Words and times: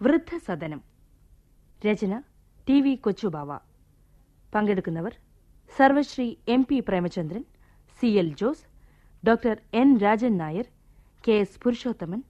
വൃദ്ധസദനം. 0.00 0.80
രചന 1.82 2.12
T 2.66 2.76
V 2.84 2.92
Kochubava. 3.04 3.50
പങ്കെടുക്കുന്നവർ 4.52 5.14
സർവശ്രീ 5.70 6.26
M 6.54 6.62
P 6.68 6.76
Premachandran 6.80 7.42
C 7.98 8.08
L 8.20 8.28
Jose 8.40 8.64
doctor 9.24 9.56
N 9.80 9.88
Rajan 10.04 10.34
Nair 10.42 10.66
K 11.24 11.34
S 11.44 11.58
Purushothaman 11.62 12.20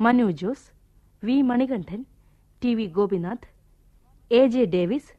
Manu 0.00 0.26
Jose 0.40 0.66
V 1.22 1.36
Manikandan 1.50 2.00
T 2.62 2.72
V 2.78 2.86
Gopinath 2.98 3.48
A 4.30 4.42
J 4.54 4.64
Davis 4.74 5.10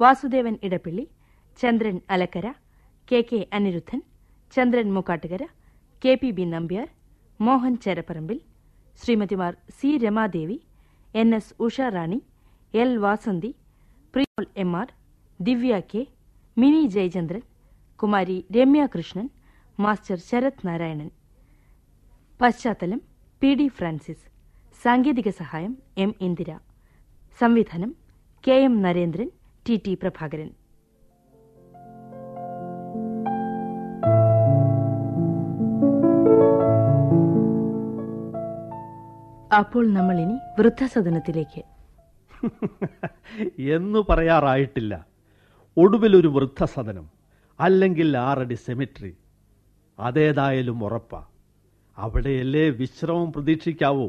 Vasudevan 0.00 0.56
Edappally 0.68 1.04
Chandran 1.58 1.98
Alakkara 2.16 2.46
K 3.08 3.20
K 3.30 3.40
Aniruddhan 3.52 4.00
Chandran 4.52 4.88
Mukkattukara 4.96 5.42
K 6.02 6.14
P 6.22 6.30
B 6.30 6.46
Nambiar 6.46 6.88
Mohan 7.40 7.76
Cherapparambil 7.84 8.38
ശ്രീമതിമാർ 9.00 9.52
C 9.78 9.90
Ramadevi 9.98 10.58
N 11.14 11.34
S 11.34 11.54
Usharani 11.60 12.22
L 12.74 12.96
Vasanthi 12.96 13.54
Priyol 14.14 14.46
M 14.56 14.76
R 14.76 14.92
Divya 15.40 15.80
K 15.80 16.06
Mini 16.58 16.86
Jayachandran 16.86 17.42
Kumari 17.96 18.44
Ramya 18.56 18.86
Krishnan 18.86 19.30
master 19.78 20.18
Sarath 20.18 20.66
Narayanan. 20.66 21.10
പശ്ചാത്തലം 22.40 23.00
P 23.40 23.54
D 23.54 23.68
Francis. 23.68 24.24
സാങ്കേതിക 24.82 25.28
സഹായം 25.28 25.82
M 25.98 26.14
Indira. 26.20 26.50
സംവിധാനം 27.40 27.96
K 28.48 28.52
M 28.52 28.82
Narendran 28.82 29.30
T 29.68 29.80
T 29.86 29.94
Prabhakaran. 29.94 30.59
അപ്പോൾ 39.56 39.92
നമ്മൾ 39.92 40.20
ഇനി 40.20 40.38
വൃദ്ധസദനത്തിലേക്ക്. 40.58 41.62
എന്ന് 43.58 44.04
പറയാറായിട്ടില്ല. 44.08 45.06
ഒടുവിലൊരു 45.76 46.28
വൃദ്ധസദനം 46.28 47.08
അല്ലെങ്കിൽ 47.60 48.16
ആറടി 48.16 48.54
സെമിട്രി 48.54 49.16
അതേതായാലും 49.98 50.84
ഉറപ്പാ. 50.84 51.24
അവിടെയല്ലേ 51.98 52.70
വിശ്രമം 52.70 53.32
പ്രതീക്ഷിക്കാവൂ. 53.32 54.08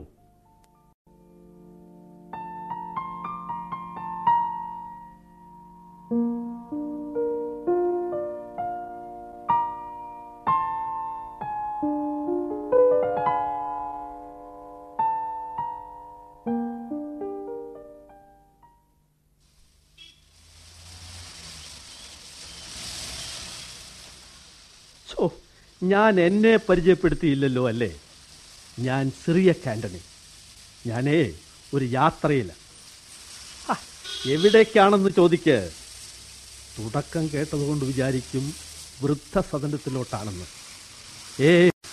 ഞാൻ 25.91 26.19
എന്നെ 26.21 26.57
പരിചയപ്പെടുത്തിയില്ലല്ലോ 26.57 27.67
അല്ലേ? 27.67 27.91
ഞാൻ 28.77 29.11
സിറിയ 29.21 29.51
കാൻഡണി 29.65 30.01
ഞാനേ 30.87 31.19
ഒരു 31.73 31.85
യാത്രയില്ല 31.91 32.51
ഹ, 33.67 33.75
എവിടേക്കാണെന്ന് 34.29 35.11
ചോദിക്ക്. 35.11 35.57
തുടക്കം 36.77 37.29
കേട്ടതുകൊണ്ട് 37.33 37.85
വിചാരിക്കും 37.85 38.43
വൃദ്ധസദനത്തിലോട്ടാണെന്ന് 39.01 40.47
ഏ 41.41 41.51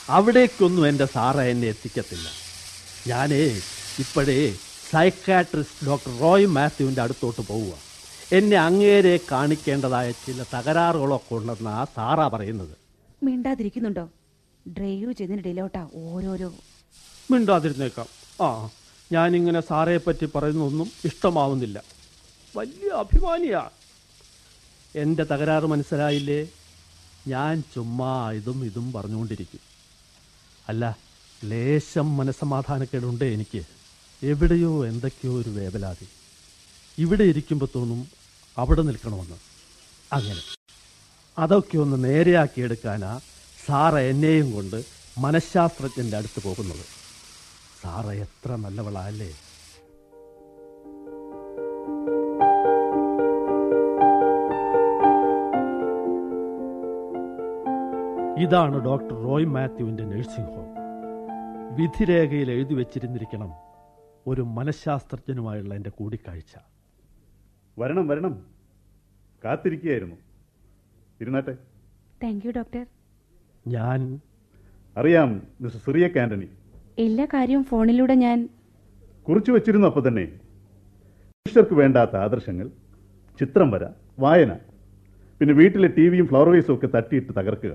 അവിടേക്കൊന്നും 0.09 0.89
എന്റെ 0.89 1.05
സാറ 1.07 1.41
എന്നെ 1.53 1.67
എത്തിക്കത്തില്ല. 1.67 2.27
ഞാനേ 3.07 3.43
ഇപ്പോഴേ 3.99 4.39
സൈക്കാട്രിസ്റ്റ് 4.91 5.87
ഡോക്ടർ 5.87 6.21
റോയ് 6.21 6.47
മാത്യുവിന്റെ 6.49 7.03
അടുത്തോട്ട് 7.03 7.41
പോവുക. 7.41 7.75
എന്നെ 8.33 8.57
അങ്ങേരെ 8.59 9.21
കാണിക്കേണ്ടതായ 9.33 10.11
ചില 10.25 10.45
തകരാറുകളൊക്കെ 10.55 11.35
ഉണ്ടെന്നാണ് 11.35 11.87
സാറ 11.97 12.29
പറയുന്നത്. 12.29 12.75
മിണ്ടാതിരിക്കുന്നുണ്ടോ? 13.23 14.11
ഡ്രൈവ് 14.69 15.13
ചെയ്യുന്നതിനിടയിലോട്ടാ 15.13 15.89
ഓരോരോ. 15.95 16.55
മിണ്ടാതിരുന്നേക്കാം. 17.31 18.07
ആ 18.47 18.71
ഞാനിങ്ങനെ 19.13 19.61
സാറേ 19.61 19.97
പറ്റി 19.97 20.25
പറയുന്നൊന്നും 20.27 20.91
ഇഷ്ടമാവുന്നില്ല. 21.05 21.83
വലിയ 22.57 22.89
അഭിമാനിയാ. 22.89 23.71
എന്റെ 24.95 25.25
തകരാറ് 25.25 25.65
മനസ്സിലായില്ലേ? 25.65 26.49
ഞാൻ 27.27 27.63
ചുമ്മാ 27.75 28.33
ഇതും 28.33 28.65
ഇതും 28.65 28.93
പറഞ്ഞുകൊണ്ടിരിക്കും. 28.93 29.61
അല്ല 30.69 30.99
ലേശം 31.45 32.17
മനസ്സമാധാനക്കേടുണ്ട് 32.17 33.25
എനിക്ക്. 33.25 33.63
എവിടെയോ 34.23 34.87
എന്തൊക്കെയോ 34.87 35.33
ഒരു 35.33 35.51
വേവലാതി. 35.51 36.09
ഇവിടെ 36.99 37.25
ഇരിക്കുമ്പോൾ 37.25 37.69
തോന്നും 37.75 38.09
അവിടെ 38.59 38.83
നിൽക്കണമെന്ന് 38.83 39.37
അങ്ങനെ. 40.13 40.58
അതൊക്കെ 41.39 41.79
ഒന്ന് 41.79 42.05
നേരെയാക്കിയെടുക്കാനാ 42.05 43.21
സാറ 43.67 43.97
എന്നെയും 43.97 44.53
കൊണ്ട് 44.53 44.85
മനഃശാസ്ത്രജ്ഞന്റെ 45.19 46.17
അടുത്ത് 46.17 46.43
പോകുന്നത്. 46.43 46.85
സാറ 47.83 48.07
എത്ര 48.07 48.57
നല്ലവളല്ലേ? 48.57 49.31
ഇതാണ് 58.45 58.85
ഡോക്ടർ 58.85 59.15
റോയ് 59.15 59.47
മാത്യുവിന്റെ 59.47 60.05
നഴ്സിംഗ് 60.05 60.49
ഹോം. 60.49 60.75
വിധിരേഖയിൽ 61.77 62.51
എഴുതി 62.51 62.75
വെച്ചിരുന്നിരിക്കണം 62.75 63.53
ഒരു 64.27 64.43
മനഃശാസ്ത്രജ്ഞനുമായുള്ള 64.43 65.75
എന്റെ 65.75 65.91
കൂടിക്കാഴ്ച. 65.91 66.59
വരണം 67.79 68.09
വരണം. 68.09 68.47
കാത്തിരിക്കുകയായിരുന്നു. 69.45 70.28
ഇരുന്നാട്ടെ. 71.21 71.55
താങ്ക് 72.23 72.47
യു 72.47 72.53
ഡോക്ടർ 72.57 72.87
ഞാൻ 73.67 74.01
അറിയാം 74.97 75.43
മിസ്റ്റർ 75.61 75.81
സിറിയ 75.87 76.07
ആന്റണി. 76.23 76.49
എല്ലാ 76.99 77.25
കാര്യവും 77.25 77.65
ഫോണിലൂടെ 77.65 78.15
ഞാൻ 78.15 78.39
കുറിച്ചു 79.29 79.51
വെച്ചിരുന്നു 79.53 79.87
അപ്പൊ 79.87 80.01
തന്നെ. 80.09 80.25
മനുഷ്യർക്ക് 81.39 81.75
വേണ്ടാത്ത 81.75 82.17
ആദർശങ്ങൾ 82.17 82.67
ചിത്രം 83.41 83.71
വര 83.71 83.85
വായന. 84.19 84.53
പിന്നെ 85.41 85.55
വീട്ടിലെ 85.55 85.89
ടി 85.89 86.09
വിയും 86.09 86.27
ഫ്ലവർ 86.29 86.49
വേസും 86.49 86.75
ഒക്കെ 86.75 86.89
തട്ടിയിട്ട് 86.95 87.33
തകർക്കുക. 87.33 87.75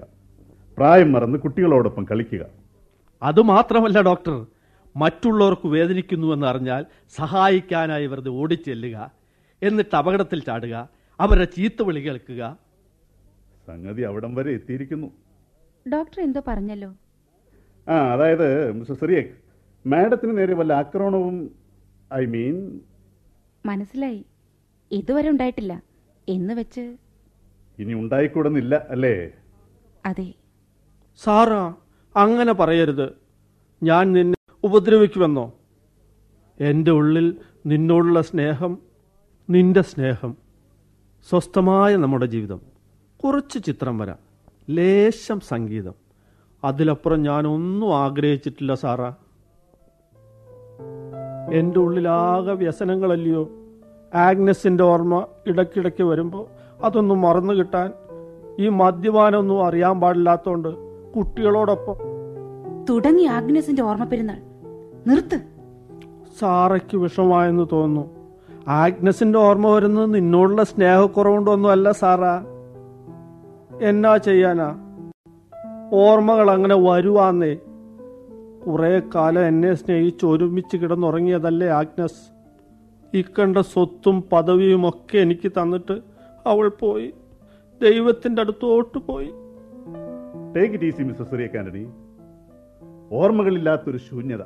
പ്രായം 0.77 1.11
മറന്ന് 1.11 1.39
കുട്ടികളോടൊപ്പം 1.39 2.03
കളിക്കുക. 2.11 2.43
അതുമാത്രമല്ല 3.21 4.01
ഡോക്ടർ. 4.01 4.35
മറ്റുള്ളവർക്ക് 4.95 5.67
വേദനിക്കുന്നുവെന്ന് 5.67 6.47
അറിഞ്ഞാൽ 6.47 6.85
സഹായിക്കാനായി 7.15 8.05
വെറുതെ 8.05 8.29
ഓടിച്ചെല്ലുക 8.29 8.97
എന്നിട്ട് 9.61 9.95
അപകടത്തിൽ 9.95 10.39
ചാടുക 10.39 10.75
അവരുടെ 11.19 11.47
ചീത്ത 11.55 11.83
വിളി 11.83 12.01
കേൾക്കുക 12.07 12.41
സംഗതി 13.67 14.01
അവിടം 14.01 14.35
വരെ 14.35 14.51
എത്തിയിരിക്കുന്നു. 14.51 15.07
ഡോക്ടർ 15.93 16.21
എന്തോ 16.21 16.41
പറഞ്ഞല്ലോ. 16.47 16.95
ആ 17.87 18.13
അതായത് 18.13 18.71
മിസ്റ്റർ 18.71 18.95
സിറിയക് 18.95 19.31
മാഡത്തിന് 19.85 20.37
നേരെ 20.37 20.53
വല്ല 20.53 20.73
ആക്രമണവും 20.73 21.55
ഐ 22.13 22.25
മീൻ 22.25 22.79
മനസ്സിലായി. 23.65 24.25
ഇതുവരെ 24.91 25.29
ഉണ്ടായിട്ടില്ല. 25.29 25.83
എന്ന് 26.27 26.53
വെച്ച് 26.53 26.97
ഇനി 27.79 27.93
ഉണ്ടായിക്കൂടുന്നില്ല 27.93 28.87
അല്ലേ? 28.89 29.31
അതെ. 30.05 30.33
സാറാ 31.23 31.73
അങ്ങനെ 32.15 32.53
പറയരുത്. 32.53 33.07
ഞാൻ 33.83 34.13
നിന്നെ 34.13 34.37
ഉപദ്രവിക്കുമെന്നോ? 34.63 35.53
എന്റെ 36.59 36.91
ഉള്ളിൽ 36.91 37.27
നിന്നോടുള്ള 37.65 38.21
സ്നേഹം 38.21 38.77
നിന്റെ 39.49 39.81
സ്നേഹം 39.81 40.37
സ്വസ്ഥമായ 41.29 41.95
നമ്മുടെ 41.95 42.25
ജീവിതം. 42.25 42.72
കുറച്ച് 43.23 43.63
ചിത്രം 43.63 43.97
വരാം. 43.97 44.17
ലേശം 44.69 45.39
സംഗീതം. 45.39 45.93
അതിലപ്പുറം 46.63 47.21
ഞാനൊന്നും 47.21 47.97
ആഗ്രഹിച്ചിട്ടില്ല 47.97 48.73
സാറാ. 48.73 49.13
എന്റെ 51.51 51.79
ഉള്ളിലാകെ 51.79 52.53
വ്യസനങ്ങളല്ലയോ? 52.53 53.49
ആഗ്നസിന്റെ 54.15 54.83
ഓർമ്മ 54.83 55.27
ഇടയ്ക്കിടയ്ക്ക് 55.47 56.03
വരുമ്പോൾ 56.03 56.45
അതൊന്നും 56.83 57.21
മറന്നു 57.21 57.53
കിട്ടാൻ 57.53 57.93
ഈ 58.59 58.67
മദ്യപാനൊന്നും 58.67 59.65
അറിയാൻ 59.65 60.01
പാടില്ലാത്തോണ്ട് 60.01 60.69
കുട്ടികളോടൊപ്പം. 61.13 61.95
തുടങ്ങി 62.89 63.23
ആഗ്നസിന്റെ 63.23 63.81
ഓർമ്മ 63.81 64.03
പെരുന്നാൾ. 64.03 64.41
നിർത്ത്. 65.07 65.41
സാറയ്ക്ക് 66.39 66.97
വിഷമായെന്ന് 66.97 67.67
തോന്നുന്നു. 67.71 68.09
ആഗ്നസിന്റെ 68.67 69.39
ഓർമ്മ 69.39 69.67
വരുന്നത് 69.67 70.15
നിന്നോടുള്ള 70.15 70.63
സ്നേഹക്കുറവുകൊണ്ടൊന്നും 70.63 71.71
അല്ല 71.71 71.91
സാറാ. 71.91 72.45
എന്നാ 73.83 74.17
ചെയ്യാനാ? 74.17 74.75
ഓർമ്മകൾ 75.93 76.51
അങ്ങനെ 76.51 76.75
വരുവാന്നേ. 76.75 77.55
കുറെ 78.67 79.01
കാലം 79.15 79.47
എന്നെ 79.47 79.73
സ്നേഹിച്ച് 79.73 80.25
ഒരുമിച്ച് 80.25 80.77
കിടന്നുറങ്ങിയതല്ലേ 80.77 81.67
ആഗ്നസ്? 81.67 82.33
ഇക്കണ്ട 83.17 83.57
സ്വത്തും 83.57 84.23
പദവിയും 84.31 84.89
ഒക്കെ 84.89 85.17
എനിക്ക് 85.17 85.51
തന്നിട്ട് 85.51 86.01
അവൾ 86.45 86.67
പോയി. 86.67 87.13
ദൈവത്തിന്റെ 87.81 88.41
അടുത്തോട്ട് 88.41 88.97
പോയി. 88.97 89.31
Take 90.55 90.73
it 90.73 90.85
easy 90.85 91.03
mister 91.03 91.25
Surekh 91.25 91.57
Antony 91.57 91.87
ഓർമ്മകളില്ലാത്തൊരു 93.11 93.97
ശൂന്യത 93.97 94.41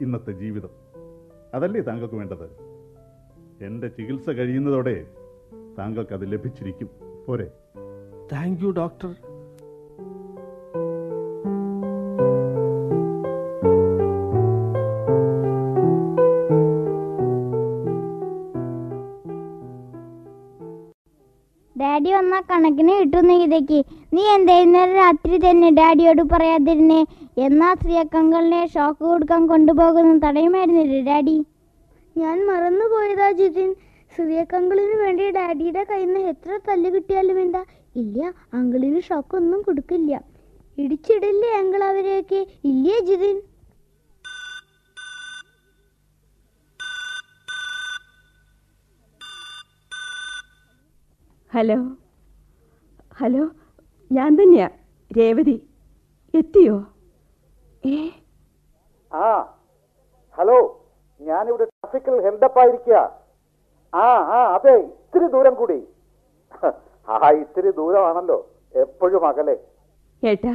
ഇന്നത്തെ 0.00 0.32
ജീവിതം. 0.32 0.68
അതല്ലേ 1.54 1.80
താങ്കൾക്ക് 1.80 2.14
വേണ്ടത്? 2.14 2.66
എന്റെ 3.60 3.88
ചികിത്സ 3.88 4.30
കഴിയുന്നതോടെ 4.30 5.06
താങ്കൾക്ക് 5.78 6.14
അത് 6.14 6.32
ലഭിച്ചിരിക്കും. 6.32 6.88
പോരെ. 7.26 7.50
Thank 8.32 8.62
you 8.64 8.70
doctor. 8.80 9.10
ഡാഡി 21.76 22.10
വന്നാ 22.14 22.38
കണക്കിന് 22.40 22.92
കിട്ടുന്ന 22.98 23.32
ഇതയ്ക്ക് 23.44 23.78
നീ 24.14 24.22
എന്തായിരുന്നാലും 24.34 24.94
രാത്രി 25.02 25.36
തന്നെ 25.38 25.68
ഡാഡിയോട് 25.78 26.22
പറയാതിരുന്നേ. 26.32 27.00
എന്നാ 27.46 27.68
ശ്രീയക്കങ്കളിനെ 27.80 28.60
ഷോക്ക് 28.74 29.02
കൊടുക്കാൻ 29.10 29.42
കൊണ്ടുപോകുന്ന 29.52 30.12
തടയുമായിരുന്നില്ലേ 30.26 31.00
ഡാഡി? 31.10 31.36
ഞാൻ 32.16 32.36
മറന്നുപോയതാ 32.50 33.28
ജിതിൻ. 33.40 33.70
ശ്രീയക്കങ്കളിന് 34.12 34.96
വേണ്ടി 35.00 35.24
ഡാഡിയുടെ 35.30 35.82
കയ്യിൽ 35.84 36.08
നിന്ന് 36.08 36.30
എത്ര 36.32 36.58
തല്ല് 36.68 36.88
കിട്ടിയാലും 36.94 37.38
എന്താ? 37.40 37.62
ഇല്ല 37.96 38.18
അങ്കിളിന് 38.54 39.00
ഷോക്കൊന്നും 39.00 39.60
കൊടുക്കില്ല. 39.62 40.12
ഇടിച്ചിടില്ലേ 40.78 41.50
അങ്കിൾ 41.60 41.82
അവരെയൊക്കെ? 41.84 42.40
ഇല്ലേ 42.64 42.96
ജിതിൻ? 43.08 43.36
ഹലോ 51.52 51.78
ഹലോ 53.16 53.44
ഞാൻ 54.10 54.30
തന്നെയാ 54.38 54.66
രേവതി. 55.10 55.54
എത്തിയോ? 56.34 56.76
ഏ? 57.82 57.96
ആ 59.12 59.28
ഹലോ 60.38 60.56
ഞാനിവിടെ 61.20 61.64
ട്രാഫിക്കിൽ 61.64 62.16
ഹെൽഡപ്പ് 62.26 62.60
ആയിരിക്കുക 62.62 62.96
ആ 63.92 64.06
ആ 64.36 64.38
അതെ 64.54 64.74
ഇത്തിരി 64.78 65.26
ദൂരം 65.26 65.54
കൂടി. 65.54 65.78
ആ 67.08 67.30
ഇത്തിരി 67.42 67.70
ദൂരമാണല്ലോ. 67.70 68.38
എപ്പോഴും 68.74 69.26
അകലെ. 69.26 69.56
ഏട്ടാ 70.22 70.54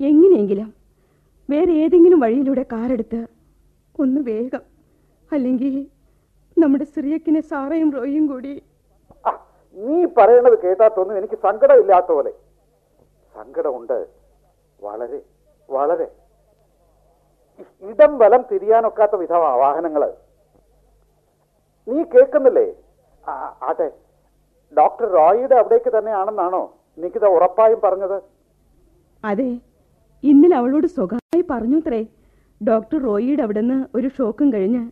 എങ്ങനെയെങ്കിലും 0.00 0.74
വേറെ 1.48 1.72
ഏതെങ്കിലും 1.72 2.20
വഴിയിലൂടെ 2.20 2.62
കാറെടുത്ത് 2.62 3.20
ഒന്ന് 3.98 4.20
വേഗം. 4.20 4.64
അല്ലെങ്കിൽ 5.32 5.74
നമ്മുടെ 6.56 6.84
സിറിയക്കിനെ 6.84 7.40
സാറയും 7.40 7.90
റോയും 7.92 8.26
കൂടി. 8.26 8.62
നീ 9.76 10.06
പറയണത് 10.18 10.58
കേട്ടാത്തൊന്നും 10.62 11.18
എനിക്ക് 11.18 11.34
സങ്കടമില്ലാത്ത 11.34 12.06
പോലെ. 12.06 12.32
സങ്കടമുണ്ട്. 13.34 13.98
വളരെ 14.82 15.20
വളരെ. 15.68 16.08
ഇടം 17.82 18.18
വലം 18.18 18.42
തിരിയാനൊക്കാത്ത 18.50 19.14
വിധമാ 19.16 19.56
വാഹനങ്ങൾ. 19.56 20.02
നീ 21.88 22.02
കേൾക്കുന്നില്ലേ? 22.12 22.66
അതെ. 23.70 23.88
ഡോക്ടർ 24.76 25.06
റോയിയുടെ 25.18 25.56
അവിടേക്ക് 25.60 25.90
തന്നെയാണെന്നാണോ 25.96 26.62
നികിത 26.98 27.24
ഉറപ്പായും 27.36 27.80
പറഞ്ഞത്? 27.84 28.18
അതെ. 29.24 29.50
ഇന്നലെ 30.22 30.56
അവളോട് 30.56 30.86
സ്വകാര്യമായി 30.86 31.44
പറഞ്ഞുത്രേ. 31.50 32.00
ഡോക്ടർ 32.60 32.98
റോയിയുടെ 33.08 33.42
അവിടെ 33.42 33.60
നിന്ന് 33.60 33.78
ഒരു 33.98 34.08
ഷോക്കും 34.18 34.48
കഴിഞ്ഞ് 34.52 34.82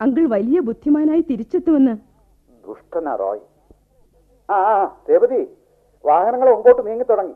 അങ്കിൾ 0.00 0.26
വലിയ 0.34 0.58
ബുദ്ധിമാനായി 0.68 1.22
തിരിച്ചെത്തുമെന്ന്. 1.30 1.94
ദുഷ്ടനാ 2.66 3.14
റോയ്. 3.22 3.42
ആ 4.48 4.58
രേവതി 5.10 5.40
വാഹനങ്ങൾ 6.04 6.48
മുമ്പോട്ട് 6.54 6.82
നീങ്ങി 6.86 7.04
തുടങ്ങി 7.10 7.34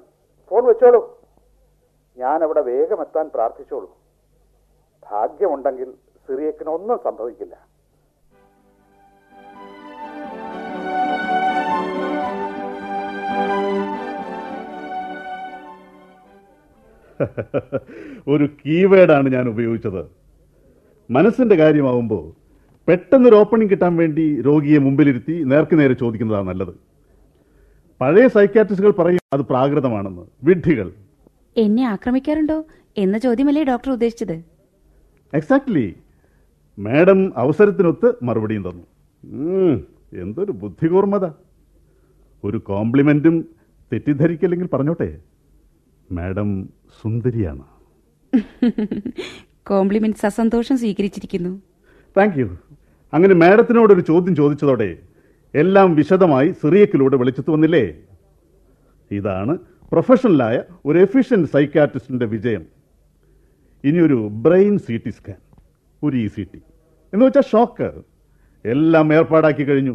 ഫോൺ 0.51 0.63
വെച്ചോളൂ. 0.71 1.01
ഞാൻ 2.19 2.39
അവിടെ 2.45 2.63
വേഗം 2.71 3.01
എത്താൻ 3.07 3.27
പ്രാർത്ഥിച്ചോളൂ. 3.35 3.89
ഭാഗ്യമുണ്ടെങ്കിൽ 5.11 5.89
സിറിയക്കിനൊന്നും 6.29 6.99
സംഭവിക്കില്ല. 7.07 7.55
ഒരു 18.33 18.45
കീവേഡാണ് 18.61 19.33
ഞാൻ 19.33 19.49
ഉപയോഗിച്ചത്. 19.49 20.03
മനസ്സിന്റെ 21.11 21.57
കാര്യമാവുമ്പോൾ 21.57 22.25
പെട്ടെന്നൊരു 22.89 23.37
ഓപ്പണിംഗ് 23.37 23.71
കിട്ടാൻ 23.71 23.97
വേണ്ടി 23.97 24.41
രോഗിയെ 24.41 24.79
മുമ്പിലിരുത്തി 24.79 25.35
നേർക്ക് 25.51 25.79
നേരെ 25.79 25.95
ചോദിക്കുന്നതാണ് 25.95 26.49
നല്ലത്. 26.49 26.73
പഴയ 28.01 28.29
സൈക്കാട്രിസ്റ്റുകൾ 28.29 28.91
പറയും 28.91 29.21
അത് 29.33 29.41
പ്രാകൃതമാണെന്ന്. 29.41 30.25
വിഡ്ഢികൾ. 30.45 30.89
എന്നെ 31.57 31.85
ആക്രമിക്കാറുണ്ടോ 31.85 32.59
എന്ന 32.97 33.19
ചോദ്യമല്ലേ 33.19 33.65
ഡോക്ടർ 33.65 33.91
ഉദ്ദേശിച്ചത്. 33.93 34.37
എക്സാക്ട്ലി 35.33 35.87
മാഡം 36.79 37.33
അവസരത്തിനൊത്ത് 37.37 38.09
മറുപടിയും 38.23 38.65
തന്നു. 38.69 38.85
എന്തൊരു 40.23 40.53
ബുദ്ധികൂർമ്മത. 40.53 41.25
ഒരു 42.45 42.59
കോംപ്ലിമെന്റും 42.71 43.37
തെറ്റിദ്ധരിക്കല്ലെങ്കിൽ 43.93 44.69
പറഞ്ഞോട്ടെ. 44.73 45.09
മാഡം 46.13 46.69
സുന്ദരിയാണ്. 47.03 47.65
കോംപ്ലിമെന്റ് 49.67 50.27
അസന്തോഷം 50.27 50.79
സ്വീകരിച്ചിരിക്കുന്നു. 50.79 51.63
താങ്ക് 52.17 52.39
യു 52.39 52.59
അങ്ങനെ 53.13 53.35
മാഡത്തിനോട് 53.35 53.93
ഒരു 53.93 54.01
ചോദ്യം 54.01 54.35
ചോദിച്ചതോടെ 54.37 54.99
എല്ലാം 55.55 55.95
വിശദമായി 55.95 56.51
സിറിയക്കിലൂടെ 56.53 57.17
വെളിച്ചത്ത് 57.17 57.51
വന്നില്ലേ? 57.51 57.95
ഇതാണ് 59.11 59.59
പ്രൊഫഷണലായ 59.93 60.63
ഒരു 60.85 60.99
എഫിഷ്യന്റ് 60.99 61.49
സൈക്കാട്രിസ്റ്റിന്റെ 61.49 62.27
വിജയം. 62.27 62.67
ഇനിയൊരു 63.85 64.29
ബ്രെയിൻ 64.33 64.79
സി 64.79 64.97
ടി 65.07 65.11
സ്കാൻ 65.11 65.37
ഒരു 66.03 66.17
ഇ 66.17 66.27
സി 66.27 66.43
ടി. 66.55 66.61
എന്ന് 67.13 67.27
വെച്ചാൽ 67.27 67.43
ഷോക്ക്. 67.43 68.03
എല്ലാം 68.65 69.15
ഏർപ്പാടാക്കി 69.15 69.65
കഴിഞ്ഞു. 69.65 69.95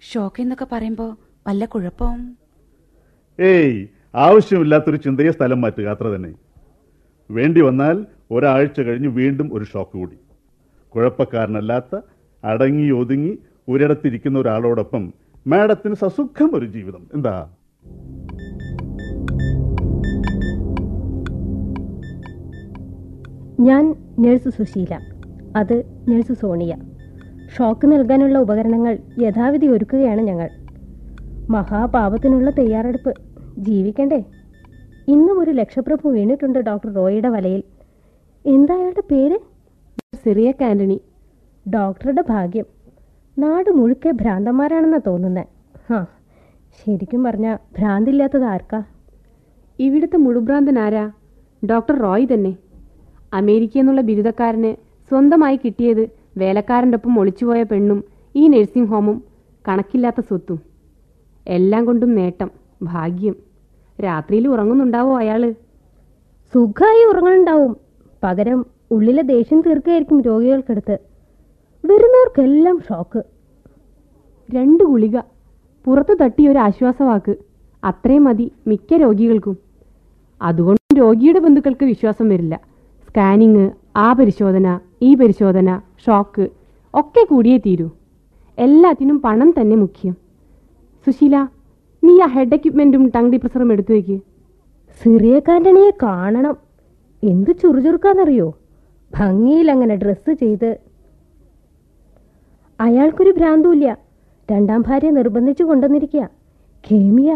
ഷോക്ക് 0.00 0.40
എന്നൊക്കെ 0.40 0.66
പറയുമ്പോ 0.72 1.16
വല്ല 1.46 1.64
കുഴപ്പം 1.64 2.36
ഏയ് 3.40 3.86
ആവശ്യമില്ലാത്തൊരു 4.16 4.96
ചിന്തയെ 4.96 5.30
സ്ഥലം 5.30 5.60
മാറ്റുക 5.60 5.86
അത്ര 5.86 6.06
തന്നെ. 6.06 6.34
വേണ്ടി 7.30 7.60
വന്നാൽ 7.60 8.06
ഒരാഴ്ച 8.30 8.80
കഴിഞ്ഞ് 8.80 9.08
വീണ്ടും 9.08 9.50
ഒരു 9.52 9.64
ഷോക്ക് 9.64 9.98
കൂടി. 9.98 10.16
കുഴപ്പക്കാരനല്ലാത്ത 10.88 12.00
അടങ്ങി 12.44 12.90
ഒതുങ്ങി 12.90 13.38
ഒരിടത്തിരിക്കുന്ന 13.68 14.38
ഒരാളോടൊപ്പം 14.38 15.12
മാഡത്തിന് 15.46 15.94
സസുഖം 15.94 16.56
ഒരു 16.56 16.66
ജീവിതം. 16.66 17.06
എന്താ? 17.14 17.50
ഞാൻ 23.60 23.94
നഴ്സ് 24.18 24.48
സുശീല. 24.48 25.00
അത് 25.56 25.82
നഴ്സ് 26.08 26.32
സോണിയ. 26.32 26.76
ഷോക്ക് 27.58 27.86
നൽകാനുള്ള 27.86 28.38
ഉപകരണങ്ങൾ 28.38 28.98
യഥാവിധി 29.18 29.66
ഒരുക്കുകയാണ് 29.66 30.22
ഞങ്ങൾ. 30.22 30.50
മഹാപാപത്തിനുള്ള 31.50 32.50
തയ്യാറെടുപ്പ് 32.50 33.25
ജീവിക്കണ്ടേ? 33.58 34.24
ഇന്നും 35.08 35.40
ഒരു 35.40 35.50
ലക്ഷപ്രഭു 35.50 36.08
വീണിട്ടുണ്ട് 36.08 36.58
ഡോക്ടർ 36.58 36.94
റോയിയുടെ 36.94 37.28
വലയിൽ. 37.28 37.62
എന്താ 38.46 38.74
അയാളുടെ 38.74 39.02
പേര്? 39.10 39.38
സിറിയ 40.24 40.52
ആന്റണി 40.64 41.00
ഡോക്ടറുടെ 41.74 42.24
ഭാഗ്യം. 42.28 42.66
നാട് 43.38 43.70
മുഴുക്കെ 43.70 44.10
ഭ്രാന്തന്മാരാണെന്നാ 44.10 45.00
തോന്നുന്നത് 45.06 45.46
ഹാ 45.90 46.06
ശരിക്കും 46.78 47.24
പറഞ്ഞാൽ 47.24 47.58
ഭ്രാന്തില്ലാത്തത് 47.78 48.44
ആർക്കാ? 48.44 48.82
ഇവിടുത്തെ 49.78 50.16
മുഴുഭ്രാന്തൻ 50.16 50.78
ആരാ? 50.78 51.10
ഡോക്ടർ 51.70 51.94
റോയ് 52.00 52.26
തന്നെ. 52.34 52.56
അമേരിക്ക 53.34 53.78
എന്നുള്ള 53.78 54.00
ബിരുദക്കാരന് 54.00 54.74
സ്വന്തമായി 55.10 55.56
കിട്ടിയത് 55.56 56.10
വേലക്കാരന്റെ 56.38 56.96
ഒപ്പം 56.96 57.18
ഒളിച്ചുപോയ 57.18 57.62
പെണ്ണും 57.62 58.04
ഈ 58.36 58.48
നഴ്സിംഗ് 58.48 58.88
ഹോമും 58.88 59.24
കണക്കില്ലാത്ത 59.68 60.20
സ്വത്തും. 60.20 60.60
എല്ലാം 61.46 61.84
കൊണ്ടും 61.84 62.14
നേട്ടം. 62.14 62.65
ഭാഗ്യം. 62.82 63.36
രാത്രിയിൽ 64.04 64.48
ഉറങ്ങുന്നുണ്ടാവോ 64.48 65.18
അയാൾ? 65.18 65.52
സുഖമായി 66.54 67.04
ഉറങ്ങുന്നുണ്ടാവും 67.04 67.76
പകരം 68.22 68.66
ഉള്ളിലെ 68.90 69.22
ദേഷ്യം 69.22 69.60
തീർക്കുകയായിരിക്കും 69.60 70.20
രോഗികൾക്കടുത്ത്. 70.20 70.98
വരുന്നവർക്കെല്ലാം 71.84 72.80
ഷോക്ക്. 72.88 73.22
രണ്ട് 74.54 74.84
ഗുളിക 74.84 75.18
പുറത്തു 75.84 76.14
തട്ടിയ 76.14 76.48
ഒരു 76.48 76.58
ആശ്വാസവാക്ക്. 76.58 77.36
അത്രയും 77.84 78.24
മതി 78.24 78.52
മിക്ക 78.66 78.94
രോഗികൾക്കും. 78.94 79.56
അതുകൊണ്ട് 80.42 80.98
രോഗിയുടെ 80.98 81.38
ബന്ധുക്കൾക്ക് 81.38 81.84
വിശ്വാസം 81.84 82.28
വരില്ല. 82.28 82.60
സ്കാനിങ് 83.08 83.70
ആ 83.96 84.12
പരിശോധന 84.12 84.80
ഈ 85.02 85.14
പരിശോധന 85.14 85.80
ഷോക്ക് 86.06 86.48
ഒക്കെ 86.94 87.24
കൂടിയേ 87.24 87.58
തീരൂ. 87.58 87.90
എല്ലാത്തിനും 88.58 89.20
പണം 89.20 89.54
തന്നെ 89.60 89.76
മുഖ്യം. 89.76 90.12
സുശീല 91.06 91.48
നീ 92.06 92.20
ആ 92.20 92.26
ഹെഡ് 92.26 92.54
എക്യുപ്മെന്റും 92.54 93.12
ടങ് 93.16 93.32
ഡിപ്രസറും 93.32 93.72
എടുത്തു 93.72 93.92
വെക്ക്. 93.92 94.20
സിറിയക്കാന്റണിയെ 95.00 95.90
കാണണം. 96.02 96.56
എന്ത് 97.22 97.50
ചുറുചുറുക്കാന്നറിയോ? 97.62 98.58
ഭംഗിയിൽ 99.14 99.70
അങ്ങനെ 99.70 99.96
ഡ്രസ്സ് 99.96 100.30
ചെയ്ത്. 100.30 100.80
അയാൾക്കൊരു 102.80 103.30
ഭ്രാന്തുമില്ല. 103.30 103.98
രണ്ടാം 104.50 104.82
ഭാര്യ 104.82 105.10
നിർബന്ധിച്ചു 105.10 105.64
കൊണ്ടുവന്നിരിക്കുക 105.64 106.30
കേമിയ 106.84 107.30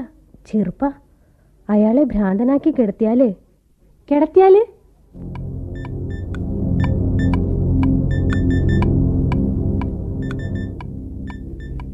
ചെറുപ്പ 0.47 0.85
അയാളെ 1.69 2.05
ഭ്രാന്തനാക്കി 2.05 2.71
കിടത്തിയാലേ? 2.71 3.35
കിടത്തിയാൽ? 4.11 4.55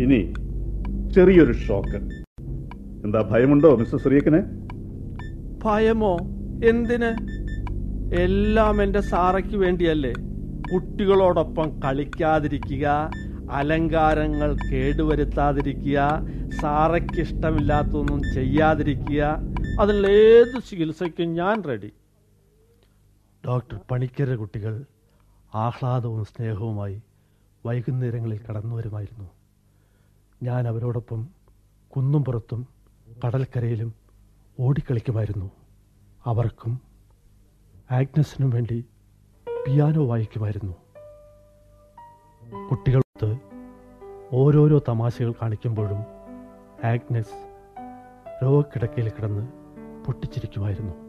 ഇനി 0.02 0.20
ചെറിയൊരു 1.14 1.52
ഷോക്ക് 1.52 2.15
എന്താ 3.06 3.28
ഭയമുണ്ടോ 3.30 3.76
മിസ്റ്റർ 3.76 3.98
സുറിയക്കനെ? 3.98 4.40
ഭയമോ? 5.64 6.14
എന്തിന്? 6.62 7.10
എല്ലാം 8.14 8.82
എന്റെ 8.82 9.00
സാറയ്ക്ക് 9.00 9.56
വേണ്ടിയല്ലേ. 9.56 10.12
കുട്ടികളോടൊപ്പം 10.72 11.72
കളിക്കാതിരിക്കുക 11.84 13.10
അലങ്കാരങ്ങൾ 13.50 14.56
കേടുവരുത്താതിരിക്കുക 14.72 15.98
സാറയ്ക്ക് 16.60 17.20
ഇഷ്ടമില്ലാത്തൊന്നും 17.20 18.22
ചെയ്യാതിരിക്കുക 18.34 19.22
അതിനുള്ള 19.80 20.08
ഏത് 20.08 20.62
ചികിത്സയ്ക്കും 20.70 21.34
ഞാൻ 21.34 21.64
റെഡി. 21.64 21.92
ഡോക്ടർ 23.46 23.80
പണിക്കര 23.90 24.34
കുട്ടികൾ 24.34 24.84
ആഹ്ലാദവും 25.54 26.24
സ്നേഹവുമായി 26.24 27.02
വൈകുന്നേരങ്ങളിൽ 27.64 28.40
കടന്നു 28.50 28.76
വരുമായിരുന്നു 28.76 29.28
ഞാൻ 30.42 30.68
അവരോടൊപ്പം 30.68 31.28
കുന്നുംപുറത്തും 31.92 32.75
കടൽക്കരയിലും 33.24 33.94
ഓടിക്കളിക്കുമായിരുന്നു. 34.60 35.50
അവർക്കും 36.26 36.80
ആഗ്നസിനും 37.90 38.50
വേണ്ടി 38.50 38.84
പിയാനോ 39.66 40.06
വായിക്കുമായിരുന്നു. 40.06 40.72
കുട്ടികൾക്ക് 42.68 43.38
ഓരോരോ 44.32 44.80
തമാശകൾ 44.88 45.32
കാണിക്കുമ്പോഴും 45.32 45.98
ആഗ്നസ് 46.84 47.52
രോഗക്കിടക്കയിൽ 48.42 49.08
കിടന്ന് 49.08 49.48
പൊട്ടിച്ചിരിക്കുമായിരുന്നു. 50.04 51.05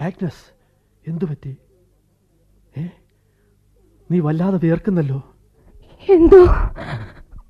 ആഗ്നസ് 0.00 0.52
എന്തു 1.08 1.24
പറ്റി? 1.24 1.56
ഏ? 2.78 2.86
നീ 4.10 4.20
വല്ലാതെ 4.20 4.58
വിയർക്കുന്നല്ലോ. 4.62 5.22
എന്തോ? 6.08 6.46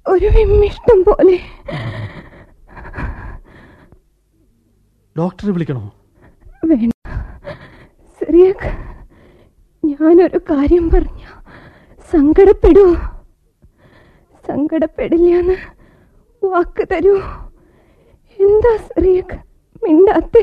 ഒരു 0.06 0.26
വിമ്മിഷ്ടം 0.26 1.04
പോലെ. 1.04 1.38
ഡോക്ടറെ 5.18 5.52
വിളിക്കണോ? 5.52 5.92
വേണ്ട. 6.64 6.92
സിറിയക്ക് 8.18 8.68
ഞാനൊരു 9.86 10.38
കാര്യം 10.38 10.90
പറഞ്ഞ. 10.90 11.17
തരൂ 16.98 17.16
എന്താ 18.38 18.76
സിറിയക്ക് 18.76 19.36
മിണ്ടാത്തെ. 19.84 20.42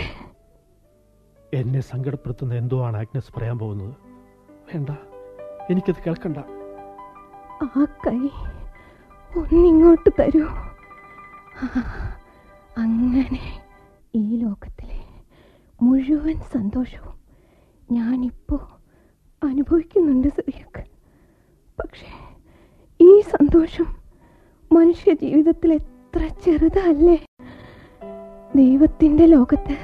എന്നെ 1.54 1.80
സങ്കടപ്പെടുത്തുന്ന 1.80 2.54
എന്തോ 2.54 2.86
ആണ് 2.86 2.98
ആഗ്നസ് 2.98 3.34
പറയാൻ 3.38 3.60
പോകുന്നത്? 3.60 3.96
വേണ്ട 4.70 4.90
എനിക്കത് 5.70 5.96
കേൾക്കണ്ട. 6.08 6.38
ആ 7.64 7.86
കൈ 8.08 8.20
ഒന്നിങ്ങോട്ട് 9.40 10.10
തരൂ. 10.20 10.46
അങ്ങനെ 12.78 13.62
ഈ 14.16 14.36
ലോകത്തിലെ 14.36 15.00
മുഴുവൻ 15.82 16.40
സന്തോഷവും 16.40 17.20
ഞാനിപ്പോ 17.92 18.78
അനുഭവിക്കുന്നുണ്ട് 19.44 20.28
സിറിയക്ക് 20.28 20.84
പക്ഷേ 21.80 22.10
ഈ 23.00 23.22
സന്തോഷം 23.22 23.96
മനുഷ്യ 24.72 25.14
ജീവിതത്തിൽ 25.14 25.80
എത്ര 26.16 26.28
ചെറുതല്ലേ? 26.44 27.16
ദൈവത്തിന്റെ 28.56 29.26
ലോകത്ത് 29.26 29.76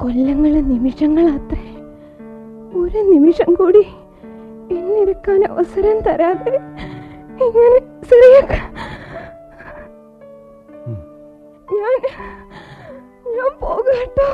കൊല്ലങ്ങളെ 0.00 0.60
നിമിഷങ്ങളത്രേ 0.60 1.64
ഒരു 2.80 3.00
നിമിഷം 3.10 3.50
കൂടി 3.54 3.82
എന്നിരിക്കാൻ 4.76 5.44
അവസരം 5.44 5.98
തരാതെ 6.00 6.54
ഇങ്ങനെ 7.44 7.78
ചെറിയ. 8.08 8.40
ഞാൻ 11.76 12.00
ഞാൻ 13.36 13.52
പോകട്ടോ. 13.60 14.30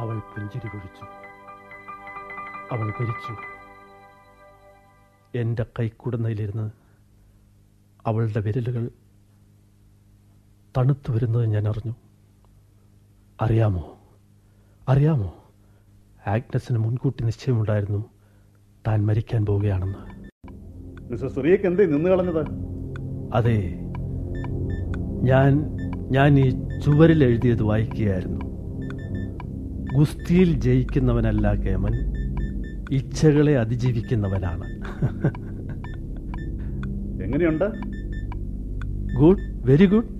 അവൾ 0.00 0.18
പുഞ്ചിരി 0.32 0.68
കുഴിച്ചു. 0.68 1.06
അവൾ 2.70 2.86
ഭരിച്ചു 3.00 3.34
എന്റെ 5.34 5.66
കൈക്കുടന്നയിലിരുന്ന് 5.78 6.81
അവളുടെ 8.06 8.40
വിരലുകൾ 8.40 8.88
തണുത്തു 10.76 11.12
വരുന്നത് 11.12 11.46
ഞാൻ 11.46 11.68
അറിഞ്ഞു. 11.68 11.94
അറിയാമോ? 13.40 13.98
അറിയാമോ? 14.88 15.34
ആഗ്നസിന് 16.26 16.78
മുൻകൂട്ടി 16.78 17.24
നിശ്ചയമുണ്ടായിരുന്നു 17.24 18.04
താൻ 18.86 19.06
മരിക്കാൻ 19.06 19.46
പോവുകയാണെന്ന്. 19.46 20.22
മിസ്റ്റർ 21.10 21.30
സുറിയക്ക് 21.30 21.64
എന്തേ 21.64 21.86
നിന്ന് 21.86 22.10
കളഞ്ഞത്? 22.10 22.46
അതെ. 23.34 23.74
ഞാൻ 25.22 25.76
ഞാൻ 26.10 26.38
ഈ 26.38 26.50
ചുവരിൽ 26.80 27.24
എഴുതിയത് 27.24 27.62
വായിക്കുകയായിരുന്നു. 27.62 28.40
ഗുസ്തിയിൽ 29.98 30.60
ജയിക്കുന്നവനല്ല 30.60 31.54
കേമൻ 31.54 32.12
ഇച്ഛകളെ 32.90 33.58
അതിജീവിക്കുന്നവനാണ്. 33.58 34.64
എങ്ങനെയുണ്ട്? 37.22 37.91
ഗുഡ് 39.20 39.42
വെരി 39.68 39.86
ഗുഡ് 39.92 40.10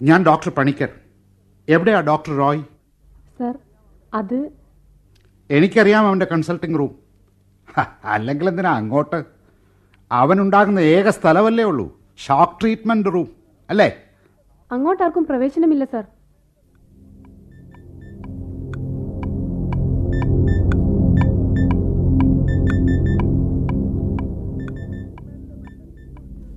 ഞാൻ 0.00 0.20
ഡോക്ടർ 0.26 0.50
പണിക്കർ. 0.50 0.88
എവിടെയാ 1.68 1.98
ഡോക്ടർ 2.08 2.32
റോയ്? 2.38 2.62
സർ 3.38 3.54
അത് 4.12 4.38
എനിക്കറിയാം 5.50 6.06
അവന്റെ 6.06 6.26
കൺസൾട്ടിംഗ് 6.32 6.78
റൂം 6.78 6.92
അല്ലെങ്കിൽ 8.04 8.48
എന്തിനാ 8.48 8.70
അങ്ങോട്ട്? 8.70 9.18
അവനുണ്ടാകുന്ന 10.10 10.80
ഏക 10.94 11.08
സ്ഥലമല്ലേ 11.08 11.64
ഉള്ളൂ. 11.64 11.86
ഷോക്ക് 12.18 12.60
ട്രീറ്റ്മെന്റ് 12.60 13.12
റൂം 13.14 13.28
അല്ലേ? 13.68 13.88
അങ്ങോട്ടാർക്കും 14.70 15.24
പ്രവേശനമില്ല 15.24 15.84
സാർ. 15.84 16.04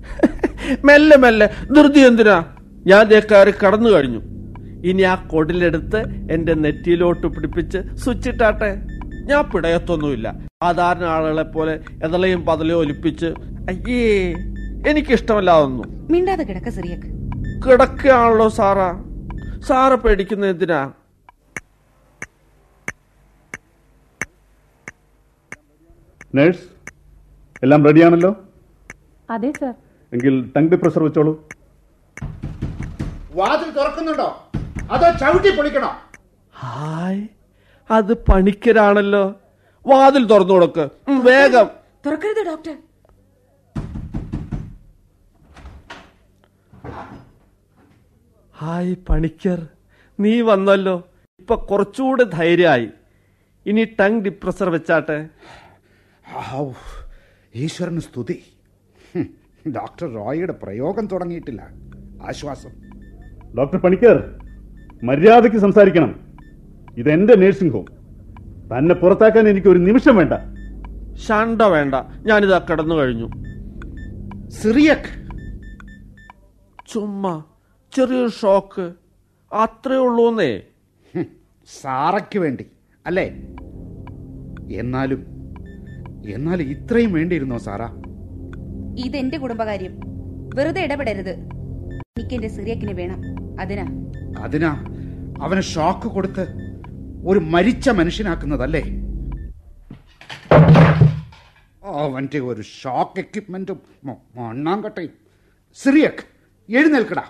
മെല്ലെ 0.86 1.18
മെല്ലെ. 1.18 1.48
ധൃതി 1.76 2.00
എന്തിനാ? 2.00 2.38
ഞാൻ 2.88 3.06
കയറി 3.32 3.54
കടന്നു 3.64 3.90
കഴിഞ്ഞു. 3.90 4.22
ഇനി 4.90 5.04
ആ 5.12 5.16
കൊടിലെടുത്ത് 5.32 6.00
എന്റെ 6.34 6.54
നെറ്റിയിലോട്ട് 6.64 7.28
പിടിപ്പിച്ച് 7.28 7.80
സ്വിച്ചിട്ടാട്ടെ. 8.04 8.72
ഞാൻ 9.30 9.44
പിടയത്തൊന്നുമില്ല. 9.52 10.28
സാധാരണ 10.64 11.06
ആളുകളെ 11.16 11.46
പോലെ 11.56 11.74
എതളയും 12.04 12.46
പതലയും 12.46 12.80
ഒലിപ്പിച്ച് 12.84 13.30
അയ്യേ 13.72 14.04
എനിക്ക് 14.90 15.14
അതൊന്നും 15.56 15.90
മിണ്ടാതെ 16.12 16.44
കിടക്ക 16.44 16.70
സിറിയക്ക് 16.70 17.10
കിടക്കുകയാണല്ലോ 17.66 18.48
സാറാ. 18.60 18.90
സാറ 19.68 19.96
പേടിക്കുന്ന 19.96 20.46
എന്തിനാ? 20.46 20.82
നേഴ്സ് 26.36 26.66
എല്ലാം 27.64 27.82
റെഡിയാണല്ലോ? 27.88 28.32
അതെ 29.30 29.52
സർ. 29.60 29.74
എങ്കിൽ 30.14 30.36
ടങ് 30.56 30.70
ഡിപ്രസർ 30.70 31.04
വെച്ചോളൂ. 31.04 31.34
വാതിൽ 33.40 33.70
തുറക്കുന്നുണ്ടോ? 33.78 34.28
അതോ 34.92 35.18
ചവിട്ടി 35.18 35.56
പൊളിക്കണോ? 35.56 35.98
ഹായ് 36.56 37.28
അത് 37.92 38.14
പണിക്കരാണല്ലോ. 38.14 39.36
വാതിൽ 39.88 40.26
തുറന്നു 40.26 40.54
കൊടുക്ക്. 40.54 40.90
വേഗം. 41.10 41.70
തുറക്കരുത് 42.06 42.46
ഡോക്ടർ. 42.46 42.78
ഹായ് 48.58 48.96
പണിക്കർ. 49.10 49.68
നീ 50.20 50.42
വന്നല്ലോ. 50.42 51.10
ഇപ്പൊ 51.40 51.56
കുറച്ചുകൂടെ 51.56 52.24
ധൈര്യമായി. 52.24 52.90
ഇനി 53.66 53.88
ടങ് 54.00 54.22
ഡിപ്രസർ 54.22 54.70
വെച്ചാട്ടെ. 54.70 55.30
ഈശ്വരന് 57.56 58.00
സ്തുതി. 58.00 58.44
ഡോക്ടർ 59.68 60.14
റോയിയുടെ 60.14 60.54
പ്രയോഗം 60.54 61.08
തുടങ്ങിയിട്ടില്ല. 61.08 61.68
ആശ്വാസം. 62.28 62.72
ഡോക്ടർ 63.58 63.78
പണിക്കർ 63.78 64.45
മര്യാദയ്ക്ക് 65.04 65.58
സംസാരിക്കണം. 65.58 66.20
ഇതെന്റെ 66.98 67.36
നേഴ്സിംഗ് 67.36 67.74
ഹോം 67.74 67.86
തന്നെ 68.78 68.96
പുറത്താക്കാൻ 68.96 69.48
എനിക്ക് 69.48 69.68
ഒരു 69.68 69.80
നിമിഷം 69.80 70.16
വേണ്ട. 70.16 70.34
ശണ്ട 71.18 71.62
വേണ്ട. 71.62 71.96
ഞാനിതാ 72.26 72.66
കടന്നു 72.72 72.96
കഴിഞ്ഞു. 72.96 73.30
സിറിയക്. 74.50 75.30
ചുമ്മാ 76.88 77.44
ചെറിയൊരു 77.96 78.30
ഷോക്ക്. 78.30 78.94
അത്രേ 79.54 79.96
ഉള്ളൂന്നേ. 79.96 80.62
സാറയ്ക്ക് 81.82 82.40
വേണ്ടി. 82.40 82.66
അല്ലേ? 83.06 83.26
എന്നാലും 84.72 85.26
എന്നാൽ 86.30 86.62
ഇത്രയും 86.62 87.14
വേണ്ടിയിരുന്നോ 87.14 87.58
സാറാ? 87.58 88.02
ഇതെന്റെ 88.98 89.38
കുടുംബകാര്യം. 89.38 90.00
വെറുതെ 90.56 90.84
ഇടപെടരുത്. 90.84 91.30
എനിക്ക് 91.96 92.36
എന്റെ 92.36 92.48
സിറിയക്കിന് 92.48 92.92
വേണം. 92.92 93.22
അതിനാ. 93.62 93.84
അതിനാ 94.40 94.86
അവന് 95.42 95.62
ഷോക്ക് 95.62 96.08
കൊടുത്ത് 96.08 96.48
ഒരു 97.26 97.40
മരിച്ച 97.40 97.90
മനുഷ്യനാക്കുന്നതല്ലേ? 97.90 98.84
അവന്റെ 101.84 102.40
ഒരു 102.40 102.62
ഷോക്ക് 102.62 103.20
എക്യുപ്മെന്റും 103.20 103.80
മ- 104.06 104.16
മണ്ണാങ്കട്ടയും 104.36 105.10
സിറിയക് 105.74 106.26
എഴുന്നേൽക്കടാ. 106.70 107.24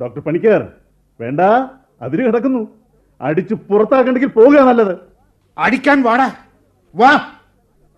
ഡോക്ടർ 0.00 0.20
പണിക്കർ 0.20 0.72
വേണ്ട 1.20 1.40
അതിര് 2.02 2.26
കിടക്കുന്നു. 2.26 2.68
അടിച്ച് 3.20 3.54
പുറത്താക്കണ്ടെങ്കിൽ 3.54 4.28
പോകുക 4.28 4.60
നല്ലത്. 4.60 4.96
അടിക്കാൻ 5.58 6.02
വാടാ. 6.02 6.34
വാ. 6.94 7.20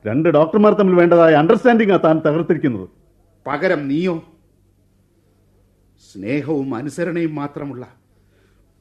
രണ്ട് 0.07 0.29
ഡോക്ടർമാർ 0.29 0.73
തമ്മിൽ 0.75 0.95
വേണ്ടതായ 0.95 1.35
അണ്ടർസ്റ്റാൻഡിംഗ് 1.35 1.93
ആ 1.93 1.97
താൻ 1.97 2.19
തകർത്തിരിക്കുന്നത്. 2.19 2.89
പകരം 3.47 3.89
നീയോ? 3.89 4.23
സ്നേഹവും 5.99 6.75
അനുസരണയും 6.75 7.35
മാത്രമുള്ള 7.35 7.97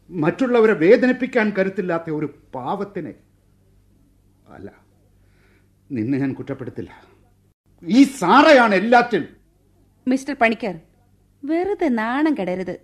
മറ്റുള്ളവരെ 0.09 0.73
വേദനിപ്പിക്കാൻ 0.73 1.49
കരുത്തില്ലാത്ത 1.49 2.09
ഒരു 2.09 2.39
പാവത്തിനെ 2.55 3.13
അല്ല 4.47 4.71
നിന്നെ 5.91 6.17
ഞാൻ 6.17 6.33
കുറ്റപ്പെടുത്തില്ല. 6.33 7.07
ഈ 7.83 8.03
സാറയാണ് 8.03 8.75
എല്ലാറ്റിനും 8.75 9.37
മിസ്റ്റർ 10.07 10.35
പണിക്കർ 10.35 10.79
വെറുതെ 11.43 11.87
നാണം 11.87 12.33
കെടരുത്. 12.33 12.79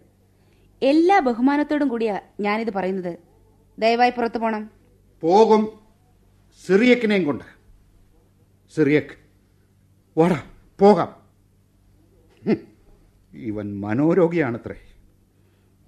എല്ലാ 0.82 1.20
ബഹുമാനത്തോടും 1.20 1.88
കൂടിയാ 1.88 2.22
ഞാനിത് 2.40 2.74
പറയുന്നത്. 2.74 3.20
ദയവായി 3.80 4.10
പുറത്തു 4.10 4.38
പോണം. 4.38 4.70
പോകും 5.22 5.80
സിറിയക്കിനെയും 6.66 7.24
കൊണ്ട്. 7.24 7.44
സിറിയക്ക് 8.76 9.16
വാടാ 10.18 10.44
പോകാം. 10.80 11.23
ഇവൻ 13.34 13.82
മനോരോഗിയാണത്രേ. 13.82 14.76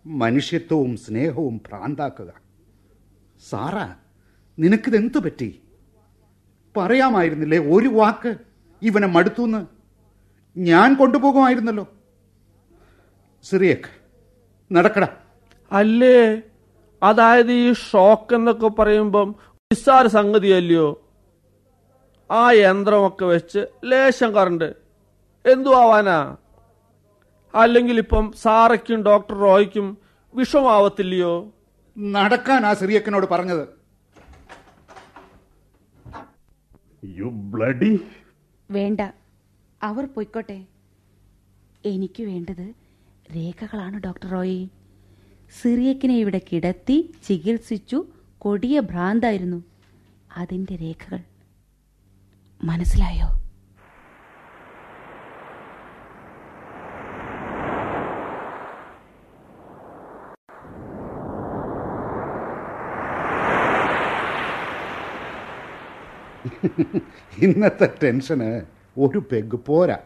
മനുഷ്യത്വവും 0.06 0.98
സ്നേഹവും 0.98 1.58
ഭ്രാന്താക്കുക. 1.58 2.34
സാറാ 3.50 3.96
നിനക്കിതെന്തു 4.60 5.20
പറ്റി? 5.20 5.62
പറയാമായിരുന്നില്ലേ 6.78 7.60
ഒരു 7.60 7.88
വാക്ക് 7.88 8.36
ഇവനെ 8.82 9.08
മടുത്തുന്ന്? 9.08 9.66
ഞാൻ 10.58 10.96
കൊണ്ടുപോകുമായിരുന്നല്ലോ. 10.96 11.88
സിറിയക്ക് 13.44 14.06
നടക്കട. 14.74 15.08
അല്ലേ? 15.72 16.42
അതായത് 17.04 17.52
ഈ 17.52 17.74
ഷോക്ക് 17.74 18.36
എന്നൊക്കെ 18.36 18.68
പറയുമ്പം 18.68 19.36
നിസ്സാര 19.52 20.08
സംഗതിയല്ലയോ? 20.08 21.12
ആ 22.32 22.52
യന്ത്രമൊക്കെ 22.52 23.25
വെച്ച് 23.25 23.66
ലേശം 23.86 24.32
കറണ്ട്. 24.32 24.75
എന്തു 25.46 25.70
ആവാനാ 25.70 26.38
അല്ലെങ്കിൽ 27.56 27.98
ഇപ്പം 27.98 28.32
സാറയ്ക്കും 28.42 29.04
ഡോക്ടർ 29.04 29.36
റോയ്ക്കും 29.36 29.98
വിഷമാവത്തില്ലയോ? 30.36 31.52
നടക്കാൻ 31.98 32.66
ആ 32.66 32.74
സിറിയക്കനോട് 32.74 33.25
പറഞ്ഞത്. 33.32 33.68
യു 37.06 37.25
ബ്ലഡി 37.25 38.00
വേണ്ട. 38.72 39.01
അവർ 39.84 40.06
പൊയ്ക്കോട്ടെ. 40.06 40.66
എനിക്ക് 41.86 42.24
വേണ്ടത് 42.24 42.74
രേഖകളാണ് 43.36 44.01
ഡോക്ടർ 44.03 44.29
റോയി. 44.29 44.70
സിറിയക്കിനെ 45.62 46.18
ഇവിടെ 46.18 46.42
കിടത്തി 46.53 47.14
ചികിത്സിച്ചു 47.27 48.06
കൊടിയ 48.40 48.79
ഭ്രാന്തായിരുന്നു. 48.79 49.64
അതിന്റെ 50.38 50.75
രേഖകൾ 50.75 51.20
മനസ്സിലായോ? 52.64 53.45
ഇന്നത്തെ 67.38 67.94
ടെൻഷന് 68.03 68.62
ഒരു 69.00 69.20
പെഗ് 69.31 69.55
പോരാ. 69.55 69.98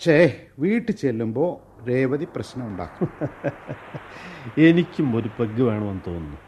ചേ 0.00 0.40
വീട്ടിൽ 0.58 0.94
ചെല്ലുമ്പോ 0.94 1.60
രേവതി 1.88 2.24
പ്രശ്നം 2.24 2.66
ഉണ്ടാക്കും. 2.66 3.08
എനിക്കും 4.58 5.16
ഒരു 5.16 5.30
പെഗ് 5.40 5.62
വേണമെന്ന് 5.62 6.00
തോന്നുന്നു. 6.06 6.38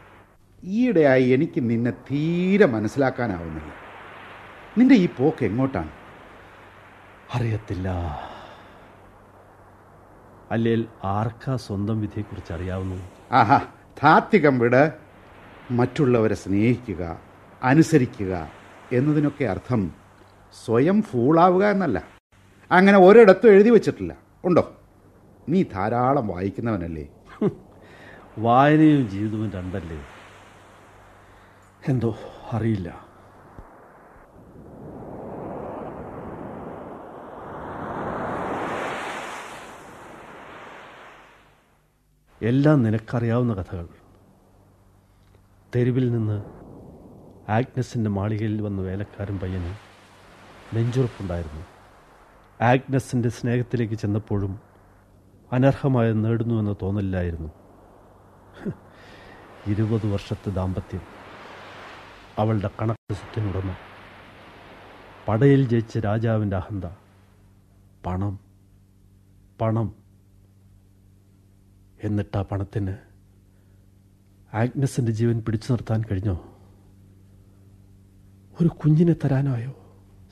ഈയിടെയായി 0.63 1.23
എനിക്ക് 1.23 1.69
നിന്നെ 1.69 1.91
തീരെ 1.91 2.65
മനസ്സിലാക്കാനാവുന്നില്ല. 2.65 3.73
നിന്റെ 4.77 4.95
ഈ 4.95 5.07
പോക്ക് 5.07 5.45
എങ്ങോട്ടാണ്? 5.45 5.89
അറിയത്തില്ല. 7.33 7.87
അല്ലേൽ 10.51 10.87
ആർക്കാ 11.03 11.55
സ്വന്തം 11.55 12.01
വിധിയെക്കുറിച്ച് 12.01 12.53
അറിയാവുന്നു 12.53 12.95
ആഹാ 13.31 13.65
താത്വികം 14.03 14.59
വിട്. 14.59 14.93
മറ്റുള്ളവരെ 15.71 16.35
സ്നേഹിക്കുക. 16.35 17.30
അനുസരിക്കുക 17.63 18.49
എന്നതിനൊക്കെ 18.91 19.43
അർത്ഥം 19.45 19.91
സ്വയം 20.65 21.01
ഫൂളാവുക 21.01 21.65
എന്നല്ല. 21.65 22.03
അങ്ങനെ 22.71 22.97
ഒരിടത്തും 22.97 23.49
എഴുതി 23.49 23.69
വച്ചിട്ടില്ല. 23.69 24.17
ഉണ്ടോ? 24.45 24.81
നീ 25.49 25.63
ധാരാളം 25.63 26.27
വായിക്കുന്നവനല്ലേ? 26.27 27.07
വായനയും 28.37 29.09
ജീവിതവും 29.09 29.51
രണ്ടല്ലേ? 29.51 30.05
എന്തോ 31.87 32.15
അറിയില്ല. 32.51 33.11
എല്ലാം 42.41 42.83
നിനക്കറിയാവുന്ന 42.83 43.53
കഥകൾ. 43.53 43.87
തെരുവിൽ 45.75 46.11
നിന്ന് 46.11 46.60
ആഗ്നസിന്റെ 47.51 48.09
മാളികയിൽ 48.09 48.61
വന്ന 48.61 48.81
വേലക്കാരൻ 48.81 49.39
പയ്യന് 49.39 49.75
നെഞ്ചുറപ്പുണ്ടായിരുന്നു. 50.75 51.65
ആഗ്നസിന്റെ 52.63 53.29
സ്നേഹത്തിലേക്ക് 53.29 53.93
ചെന്നപ്പോഴും 53.93 54.59
നേടുന്നു 55.53 56.13
നേടുന്നുവെന്ന് 56.13 56.75
തോന്നലില്ലായിരുന്നു 56.81 57.49
ഇരുപത് 59.67 60.11
വർഷത്തെ 60.11 60.49
ദാമ്പത്യം. 60.49 61.01
അവളുടെ 62.37 62.69
കണക്ക് 62.81 63.13
സ്വത്തിനുടമ 63.13 63.75
പടയിൽ 65.27 65.67
ജയിച്ച 65.67 65.97
രാജാവിന്റെ 65.97 66.57
അഹന്ത. 66.57 66.85
പണം. 68.05 68.39
പണം. 69.61 69.95
എന്നിട്ട് 72.03 72.37
ആ 72.37 72.41
പണത്തിന് 72.41 72.95
ആഗ്നസിന്റെ 74.53 75.11
ജീവൻ 75.11 75.41
പിടിച്ചു 75.41 75.71
നിർത്താൻ 75.71 76.03
കഴിഞ്ഞോ? 76.11 76.50
ഒരു 78.61 78.67
കുഞ്ഞിനെ 78.67 79.13
തരാനായോ? 79.13 79.77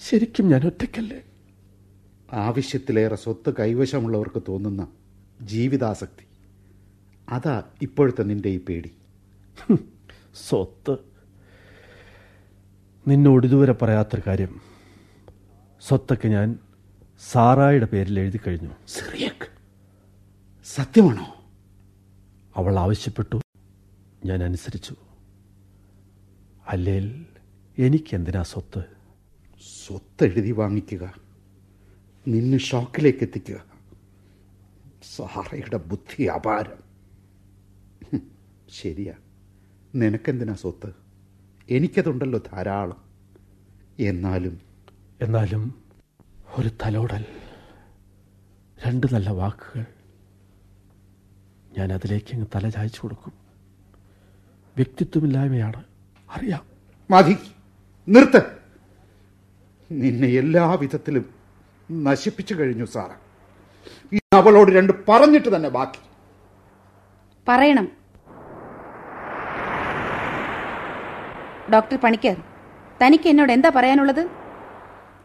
ശരിക്കും 0.02 0.50
ഞാൻ 0.50 0.66
ഒറ്റയ്ക്കല്ലേ? 0.66 1.22
ആവശ്യത്തിലേറെ 2.34 3.16
സ്വത്ത് 3.16 3.54
കൈവശമുള്ളവർക്ക് 3.60 4.42
തോന്നുന്ന 4.48 4.88
ജീവിതാസക്തി. 5.42 6.28
അതാ 7.30 7.64
ഇപ്പോഴത്തെ 7.82 8.24
നിന്റെ 8.24 8.50
ഈ 8.50 8.60
പേടി. 8.60 8.92
സ്വത്ത്. 10.50 10.98
നിന്നോട് 13.08 13.48
ഇതുവരെ 13.48 13.74
പറയാത്തൊരു 13.74 14.22
കാര്യം. 14.28 14.62
സ്വത്തൊക്കെ 15.88 16.28
ഞാൻ 16.28 16.60
സാറായുടെ 17.32 17.86
പേരിൽ 17.86 18.20
എഴുതി 18.20 18.40
കഴിഞ്ഞു. 18.48 18.70
സിറിയക് 18.88 19.48
സത്യമാണോ? 20.66 21.36
അവൾ 22.56 22.80
ആവശ്യപ്പെട്ടു. 22.80 23.42
ഞാൻ 24.26 24.44
അനുസരിച്ചു. 24.44 24.96
അല്ലേൽ 26.68 27.26
എനിക്കെന്തിനാ 27.80 28.44
സ്വത്ത്? 28.44 28.84
സ്വത്ത് 29.88 30.24
എഴുതി 30.24 30.52
വാങ്ങിക്കുക. 30.52 31.14
നിന്നെ 32.28 32.58
ഷോക്കിലേക്ക് 32.58 33.20
എത്തിക്കുക 33.22 33.64
സാറയുടെ 35.16 35.78
ബുദ്ധി 35.78 36.24
അപാരം. 36.24 36.90
ശരിയാ. 38.70 39.14
നിനക്കെന്തിനാ 39.96 40.54
സ്വത്ത്? 40.54 40.94
എനിക്കതുണ്ടല്ലോ 41.70 42.40
ധാരാളം. 42.40 43.04
എന്നാലും 44.00 44.60
എന്നാലും 45.22 45.84
ഒരു 46.58 46.68
തലോടൽ 46.68 47.26
രണ്ട് 48.88 49.08
നല്ല 49.14 49.30
വാക്കുകൾ 49.30 49.86
ഞാൻ 51.78 51.94
അതിലേക്ക് 51.94 52.34
അങ്ങ് 52.34 52.48
തല 52.56 52.70
ചായച്ചു 52.70 53.02
കൊടുക്കും. 53.02 53.34
വ്യക്തിത്വമില്ലായ്മയാണ്. 54.76 55.84
അറിയാം. 56.30 56.66
മതി. 57.12 57.38
നിർത്ത്. 58.10 58.42
നിന്നെ 59.92 60.28
എല്ലാ 60.28 60.74
വിധത്തിലും 60.74 61.26
നശിപ്പിച്ചു 61.92 62.54
കഴിഞ്ഞു 62.54 62.86
സാറ. 62.86 63.10
അവളോട് 64.34 64.72
രണ്ട് 64.72 64.94
പറഞ്ഞിട്ട് 65.10 65.56
തന്നെ 65.56 65.70
ബാക്കി. 65.70 66.00
പറയണം. 67.48 67.88
ഡോക്ടർ 71.74 71.98
പണിക്കർ 71.98 72.36
തനിക്ക് 73.06 73.30
എന്നോട് 73.30 73.52
എന്താ 73.52 73.72
പറയാനുള്ളത്? 73.76 74.30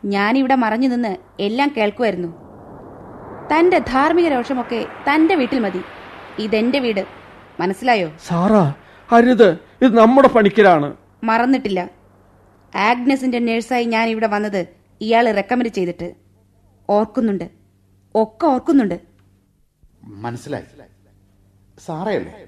ഞാനിവിടെ 0.05 0.55
മറഞ്ഞു 0.55 0.89
നിന്ന് 0.89 1.17
എല്ലാം 1.41 1.75
കേൾക്കുമായിരുന്നു. 1.77 2.29
തന്റെ 3.55 3.79
ധാർമ്മിക 3.79 4.29
രോഷമൊക്കെ 4.29 4.87
തന്റെ 5.11 5.35
വീട്ടിൽ 5.35 5.59
മതി. 5.59 5.83
ഇതെന്റെ 6.39 6.79
വീട്. 6.79 7.07
മനസ്സിലായോ? 7.61 8.11
സാറാ 8.27 8.75
അരുത്. 9.13 9.59
ഇത് 9.83 9.99
നമ്മുടെ 9.99 10.29
പണിക്കരാണ്. 10.29 10.97
മറന്നിട്ടില്ല. 11.25 12.04
ആഗ്നസിന്റെ 12.75 13.39
നേഴ്സായി 13.39 13.85
ഞാൻ 13.85 14.09
ഇവിടെ 14.09 14.27
വന്നത് 14.27 14.69
ഇയാൾ 15.01 15.31
റെക്കമെൻഡ് 15.33 15.69
ചെയ്തിട്ട്. 15.69 16.15
ഓർക്കുന്നുണ്ട്. 16.91 17.51
ഒക്കെ 18.15 18.47
ഓർക്കുന്നുണ്ട്. 18.47 19.01
മനസ്സിലായി. 20.03 20.65
സാറേ 21.81 22.47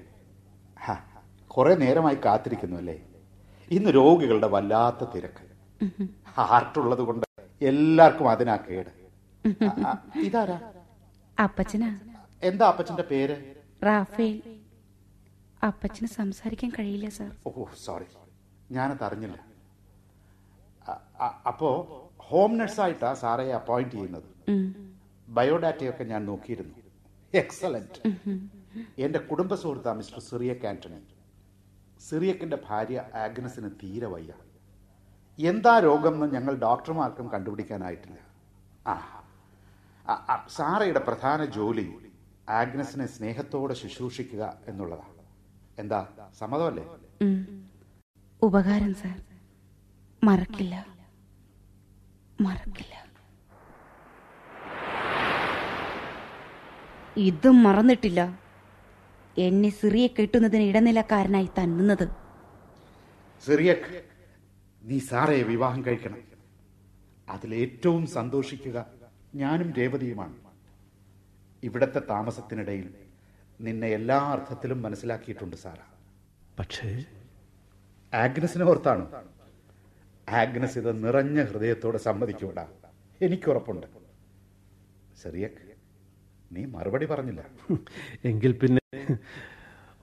ഹാ, 0.79 0.95
കുറെ 1.47 1.75
നേരമായി 1.75 2.15
കാത്തിരിക്കുന്നു 2.15 2.77
അല്ലേ? 2.77 3.01
ഇന്ന് 3.71 3.89
രോഗികളുടെ 3.95 4.47
വല്ലാത്ത 4.47 5.09
തിരക്ക്. 5.15 5.47
ഹാർട്ടുള്ളത് 6.29 6.99
കൊണ്ട് 6.99 7.25
എല്ലാവർക്കും 7.61 8.29
അതിനാ 8.29 8.55
കേട്. 8.55 8.91
ഇതാരാ? 10.19 10.59
അപ്പച്ചനാ. 11.43 11.99
എന്താ 12.43 12.67
അപ്പച്ചന്റെ 12.67 13.03
പേര്? 13.03 13.55
റാഫേൽ. 13.85 14.59
അപ്പച്ചന് 15.67 16.07
സംസാരിക്കാൻ 16.07 16.71
കഴിയില്ല 16.79 17.09
സാർ. 17.09 17.31
ഓ 17.47 17.65
സോറി. 17.85 18.05
ഞാനത് 18.71 19.03
അറിഞ്ഞില്ല. 19.03 19.46
അപ്പോ 21.45 21.69
ഹോം 22.17 22.57
നഴ്സായിട്ടാ 22.57 23.13
സാറെ 23.13 23.53
അപ്പോയിന്റ് 23.53 23.93
ചെയ്യുന്നത്. 23.93 24.27
ബയോഡാറ്റയൊക്കെ 25.29 26.03
ഞാൻ 26.03 26.25
നോക്കിയിരുന്നു. 26.25 26.75
എക്സലന്റ് 27.33 27.99
എന്റെ 28.97 29.19
കുടുംബ 29.19 29.55
സുഹൃത്താ 29.55 29.93
മിസ്റ്റർ 29.93 30.19
സിറിയക് 30.19 30.67
ആന്റണി. 30.67 30.99
സിറിയക്കിന്റെ 32.09 32.57
ഭാര്യ 32.69 33.03
ആഗ്നസിന് 33.15 33.69
തീരെ 33.83 34.07
വയ്യ. 34.07 34.33
എന്താ 35.39 35.79
രോഗം 35.79 36.13
എന്ന് 36.13 36.35
ഞങ്ങൾ 36.35 36.55
ഡോക്ടർമാർക്കും 36.55 37.27
കണ്ടുപിടിക്കാനായിട്ടില്ല. 37.29 38.19
ആ 38.87 38.95
സാറയുടെ 40.49 40.99
പ്രധാന 40.99 41.45
ജോലി 41.45 41.87
ആഗ്നസിനെ 42.49 43.05
സ്നേഹത്തോടെ 43.05 43.73
ശുശ്രൂഷിക്കുക 43.73 44.57
എന്നുള്ളതാണ്. 44.67 45.17
എന്താ 45.79 45.99
സമ്മതമല്ലേ. 46.39 46.85
ഉപകാരം 48.41 48.93
സാർ. 48.95 49.17
മറക്കില്ല. 50.23 50.87
മറക്കില്ല. 52.41 53.07
ഇതും 57.17 57.63
മറന്നിട്ടില്ല. 57.63 58.39
എന്നെ 59.37 59.69
സിറിയെ 59.69 60.07
കെട്ടുന്നതിന് 60.07 60.63
ഇടനിലക്കാരനായി 60.63 61.45
തന്നുന്നത്. 61.45 62.09
സിറിയക്ക് 63.45 64.03
നീ 64.83 64.99
സാറയെ 64.99 65.43
വിവാഹം 65.43 65.85
കഴിക്കണം. 65.85 66.21
അതിൽ 67.29 67.55
ഏറ്റവും 67.55 68.07
സന്തോഷിക്കുക 68.07 68.85
ഞാനും 69.35 69.73
രേവതിയുമാണ്. 69.73 70.35
ഇവിടത്തെ 71.63 71.99
താമസത്തിനിടയിൽ 71.99 72.93
നിന്നെ 73.61 73.87
എല്ലാ 73.87 74.17
അർത്ഥത്തിലും 74.17 74.81
മനസ്സിലാക്കിയിട്ടുണ്ട് 74.81 75.55
സാറ. 75.55 75.77
പക്ഷേ 76.59 77.05
ആഗ്നസിനെ 78.13 78.65
ഓർത്താണ്. 78.65 79.23
ആഗ്നസ് 80.29 80.77
ഇത് 80.77 81.03
നിറഞ്ഞ 81.03 81.43
ഹൃദയത്തോടെ 81.43 81.97
സമ്മതിക്കൂടാ. 81.97 82.67
എനിക്കുറപ്പുണ്ട്. 83.21 83.87
സിറിയക് 85.21 85.61
നീ 86.51 86.65
മറുപടി 86.65 87.05
പറഞ്ഞില്ല. 87.05 87.45
എങ്കിൽ 88.25 88.51
പിന്നെ 88.51 89.17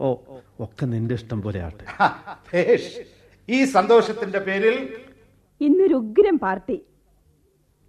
ഓ 0.01 0.15
ഒക്കെ 0.61 0.87
നിന്റെ 0.87 1.15
ഇഷ്ടം 1.15 1.43
പോലെ 1.43 1.61
ആട്ടെ 1.63 1.85
ഈ 3.49 3.65
സന്തോഷത്തിന്റെ 3.65 4.39
പേരിൽ 4.39 5.05
ഇന്നൊരു 5.61 5.95
ഉഗ്രം 5.95 6.39
പാർട്ടി. 6.39 6.83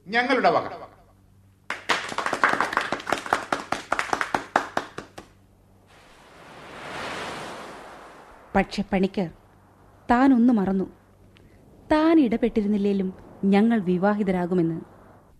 ഞങ്ങളുടെ 0.08 0.50
വക. 0.50 0.70
പക്ഷെ 8.56 8.84
പണിക്കർ 8.94 9.30
താൻ 10.12 10.34
ഒന്ന് 10.34 10.54
മറന്നു. 10.54 11.05
താൻ 11.92 12.20
ഇടപെട്ടിരുന്നില്ലേലും 12.20 13.14
ഞങ്ങൾ 13.44 13.80
വിവാഹിതരാകുമെന്ന്. 13.80 14.82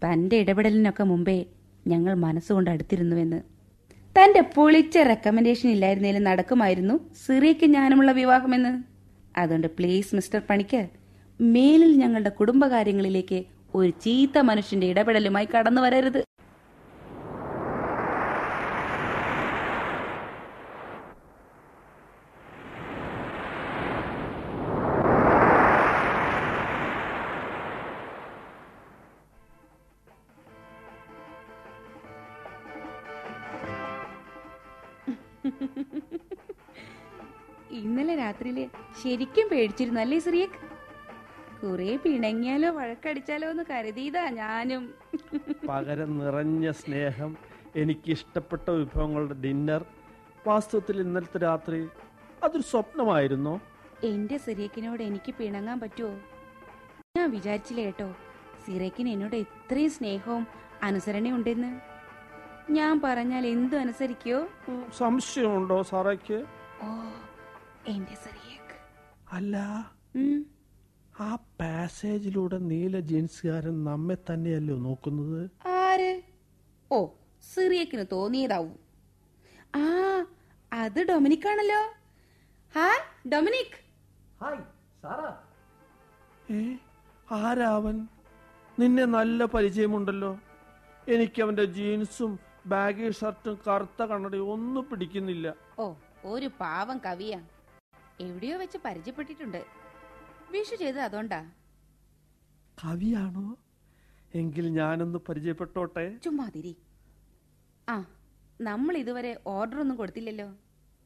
തന്റെ 0.06 0.36
ഇടപെടലിനൊക്കെ 0.38 1.04
മുമ്പേ 1.04 1.46
ഞങ്ങൾ 1.88 2.14
മനസ്സുകൊണ്ട് 2.14 2.70
അടുത്തിരുന്നുവെന്ന്. 2.70 3.40
തന്റെ 4.16 4.42
പൊളിച്ച 4.42 4.98
റെക്കമെൻഡേഷൻ 4.98 5.70
ഇല്ലായിരുന്നേലും 5.70 6.24
നടക്കുമായിരുന്നു 6.24 7.10
സിറിയയ്ക്ക് 7.26 7.66
ഞാനുമുള്ള 7.66 8.12
വിവാഹമെന്ന്. 8.12 8.84
അതുകൊണ്ട് 9.40 9.68
പ്ലീസ് 9.68 10.16
മിസ്റ്റർ 10.16 10.42
പണിക്കർ 10.50 10.86
മേലിൽ 11.42 11.98
ഞങ്ങളുടെ 11.98 12.30
കുടുംബകാര്യങ്ങളിലേക്ക് 12.30 13.46
ഒരു 13.76 13.90
ചീത്ത 13.90 14.38
മനുഷ്യന്റെ 14.40 14.88
ഇടപെടലുമായി 14.88 15.48
കടന്നു 15.56 15.82
വരരുത് 15.82 16.24
രാത്രിയിൽ 38.26 38.60
ശരിക്കും 39.02 39.48
പേടിച്ചിരുന്നല്ലേ 39.50 40.20
അല്ലേ 40.22 40.46
കുറേ 40.46 40.64
കുറെ 41.62 41.92
പിണങ്ങിയാലോ 42.04 42.70
വഴക്കടിച്ചാലോ 42.72 43.48
എന്ന് 43.50 43.64
കരുതിയതാ 43.70 44.24
ഞാനും. 44.38 44.84
പകരം 45.70 46.12
നിറഞ്ഞ 46.20 46.72
സ്നേഹം 46.82 47.32
എനിക്ക് 47.76 48.10
ഇഷ്ടപ്പെട്ട 48.12 48.68
വിഭവങ്ങളുടെ 48.80 49.36
ഡിന്നർ 49.44 49.82
വാസ്തവത്തിൽ 50.48 50.98
ഇന്നലത്തെ 51.02 51.40
രാത്രി 51.40 51.80
അതൊരു 52.44 52.66
സ്വപ്നമായിരുന്നോ? 52.72 53.54
എന്റെ 54.04 54.38
സിറിയക്കിനോട് 54.38 55.04
എനിക്ക് 55.04 55.32
പിണങ്ങാൻ 55.40 55.80
പറ്റുമോ 55.80 56.14
ഞാൻ 57.18 57.30
വിചാരിച്ചില്ല 57.32 57.82
കേട്ടോ 57.86 58.10
സിറേക്കിന് 58.66 59.10
എന്നോട് 59.10 59.36
ഇത്രയും 59.36 59.92
സ്നേഹവും 59.92 60.44
അനുസരണയും 60.84 61.36
ഉണ്ടെന്ന്. 61.36 61.72
ഞാൻ 62.70 63.02
പറഞ്ഞാൽ 63.02 63.44
എന്തു 63.48 63.76
അനുസരിക്കോ? 63.76 64.38
സംശയമുണ്ടോ 64.98 65.78
സാറയ്ക്ക്? 65.84 66.40
ഓ 66.84 66.88
എന്റെ 67.94 68.16
സിറിയക്ക് 68.24 68.78
അല്ല. 69.36 69.56
ആ 71.26 71.28
പാസേജിലൂടെ 71.60 72.58
നീല 72.70 73.00
ജീൻസുകാരൻ 73.10 73.76
നമ്മെ 73.90 74.18
തന്നെയല്ലോ 74.30 74.76
നോക്കുന്നത്? 74.88 75.42
ആര്? 75.82 76.12
ഓ 76.92 77.00
സിറിയക്കിന് 77.52 78.06
തോന്നിയതാവൂ. 78.16 78.72
ആ 79.82 79.84
അത് 80.72 81.00
ഡൊമിനിക്. 81.12 81.48
ആണല്ലോ 81.52 81.82
ഹായ് 82.74 83.02
ഡൊമിനിക് 83.34 83.78
ഏ 86.56 86.60
ആരാവൻ? 87.42 87.98
നിന്നെ 88.80 89.06
നല്ല 89.18 89.46
പരിചയമുണ്ടല്ലോ. 89.54 90.32
എനിക്ക് 91.08 91.40
അവന്റെ 91.44 91.66
ജീൻസും 91.78 92.32
ബാഗി 92.74 93.08
ഷർട്ടും 93.20 93.56
കറുത്ത 93.68 94.04
കണ്ണടയും 94.12 94.52
ഒന്നും 94.54 94.86
പിടിക്കുന്നില്ല. 94.90 95.48
ഓ 95.80 95.86
ഒരു 96.34 96.48
പാവം 96.62 96.98
കവിയാ. 97.06 97.40
എവിടെയോ 98.22 98.58
വെച്ച് 98.58 98.78
പരിചയപ്പെട്ടിട്ടുണ്ട്. 98.86 99.66
വിഷു 100.52 100.76
ചെയ്ത് 100.76 101.00
അതുകൊണ്ടാ. 101.00 101.52
കവിയാണോ? 102.84 103.58
എങ്കിൽ 104.36 104.68
ഞാനൊന്ന് 104.68 105.20
പരിചയപ്പെട്ടോട്ടെ? 105.30 106.18
ചുമ്മാതിരി. 106.18 106.76
ആ 107.90 108.06
നമ്മൾ 108.62 108.98
ഇതുവരെ 108.98 109.42
ഓർഡർ 109.48 109.80
ഒന്നും 109.80 109.98
കൊടുത്തില്ലല്ലോ. 109.98 110.56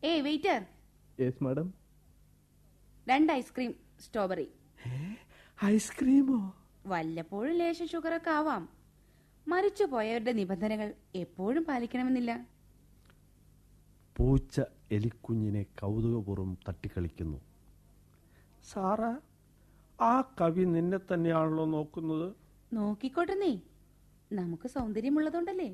ഏ 0.03 0.21
വെയിറ്റർ. 0.21 0.65
യെസ് 1.19 1.43
മാഡം 1.43 1.73
രണ്ട് 3.09 3.33
ഐസ്ക്രീം 3.33 3.73
സ്ട്രോബെറി. 3.99 4.47
ഐസ്ക്രീമോ 5.65 6.55
വല്ലപ്പോഴും 6.85 7.57
ലേശം 7.57 7.87
ഷുഗറൊക്കെ 7.87 8.31
ആവാം. 8.31 8.69
മരിച്ചു 9.47 9.83
പോയവരുടെ 9.83 10.31
നിബന്ധനകൾ 10.31 10.93
എപ്പോഴും 11.15 11.63
പാലിക്കണമെന്നില്ല. 11.63 12.58
പൂച്ച 14.19 14.61
എലിക്കുഞ്ഞിനെ 14.91 15.65
കൗതുകപൂർവം 15.79 16.57
തട്ടിക്കളിക്കുന്നു. 16.67 17.37
സാറ 18.69 19.01
ആ 20.01 20.21
കവി 20.21 20.65
നിന്നെ 20.65 20.97
തന്നെയാണല്ലോ 20.97 21.65
നോക്കുന്നത്? 21.65 22.27
നോക്കിക്കോട്ടെ 22.73 23.33
നീ. 23.33 23.59
നമുക്ക് 24.31 24.67
സൗന്ദര്യമുള്ളതുകൊണ്ടല്ലേ 24.67 25.69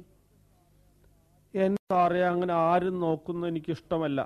എന്നെ 1.54 1.82
സാറേ 1.92 2.22
അങ്ങനെ 2.22 2.54
ആരും 2.54 3.00
നോക്കുന്ന 3.00 3.48
എനിക്ക് 3.48 3.72
ഇഷ്ടമല്ല 3.72 4.20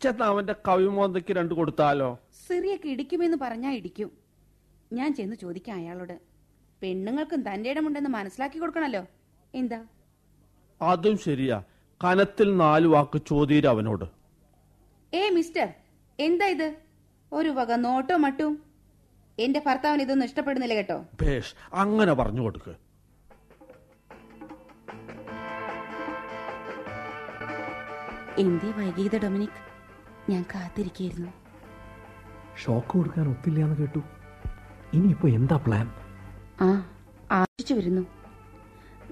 ചെന്ന് 0.00 0.24
അവന്റെ 0.24 0.54
കവിമോന്തയ്ക്ക് 0.68 1.32
രണ്ട് 1.32 1.54
കൊടുത്താലോ? 1.54 2.18
സിറിയൊക്കെ 2.46 2.88
ഇടിക്കുമെന്ന് 2.88 3.38
പറഞ്ഞാ 3.44 3.70
ഇടിക്കും. 3.70 4.10
ഞാൻ 4.92 5.14
ചെന്ന് 5.14 5.36
ചോദിക്കാം 5.36 5.76
അയാളോട്. 5.76 6.16
പെണ്ണുങ്ങൾക്കും 6.82 7.42
തന്റെ 7.42 7.70
ഇടമുണ്ടെന്ന് 7.70 8.10
മനസ്സിലാക്കി 8.10 8.58
കൊടുക്കണല്ലോ. 8.58 9.04
എന്താ? 9.54 9.84
അതും 10.80 11.18
ശരിയാ. 11.18 11.62
കനത്തിൽ 12.04 12.56
നാല് 12.56 12.86
വാക്ക് 12.86 13.20
ചോദ്യം 13.28 13.70
അവനോട്. 13.70 14.04
ഏ 15.14 15.30
മിസ്റ്റർ 15.30 15.68
എന്താ 16.20 16.46
ഇത്? 16.46 16.74
ഒരു 17.32 17.48
വക 17.48 17.72
നോട്ടോ 17.72 18.16
മട്ടും? 18.16 18.62
എന്റെ 19.38 19.62
ഭർത്താവിന് 19.66 20.02
ഇതൊന്നും 20.02 20.26
ഇഷ്ടപ്പെടുന്നില്ല 20.26 20.74
കേട്ടോ. 20.74 21.04
ഭേഷ് 21.22 21.54
അങ്ങനെ 21.72 22.12
പറഞ്ഞു 22.12 22.40
കൊടുക്ക്. 22.40 22.74
എന്തേ 28.38 28.70
വൈകിയത് 28.70 29.22
ഡൊമിനിക്? 29.22 29.58
ഞാൻ 30.30 30.44
കാത്തിരിക്കായിരുന്നു. 30.54 31.32
ഷോക്ക് 32.64 32.88
കൊടുക്കാൻ 32.88 33.30
ഒത്തില്ല 33.30 33.60
എന്ന് 33.60 33.76
കേട്ടു. 33.76 33.98
ഇനിയിപ്പോ 34.92 35.28
എന്താ 35.28 35.56
പ്ലാൻ? 35.56 35.92
ആ 36.60 36.90
ആശിച്ചു 37.30 37.74
വരുന്നു. 37.74 38.06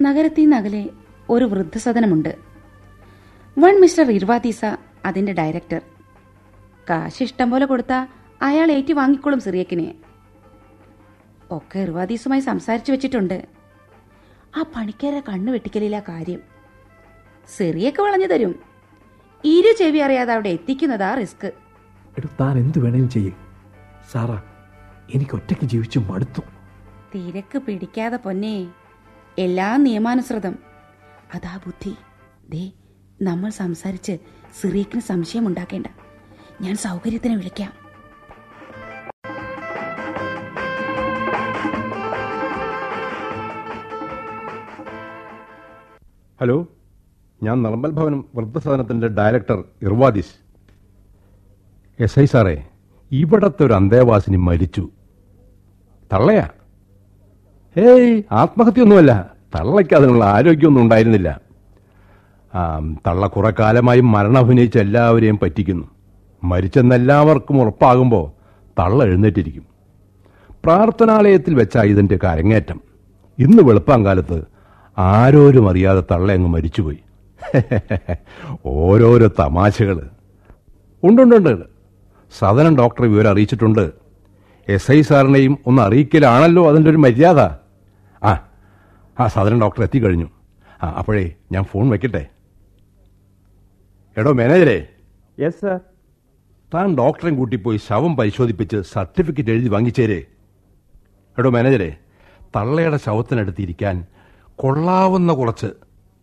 നഗരത്തിൽ 0.03 0.42
നിന്ന് 0.42 0.57
അകലെ 0.57 0.90
ഒരു 1.31 1.44
വൃദ്ധസദനമുണ്ട്. 1.44 2.54
വൺ 3.59 3.81
മിസ്റ്റർ 3.81 4.11
ഇർവാദീസ 4.11 4.61
അതിന്റെ 5.05 5.33
ഡയറക്ടർ. 5.33 5.81
കാശ് 6.90 7.23
ഇഷ്ടം 7.23 7.51
പോലെ 7.51 7.67
കൊടുത്താ 7.67 8.07
അയാൾ 8.43 8.73
ഏറ്റി 8.73 8.93
വാങ്ങിക്കോളും 8.93 9.40
സിറിയക്കിനെ. 9.40 9.95
ഒക്കെ 11.51 11.79
ഇർവാദീസുമായി 11.79 12.40
സംസാരിച്ചു 12.40 12.93
വെച്ചിട്ടുണ്ട്. 12.93 13.47
ആ 14.57 14.64
പണിക്കാരെ 14.77 15.23
കണ്ണു 15.29 15.53
വെട്ടിക്കലില്ല 15.53 16.01
കാര്യം. 16.01 16.40
സിറിയൊക്കെ 17.57 18.03
വളഞ്ഞു 18.03 18.27
തരും. 18.27 18.59
ഇരു 19.45 19.75
ചെവി 19.79 19.99
അറിയാതെ 19.99 20.33
അവിടെ 20.33 20.49
എത്തിക്കുന്നതാ 20.49 21.14
റിസ്ക്. 21.14 21.53
താൻ 22.40 22.59
എന്ത് 22.59 22.79
വേണേലും 22.79 23.11
ചെയ്യും. 23.11 23.37
സാറാ 24.12 24.43
എനിക്ക് 25.14 25.35
ഒറ്റയ്ക്ക് 25.35 25.64
ജീവിച്ചു 25.64 25.99
മടുത്തു. 25.99 26.40
തിരക്ക് 27.14 27.59
പിടിക്കാതെ 27.59 28.17
പൊന്നേ. 28.17 28.67
എല്ലാം 29.38 29.85
നിയമാനുസൃതം. 29.85 30.59
അതാ 31.35 31.57
ബുദ്ധി. 31.57 31.97
ദേ 32.49 32.71
നമ്മൾ 33.22 33.50
സംസാരിച്ച് 33.50 34.18
സിറിയക്കിന് 34.61 35.00
സംശയം 35.00 35.46
ഉണ്ടാക്കേണ്ട. 35.46 35.87
ഞാൻ 36.61 36.77
സൗകര്യത്തിന് 36.77 37.35
വിളിക്കാം. 37.37 37.72
ഹലോ 46.40 46.66
ഞാൻ 47.42 47.62
നളമ്പൽ 47.62 47.90
ഭവനം 47.90 48.24
വൃദ്ധസദനത്തിന്റെ 48.35 49.09
ഡയറക്ടർ 49.09 49.64
ഇർവാദിസ്. 49.83 50.35
എസ് 52.00 52.18
ഐ 52.18 52.24
സാറേ 52.24 52.66
ഇവിടത്തെ 53.12 53.64
ഒരു 53.66 53.72
അന്തേവാസിനി 53.72 54.37
മരിച്ചു. 54.37 54.88
തള്ളയാ? 56.12 56.48
ഏയ് 57.77 58.22
ആത്മഹത്യയൊന്നുമല്ല. 58.33 59.35
തള്ളയ്ക്ക് 59.55 59.94
അതിനുള്ള 59.94 60.24
ആരോഗ്യമൊന്നും 60.24 60.83
ഉണ്ടായിരുന്നില്ല. 60.83 61.43
തള്ള 63.07 63.27
കുറെ 63.27 63.53
കാലമായി 63.59 64.01
മരണം 64.01 64.38
അഭിനയിച്ച 64.38 64.79
എല്ലാവരെയും 64.79 65.38
പറ്റിക്കുന്നു. 65.43 65.88
മരിച്ചെന്നെല്ലാവർക്കും 66.45 67.61
ഉറപ്പാകുമ്പോൾ 67.61 68.31
തള്ള 68.79 69.05
എഴുന്നേറ്റിരിക്കും. 69.05 69.67
പ്രാർത്ഥനാലയത്തിൽ 70.64 71.55
വെച്ചാ 71.55 71.83
ഇതിന്റെ 71.83 72.19
കരങ്ങേറ്റം. 72.25 72.81
ഇന്ന് 73.38 73.62
വെളുപ്പാങ്കാലത്ത് 73.62 74.43
ആരോരും 74.99 75.71
അറിയാതെ 75.71 76.03
തള്ള 76.11 76.33
അങ്ങ് 76.33 76.49
മരിച്ചുപോയി. 76.49 76.99
ഓരോരോ 78.67 79.31
തമാശകൾ 79.40 80.11
ഉണ്ടുണ്ടുണ്ട്. 81.03 81.62
സദനം 82.38 82.77
ഡോക്ടർ 82.77 83.03
വിവരം 83.03 83.31
അറിയിച്ചിട്ടുണ്ട്. 83.31 83.93
എസ് 84.69 84.93
ഐ 84.93 85.01
സാറിനെയും 85.01 85.59
ഒന്ന് 85.67 85.83
അറിയിക്കലാണല്ലോ 85.83 86.69
അതിന്റെ 86.69 86.90
ഒരു 86.90 86.97
മര്യാദ. 86.97 87.40
ആ 88.25 88.40
ആ 89.21 89.27
സദനം 89.27 89.61
ഡോക്ടർ 89.61 89.83
എത്തിക്കഴിഞ്ഞു. 89.83 90.27
ആ 90.83 90.90
അപ്പോഴേ 90.90 91.33
ഞാൻ 91.53 91.64
ഫോൺ 91.64 91.90
വെക്കട്ടെ. 91.90 92.27
എടോ 94.16 94.33
മാനേജരെ 94.33 94.88
യെസ് 95.40 95.61
സർ 95.61 95.79
താൻ 96.74 96.96
ഡോക്ടറെ 96.96 97.31
കൂട്ടി 97.31 97.57
പോയി 97.57 97.77
ശവം 97.77 98.16
പരിശോധിപ്പിച്ച് 98.16 98.77
സർട്ടിഫിക്കറ്റ് 98.77 99.50
എഴുതി 99.50 99.68
വാങ്ങിച്ചേരേ. 99.68 100.18
എടോ 101.38 101.50
മാനേജരെ 101.50 101.96
തള്ളയുടെ 102.57 102.96
ശവത്തിനടുത്തിരിക്കാൻ 102.96 104.05
കൊള്ളാവുന്ന 104.57 105.33
കുറച്ച് 105.33 105.70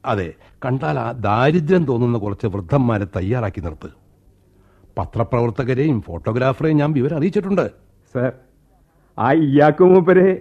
അതെ 0.06 0.34
കണ്ടാൽ 0.66 1.00
ആ 1.00 1.12
ദാരിദ്ര്യം 1.12 1.86
തോന്നുന്ന 1.86 2.18
കുറച്ച് 2.18 2.48
വൃദ്ധന്മാരെ 2.48 3.08
തയ്യാറാക്കി 3.16 3.62
നിർത്ത്. 3.62 3.90
പത്രപ്രവർത്തകരെയും 4.98 6.02
ഫോട്ടോഗ്രാഫറെയും 6.02 6.78
ഞാൻ 6.78 6.92
വിവരം 6.92 7.18
അറിയിച്ചിട്ടുണ്ട്. 7.18 7.72
സർ 8.14 8.32
ആ 9.20 9.32
ഇയാക്കു 9.32 9.84
മൂപ്പര് 9.84 10.38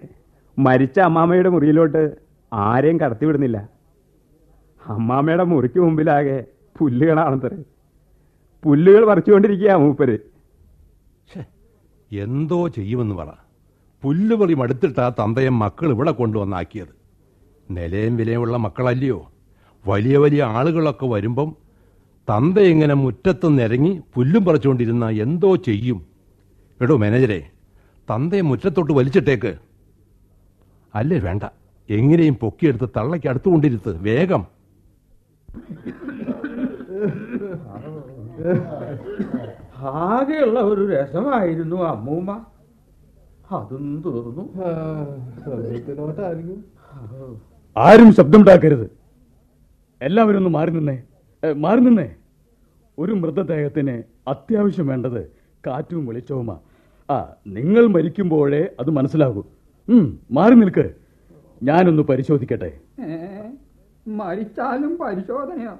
മരിച്ച 0.58 1.00
അമ്മാമ്മയുടെ 1.00 1.48
മുറിയിലോട്ട് 1.48 2.16
ആരെയും 2.52 3.00
കടത്തിവിടുന്നില്ല. 3.00 3.68
അമ്മാമ്മയുടെ 4.86 5.44
മുറിക്ക് 5.44 5.78
മുമ്പിലാകെ 5.78 6.38
പുല്ലുകളാണത്രേ 6.80 7.62
പുല്ലുകൾ 8.64 9.04
പറിച്ചുകൊണ്ടിരിക്കുക 9.04 9.72
മൂപ്പര്. 9.72 10.18
എന്തോ 12.12 12.68
ചെയ്യുമെന്ന് 12.68 13.14
പറ. 13.14 13.28
പുല്ലുപറി 14.02 14.54
മടുത്തിട്ടാ 14.54 15.08
തന്തയെ 15.08 15.48
മക്കൾ 15.48 15.90
ഇവിടെ 15.90 16.10
കൊണ്ടുവന്നാക്കിയത്. 16.10 16.94
നിലയും 17.70 18.16
വിലയുമുള്ള 18.16 18.56
മക്കളല്ലയോ? 18.56 19.32
വലിയ 19.86 20.16
വലിയ 20.16 20.42
ആളുകളൊക്കെ 20.42 21.06
വരുമ്പം 21.06 21.56
തന്ത 22.28 22.58
ഇങ്ങനെ 22.58 22.94
മുറ്റത്ത് 22.94 23.58
നിരങ്ങി 23.58 24.00
പുല്ലും 24.14 24.44
പറിച്ചുകൊണ്ടിരുന്ന 24.44 25.08
എന്തോ 25.08 25.56
ചെയ്യും. 25.56 26.06
എടോ 26.80 26.96
മാനേജരെ 26.96 27.50
തന്തയെ 28.10 28.40
മുറ്റത്തോട്ട് 28.40 28.92
വലിച്ചിട്ടേക്ക്. 28.92 29.58
അല്ലേ 30.94 31.18
വേണ്ട 31.18 31.42
എങ്ങനെയും 31.90 32.34
പൊക്കിയെടുത്ത് 32.34 32.88
തള്ളയ്ക്ക് 32.96 33.28
അടുത്തുകൊണ്ടിരുത്ത് 33.28 34.02
വേഗം. 34.02 34.46
ആകെയുള്ള 39.76 40.60
ഒരു 40.60 40.90
രസമായിരുന്നു 40.90 41.76
അമ്മൂമ്മ. 41.76 42.44
അതും 43.52 44.02
തീർന്നു. 44.06 44.62
ആരും 47.76 48.12
ശബ്ദമുണ്ടാക്കരുത്. 48.12 48.90
എല്ലാവരും 50.02 50.38
ഒന്ന് 50.38 50.50
മാറി 50.50 50.70
നിന്നേ. 50.70 51.02
മാറി 51.52 51.80
നിന്നേ. 51.80 52.14
ഒരു 52.98 53.12
മൃതദേഹത്തിന് 53.12 54.02
അത്യാവശ്യം 54.28 54.86
വേണ്ടത് 54.86 55.32
കാറ്റും 55.66 56.06
വെളിച്ചവുമാ. 56.06 56.58
ആ 57.10 57.32
നിങ്ങൾ 57.46 57.86
മരിക്കുമ്പോഴേ 57.86 58.68
അത് 58.80 58.90
മനസ്സിലാകൂ. 58.90 59.44
ഉം, 59.88 60.18
മാറി 60.30 60.54
നിൽക്ക്. 60.54 60.94
ഞാനൊന്ന് 61.62 62.02
പരിശോധിക്കട്ടെ. 62.02 62.78
മരിച്ചാലും 64.08 64.98
പരിശോധനയോ. 64.98 65.72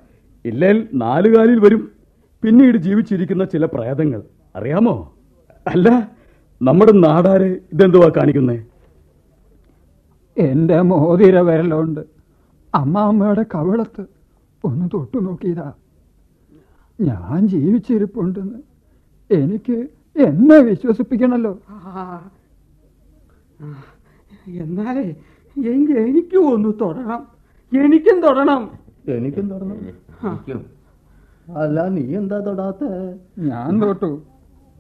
ഇല്ലേൽ 0.45 0.89
നാലുകാലിൽ 0.95 1.61
വരും. 1.61 1.91
പിന്നീട് 2.43 2.79
ജീവിച്ചിരിക്കുന്ന 2.79 3.45
ചില 3.45 3.67
പ്രേതങ്ങൾ 3.67 4.23
അറിയാമോ? 4.57 5.15
അല്ല 5.67 6.11
നമ്മുടെ 6.63 6.93
നാടാരെ 6.93 7.61
ഇതെന്തുവാ 7.73 8.11
കാണിക്കുന്നേ? 8.17 8.65
എന്റെ 10.39 10.81
മോതിര 10.81 11.39
വിരലുണ്ട്. 11.41 12.01
അമ്മാമ്മയുടെ 12.75 13.45
കവിളത്ത് 13.55 14.05
ഒന്ന് 14.65 14.89
തൊട്ടു 14.95 15.19
നോക്കിയതാ. 15.19 15.73
ഞാൻ 17.01 17.49
ജീവിച്ചിരിപ്പുണ്ടെന്ന് 17.49 18.59
എനിക്ക് 19.35 19.87
എന്നെ 20.21 20.59
വിശ്വസിപ്പിക്കണല്ലോ. 20.59 21.59
എന്നാലേ 24.47 25.15
എങ്കിൽ 25.71 25.99
എനിക്കും 25.99 26.55
ഒന്ന് 26.55 26.73
തൊടണം. 26.81 27.27
എനിക്കും 27.85 28.21
തൊടണം. 28.23 28.71
എനിക്കും 29.09 29.49
തൊടണം. 29.49 30.10
അല്ല 31.63 31.85
നീ 31.95 32.03
എന്താ 32.21 32.39
തൊടാത്ത? 32.47 32.85
ഞാൻ 33.51 33.71
തൊട്ടു. 33.83 34.11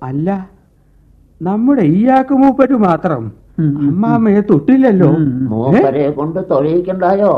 അല്ല 0.02 0.28
നമ്മുടെ 1.40 1.84
ഈയാക്ക് 1.98 2.34
മൂപ്പര് 2.42 2.76
മാത്രം. 2.88 3.22
അമ്മാമ്മയെ 3.88 4.40
തൊട്ടില്ലല്ലോ. 4.50 5.08
മൂപ്പരെ 5.52 6.04
കൊണ്ട് 6.18 6.40
തൊഴിയിക്കണ്ടായോ? 6.50 7.32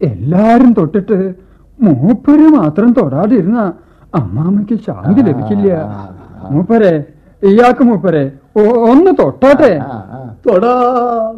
എല്ലാരും 0.00 0.70
തൊട്ടിട്ട് 0.78 1.18
മൂപ്പര് 1.78 2.46
മാത്രം 2.58 2.88
തൊടാതിരുന്ന 2.92 3.60
അമ്മാമ്മയ്ക്ക് 4.20 4.76
ശാന്തി 4.86 5.22
ലഭിക്കില്ല 5.28 5.68
മൂപ്പരെ 6.52 6.92
ഇയാൾക്ക് 7.42 7.84
മൂപ്പരെ 7.90 8.24
ഒന്ന് 8.90 9.12
തൊട്ടാട്ടെ. 9.20 9.72
തൊടാം. 10.46 11.32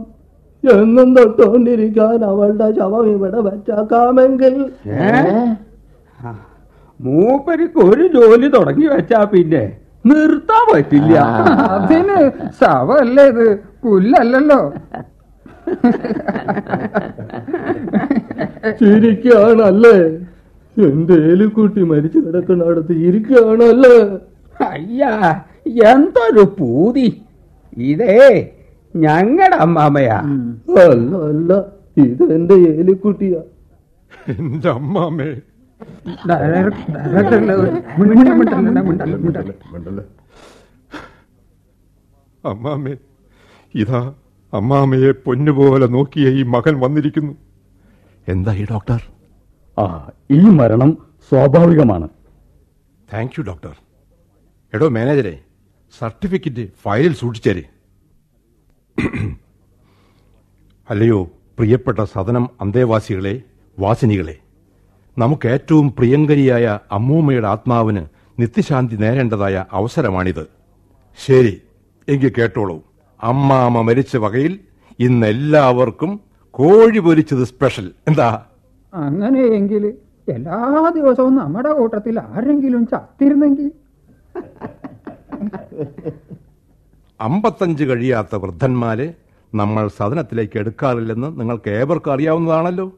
എന്നും 0.74 1.09
തൊട്ടുകൊണ്ടിരിക്കാൻ 1.16 2.18
അവളുടെ 2.31 2.68
ശവം 2.79 3.07
ഇവിടെ 3.14 3.40
വെച്ചാക്കാമെങ്കിൽ. 3.48 4.55
മൂപ്പരിക്ക് 7.00 7.81
ഒരു 7.90 8.05
ജോലി 8.14 8.48
തുടങ്ങി 8.57 8.87
വെച്ചാ 8.92 9.20
പിന്നെ 9.33 9.64
നിർത്താൻ 10.11 10.64
പറ്റില്ല. 10.72 11.14
അതിന് 11.76 12.18
ശവല്ലേ 12.61 13.24
ഇത്? 13.33 13.46
പുല്ലല്ലല്ലോ. 13.85 14.61
ചിരിക്കുകയാണല്ലേ? 18.81 19.96
എന്റെ 20.76 21.16
ഏലിക്കുട്ടി 21.31 21.83
മരിച്ചു 21.90 22.18
കിടക്കുന്നിടത്ത് 22.24 22.94
ഇരിക്കുകയാണല്ലേ? 23.09 23.96
അയ്യാ 24.70 25.12
എന്തൊരു 25.92 26.44
പൂതി. 26.59 27.09
ഇതേ 27.90 28.18
ഞങ്ങളുടെ 28.97 29.57
അമ്മാമയാ. 29.57 30.19
അല്ല 30.91 31.17
അല്ല 31.31 31.53
ഇത് 31.97 32.23
എന്റെ 32.23 32.55
ഏലിക്കുട്ടിയാ. 32.55 33.41
എന്റെ 34.39 34.71
അമ്മാമേ. 34.71 35.29
അമ്മാമേ 42.45 42.97
ഇതാ 43.75 44.15
അമ്മാമയെ 44.53 45.11
പൊന്നുപോലെ 45.11 45.87
നോക്കിയ 45.87 46.29
ഈ 46.29 46.43
മകൻ 46.43 46.81
വന്നിരിക്കുന്നു. 46.81 47.33
എന്താ 48.29 48.53
ഈ 48.55 48.67
ഡോക്ടർ? 48.71 49.01
ആ 49.79 50.11
ഈ 50.31 50.41
മരണം 50.41 50.99
സ്വാഭാവികമാണ്. 51.29 52.09
Thank 53.13 53.33
you 53.39 53.45
doctor. 53.45 53.75
എടോ 54.75 54.89
മാനേജരെ 54.89 55.35
സർട്ടിഫിക്കറ്റ് 55.99 56.69
ഫയലിൽ 56.85 57.15
സൂക്ഷിച്ചേരെ. 57.15 57.65
അല്ലയോ 60.91 61.31
പ്രിയപ്പെട്ട 61.59 62.05
സദനം 62.05 62.49
അന്തേവാസികളെ 62.61 63.43
വാസിനികളെ. 63.79 64.37
നമുക്ക് 65.19 65.49
ഏറ്റവും 65.49 65.95
പ്രിയങ്കരിയായ 65.99 66.79
അമ്മൂമ്മയുടെ 66.93 67.49
ആത്മാവിന് 67.49 68.07
നിത്യശാന്തി 68.41 68.97
നേരേണ്ടതായ 68.97 69.65
അവസരമാണിത്. 69.73 70.49
ശരി 71.19 71.63
എങ്കിൽ 72.09 72.33
കേട്ടോളൂ. 72.39 72.83
അമ്മാമ്മ 73.23 73.81
മരിച്ച 73.81 74.17
വകയിൽ 74.17 74.61
ഇന്ന് 74.99 75.27
എല്ലാവർക്കും 75.27 76.21
കോഴി 76.51 76.99
പൊരിച്ചത് 76.99 77.45
സ്പെഷ്യൽ. 77.45 77.93
എന്താ? 78.09 78.47
അങ്ങനെയെങ്കിൽ 78.95 79.95
എല്ലാ 80.29 80.91
ദിവസവും 80.95 81.37
നമ്മുടെ 81.37 81.73
കൂട്ടത്തിൽ 81.73 82.21
ആരെങ്കിലും 82.21 82.87
ചത്തിരുന്നെങ്കിൽ? 82.87 83.73
അമ്പത്തഞ്ച് 87.20 87.85
കഴിയാത്ത 87.85 88.37
വൃദ്ധന്മാരെ 88.37 89.14
നമ്മൾ 89.55 89.88
സദനത്തിലേക്ക് 89.88 90.59
എടുക്കാറില്ലെന്ന് 90.59 91.40
നിങ്ങൾക്ക് 91.40 91.70
ഏവർക്കും 91.70 92.12
അറിയാവുന്നതാണല്ലോ. 92.12 92.92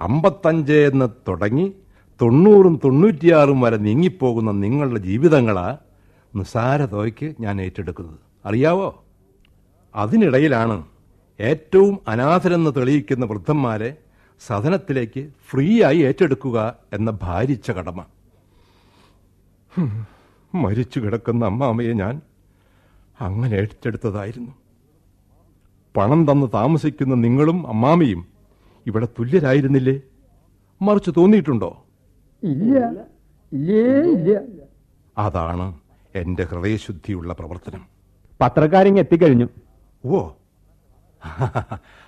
അമ്പത്തഞ്ച് 0.00 0.72
എന്ന് 0.72 1.08
തുടങ്ങി 1.28 1.72
തൊണ്ണൂറും 2.20 2.80
തൊണ്ണൂറ്റിയാറും 2.84 3.60
വരെ 3.60 3.76
നീങ്ങിപ്പോകുന്ന 3.76 4.50
നിങ്ങളുടെ 4.50 5.00
ജീവിതങ്ങളാ 5.00 5.78
നിസാര 6.36 6.84
തുകയ്ക്ക് 6.84 7.34
ഞാൻ 7.40 7.62
ഏറ്റെടുക്കുന്നത്. 7.62 8.18
അറിയാവോ? 8.44 9.04
അതിനിടയിലാണ് 9.94 10.84
ഏറ്റവും 11.40 11.98
അനാഥരെന്ന് 12.08 12.70
തെളിയിക്കുന്ന 12.76 13.26
വൃദ്ധന്മാരെ 13.26 13.96
സദനത്തിലേക്ക് 14.40 15.28
ഫ്രീ 15.50 15.82
ആയി 15.82 15.98
ഏറ്റെടുക്കുക 15.98 16.58
എന്ന 16.92 17.18
ഭാരിച്ച 17.22 17.70
കടമ. 17.70 18.04
മരിച്ചു 20.54 21.00
കിടക്കുന്ന 21.00 21.44
അമ്മാമയെ 21.44 21.92
ഞാൻ 21.92 22.20
അങ്ങനെ 23.20 23.54
ഏറ്റെടുത്തതായിരുന്നു. 23.54 24.50
പണം 25.96 26.32
തന്ന് 26.32 26.46
താമസിക്കുന്ന 26.54 27.14
നിങ്ങളും 27.14 27.66
അമ്മാമയും 27.66 28.26
ഇവിടെ 28.86 29.08
തുല്യരായിരുന്നില്ലേ? 29.18 30.00
മറിച്ച് 30.82 31.10
തോന്നിയിട്ടുണ്ടോ? 31.16 31.84
അതാണ് 35.18 35.78
എന്റെ 36.14 36.42
ഹൃദയശുദ്ധിയുള്ള 36.42 37.32
പ്രവർത്തനം. 37.32 37.86
പത്രക്കാരിങ് 38.40 38.98
എത്തിക്കഴിഞ്ഞു. 38.98 39.48
ഓ. 40.04 40.28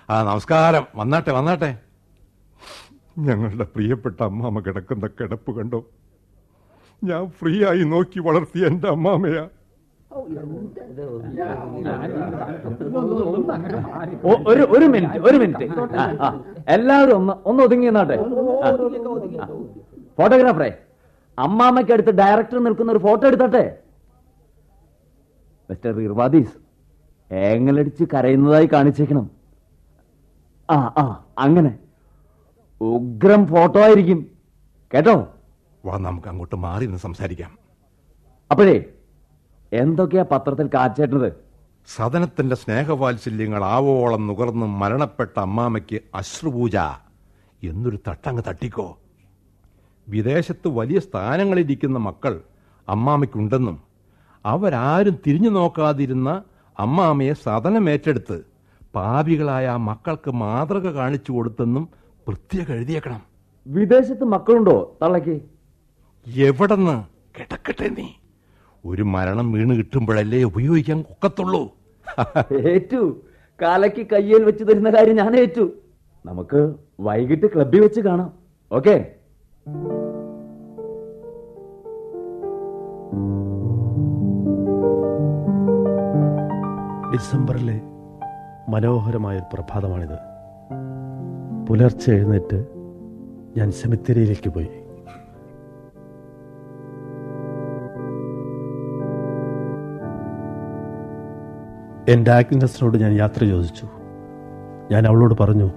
ആ 0.09 0.23
നമസ്കാരം. 0.23 0.85
വന്നാട്ടെ 0.95 1.31
വന്നാട്ടെ. 1.31 1.77
ഞങ്ങളുടെ 3.17 3.63
പ്രിയപ്പെട്ട 3.63 4.23
അമ്മാമ 4.23 4.59
കിടക്കുന്ന 4.59 5.07
കിടപ്പ് 5.07 5.57
കണ്ടോ? 5.57 5.85
ഞാൻ 7.03 7.29
ഫ്രീ 7.29 7.65
ആയി 7.65 7.83
നോക്കി 7.83 8.19
വളർത്തിയ 8.19 8.67
എന്റെ 8.67 8.87
അമ്മാമയാ. 8.87 9.49
ഒരു 14.45 14.63
ഒരു 14.75 14.85
മിനിറ്റ് 14.93 15.19
ഒരു 15.27 15.37
മിനിറ്റ്. 15.37 15.65
എല്ലാവരും 16.67 17.15
ഒന്ന് 17.19 17.33
ഒന്ന് 17.45 17.61
ഒതുങ്ങി 17.63 17.87
നിന്നാട്ടെ. 17.87 18.17
ആ. 18.63 19.47
ഫോട്ടോഗ്രാഫറെ 20.17 20.71
അമ്മാമ്മയ്ക്ക് 21.37 21.93
അടുത്ത് 21.93 22.11
ഡയറക്ടർ 22.19 22.57
നിൽക്കുന്ന 22.59 22.91
ഒരു 22.91 23.01
ഫോട്ടോ 23.05 23.23
എടുത്തട്ടെ 23.27 23.63
മിസ്റ്റർ 25.69 25.99
ഇർവാദീസ് 26.01 26.53
ഏങ്ങലടിച്ച് 27.31 28.03
കരയുന്നതായി 28.11 28.67
കാണിച്ചേക്കണം 28.67 29.25
ആ 30.69 30.77
ആ 30.97 31.03
അങ്ങനെ 31.39 31.71
ഉഗ്രം 32.81 33.41
ഫോട്ടോ 33.47 33.79
ആയിരിക്കും 33.81 34.19
കേട്ടോ 34.91 35.15
വാ 35.83 35.95
നമുക്ക് 35.99 36.29
അങ്ങോട്ട് 36.29 36.57
മാറി 36.65 36.85
നിന്ന് 36.85 37.01
സംസാരിക്കാം 37.01 37.51
അപ്പോഴേ 38.51 38.75
എന്തൊക്കെയാ 39.73 40.25
പത്രത്തിൽ 40.31 40.69
കാച്ചേട്ടത്? 40.73 41.33
സദനത്തിന്റെ 41.95 42.55
സ്നേഹവാത്സല്യങ്ങൾ 42.55 43.63
ആവോളം 43.63 44.27
നുകർന്ന് 44.27 44.65
മരണപ്പെട്ട 44.65 45.39
അമ്മാമയ്ക്ക് 45.39 46.01
അശ്രുപൂജ. 46.15 46.77
എന്നൊരു 47.63 47.99
തട്ടങ്ങ് 48.07 48.43
തട്ടിക്കോ. 48.49 48.97
വിദേശത്ത് 50.07 50.67
വലിയ 50.67 50.99
സ്ഥാനങ്ങളിരിക്കുന്ന 50.99 51.97
മക്കൾ 51.97 52.41
അമ്മാമയ്ക്കുണ്ടെന്നും 52.89 53.81
അവരാരും 54.45 55.15
തിരിഞ്ഞു 55.27 55.49
നോക്കാതിരുന്ന 55.49 56.43
അമ്മാമയെ 56.79 57.33
സദനമേറ്റെടുത്ത് 57.33 58.41
പാവികളായ 58.95 58.95
പാപികളായ 58.95 59.67
ആ 59.67 59.75
മക്കൾക്ക് 59.75 60.31
മാതൃക 60.31 60.89
കാണിച്ചു 60.89 61.31
കൊടുത്തെന്നും 61.31 61.89
പ്രത്യേക 62.27 62.71
എഴുതിയേക്കണം. 62.71 63.21
വിദേശത്ത് 63.67 64.23
മക്കളുണ്ടോ 64.23 64.97
തള്ളയ്ക്ക്? 65.01 65.41
എവിടെന്ന്? 66.27 67.03
കിടക്കട്ടെ 67.39 67.89
നീ. 67.89 68.07
ഒരു 68.85 69.03
മരണം 69.03 69.51
വീണ് 69.51 69.69
കിട്ടുമ്പോഴല്ലേ 69.69 70.43
ഉപയോഗിക്കാൻ 70.43 70.99
ഒക്കത്തുള്ളൂ. 70.99 71.75
ഏറ്റു. 72.51 73.21
കാലയ്ക്ക് 73.61 74.07
കയ്യിൽ 74.07 74.43
വെച്ച് 74.43 74.63
തരുന്ന 74.63 74.89
കാര്യം 74.89 75.15
ഞാൻ 75.15 75.35
ഏറ്റു. 75.35 75.71
നമുക്ക് 76.25 76.73
വൈകിട്ട് 76.99 77.45
ക്ലബിൽ 77.45 77.81
വെച്ച് 77.81 78.01
കാണാം. 78.01 78.33
ഓക്കെ? 78.71 79.15
ഡിസംബറിലെ 87.13 87.81
മനോഹരമായ 88.69 89.37
ഒരു 89.37 89.45
പ്രഭാതമാണിത്. 89.53 90.17
പുലർച്ചെ 91.69 92.11
എഴുന്നേറ്റ് 92.11 92.65
ഞാൻ 93.57 93.71
സെമിത്തേരിയിലേക്ക് 93.71 94.49
പോയി. 94.49 94.82
എന്റെ 102.09 102.31
ആഗ്നസിനോട് 102.31 102.97
ഞാൻ 102.97 103.11
യാത്ര 103.11 103.45
ചോദിച്ചു. 103.45 103.87
ഞാൻ 104.91 105.07
അവളോട് 105.07 105.35
പറഞ്ഞു 105.39 105.71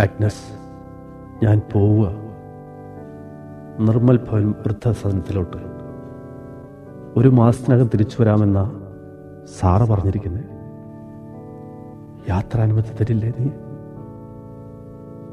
ആഗ്നസ് 0.00 0.44
ഞാൻ 1.44 1.62
പോവുക. 1.72 2.08
നിർമ്മൽ 3.80 4.16
ഭവൻ 4.16 4.50
വൃദ്ധസദനത്തിലോട്ട്. 4.50 5.56
ഒരു 7.16 7.28
മാസത്തിനകം 7.28 7.86
തിരിച്ചു 7.86 8.22
വരാമെന്ന 8.22 8.80
സാറ 9.58 9.84
പറഞ്ഞിരിക്കുന്നത് 9.84 10.44
യാത്രാനുമതി 12.30 12.94
തരില്ലേ 12.94 13.32
നീ? 13.38 13.46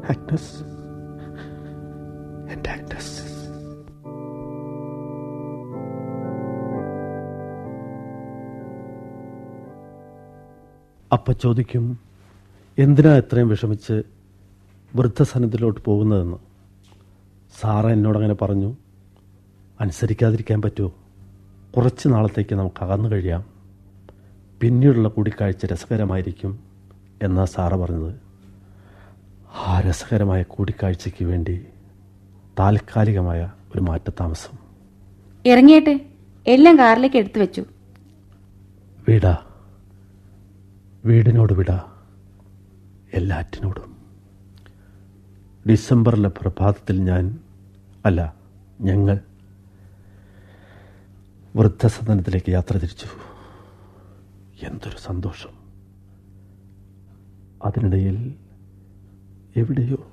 ആഗ്നസ് 0.10 0.71
അപ്പ 11.12 11.32
ചോദിക്കും 11.32 12.00
എന്തിനാ 12.78 13.18
ഇത്രയും 13.18 13.50
വിഷമിച്ച് 13.50 14.04
വൃദ്ധസനത്തിലോട്ട് 14.96 15.82
പോകുന്നതെന്ന്? 15.82 16.38
സാറ 17.62 17.88
എന്നോടങ്ങനെ 17.88 18.34
പറഞ്ഞു 18.34 18.76
അനുസരിക്കാതിരിക്കാൻ 19.82 20.62
പറ്റുമോ? 20.62 20.92
കുറച്ച് 21.78 22.08
നാളത്തേക്ക് 22.08 22.56
നമുക്ക് 22.56 22.84
അകന്നു 22.84 23.10
കഴിയാം. 23.10 23.46
പിന്നീടുള്ള 24.62 25.10
കൂടിക്കാഴ്ച 25.10 25.66
രസകരമായിരിക്കും 25.66 26.60
എന്നാ 27.24 27.46
സാറ 27.46 27.76
പറഞ്ഞത്. 27.76 28.16
ആ 29.66 29.80
രസകരമായ 29.80 30.44
കൂടിക്കാഴ്ചയ്ക്ക് 30.44 31.26
വേണ്ടി 31.26 31.66
താൽക്കാലികമായ 32.60 33.52
ഒരു 33.76 33.82
മാറ്റത്താമസം 33.82 34.58
ഇറങ്ങിയട്ടെ. 35.46 36.06
എല്ലാം 36.48 36.78
കാറിലേക്ക് 36.78 37.18
എടുത്തു 37.18 37.40
വെച്ചു 37.40 37.66
വീടാ. 39.08 39.38
വീടിനോട് 41.06 41.54
വിട 41.54 41.72
എല്ലാറ്റിനോടും. 43.14 43.96
ഡിസംബറിലെ 45.70 46.30
പ്രഭാതത്തിൽ 46.30 47.02
ഞാൻ 47.02 47.40
അല്ല 48.06 48.36
ഞങ്ങൾ 48.82 49.20
വൃദ്ധസദനത്തിലേക്ക് 51.56 52.52
യാത്ര 52.52 52.78
തിരിച്ചു. 52.78 53.06
എന്തൊരു 54.66 54.98
സന്തോഷം. 54.98 55.50
അതിനിടയിൽ 57.64 58.36
എവിടെയോ 59.56 60.12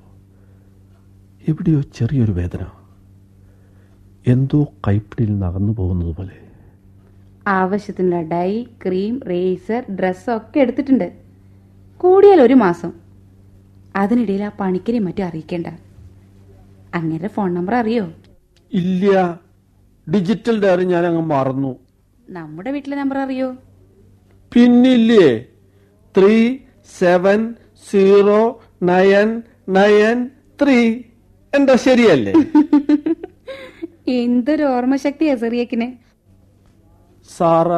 എവിടെയോ 1.48 1.80
ചെറിയൊരു 1.80 2.32
വേദന. 2.32 2.66
എന്തോ 4.26 4.66
കൈപ്പിടിയിൽ 4.88 5.38
നടന്നു 5.38 5.72
പോകുന്നതുപോലെ 5.72 6.14
പോകുന്നത് 6.16 6.16
പോലെ. 6.16 6.47
ആവശ്യത്തിനുള്ള 7.48 8.22
ഡൈ 8.22 8.64
ക്രീം 8.86 9.20
റേസർ 9.20 9.84
ഡ്രസ്സൊക്കെ 9.90 10.60
എടുത്തിട്ടുണ്ട്. 10.60 11.12
കൂടിയാൽ 11.96 12.40
ഒരു 12.40 12.54
മാസം. 12.54 12.92
അതിനിടയിൽ 13.96 14.44
ആ 14.44 14.50
പണിക്കരെ 14.60 14.98
മറ്റും 14.98 15.24
അറിയിക്കേണ്ട. 15.24 15.66
അങ്ങനെ 16.94 17.28
ഫോൺ 17.28 17.54
നമ്പർ 17.54 17.74
അറിയോ? 17.74 18.12
ഇല്ല. 18.72 19.40
ഡിജിറ്റൽ 20.10 20.62
ഡയറി 20.62 20.84
ഞാൻ 20.84 21.06
അങ്ങ് 21.06 21.22
മറന്നു. 21.22 21.76
നമ്മുടെ 22.30 22.70
വീട്ടിലെ 22.70 22.96
നമ്പർ 22.96 23.18
അറിയോ? 23.18 23.56
പിന്നില്ലേ? 24.54 25.46
Three 26.16 26.58
seven 26.98 27.54
zero 27.90 28.60
nine 28.82 29.42
nine 29.68 30.30
three. 30.62 31.02
എന്താ 31.54 31.74
ശരിയല്ലേ? 31.76 32.32
എന്തൊരു 34.08 34.62
ഓർമ്മശക്തിയാ 34.62 35.34
ചെറിയക്കിന് 35.34 36.07
സാറ 37.28 37.68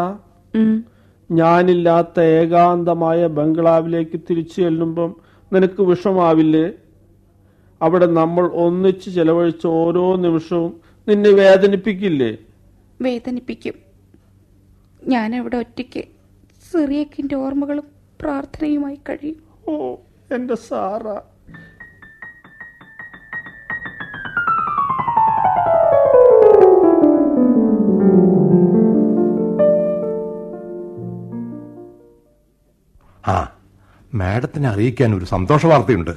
ഞാനില്ലാത്ത 1.31 2.21
ഏകാന്തമായ 2.21 3.27
ബംഗ്ലാവിലേക്ക് 3.27 4.21
തിരിച്ചു 4.31 4.61
ചെല്ലുമ്പം 4.61 5.17
നിനക്ക് 5.53 5.83
വിഷമാവില്ലേ? 5.83 6.73
അവിടെ 7.83 8.07
നമ്മൾ 8.07 8.47
ഒന്നിച്ച് 8.47 9.11
ചെലവഴിച്ച 9.11 9.67
ഓരോ 9.67 10.17
നിമിഷവും 10.17 10.81
നിന്നെ 11.09 11.31
വേദനിപ്പിക്കില്ലേ? 11.31 12.37
വേദനിപ്പിക്കും. 13.01 13.75
ഞാൻ 15.07 15.37
അവിടെ 15.37 15.57
ഒറ്റയ്ക്ക് 15.57 16.05
സിറിയക്കിന്റെ 16.73 17.35
ഓർമ്മകളും 17.35 17.85
പ്രാർത്ഥനയുമായി 18.21 18.99
കഴിയും. 19.09 19.37
ഓ 19.69 19.95
എന്റെ 20.35 20.55
സാറ. 20.55 21.30
മാഡത്തിനെ 34.15 34.69
അറിയിക്കാൻ 34.69 35.15
ഒരു 35.15 35.25
സന്തോഷ 35.25 35.67
വാർത്തയുണ്ട്. 35.67 36.11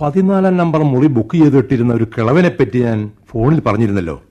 പതിനാലാം 0.00 0.56
നമ്പർ 0.56 0.82
മുറി 0.82 1.06
ബുക്ക് 1.06 1.34
ചെയ്തിട്ടിരുന്ന 1.34 1.94
ഒരു 1.94 2.04
കിളവനെ 2.04 2.48
പറ്റി 2.48 2.78
ഞാൻ 2.78 3.10
ഫോണിൽ 3.28 3.60
പറഞ്ഞിരുന്നല്ലോ. 3.60 4.22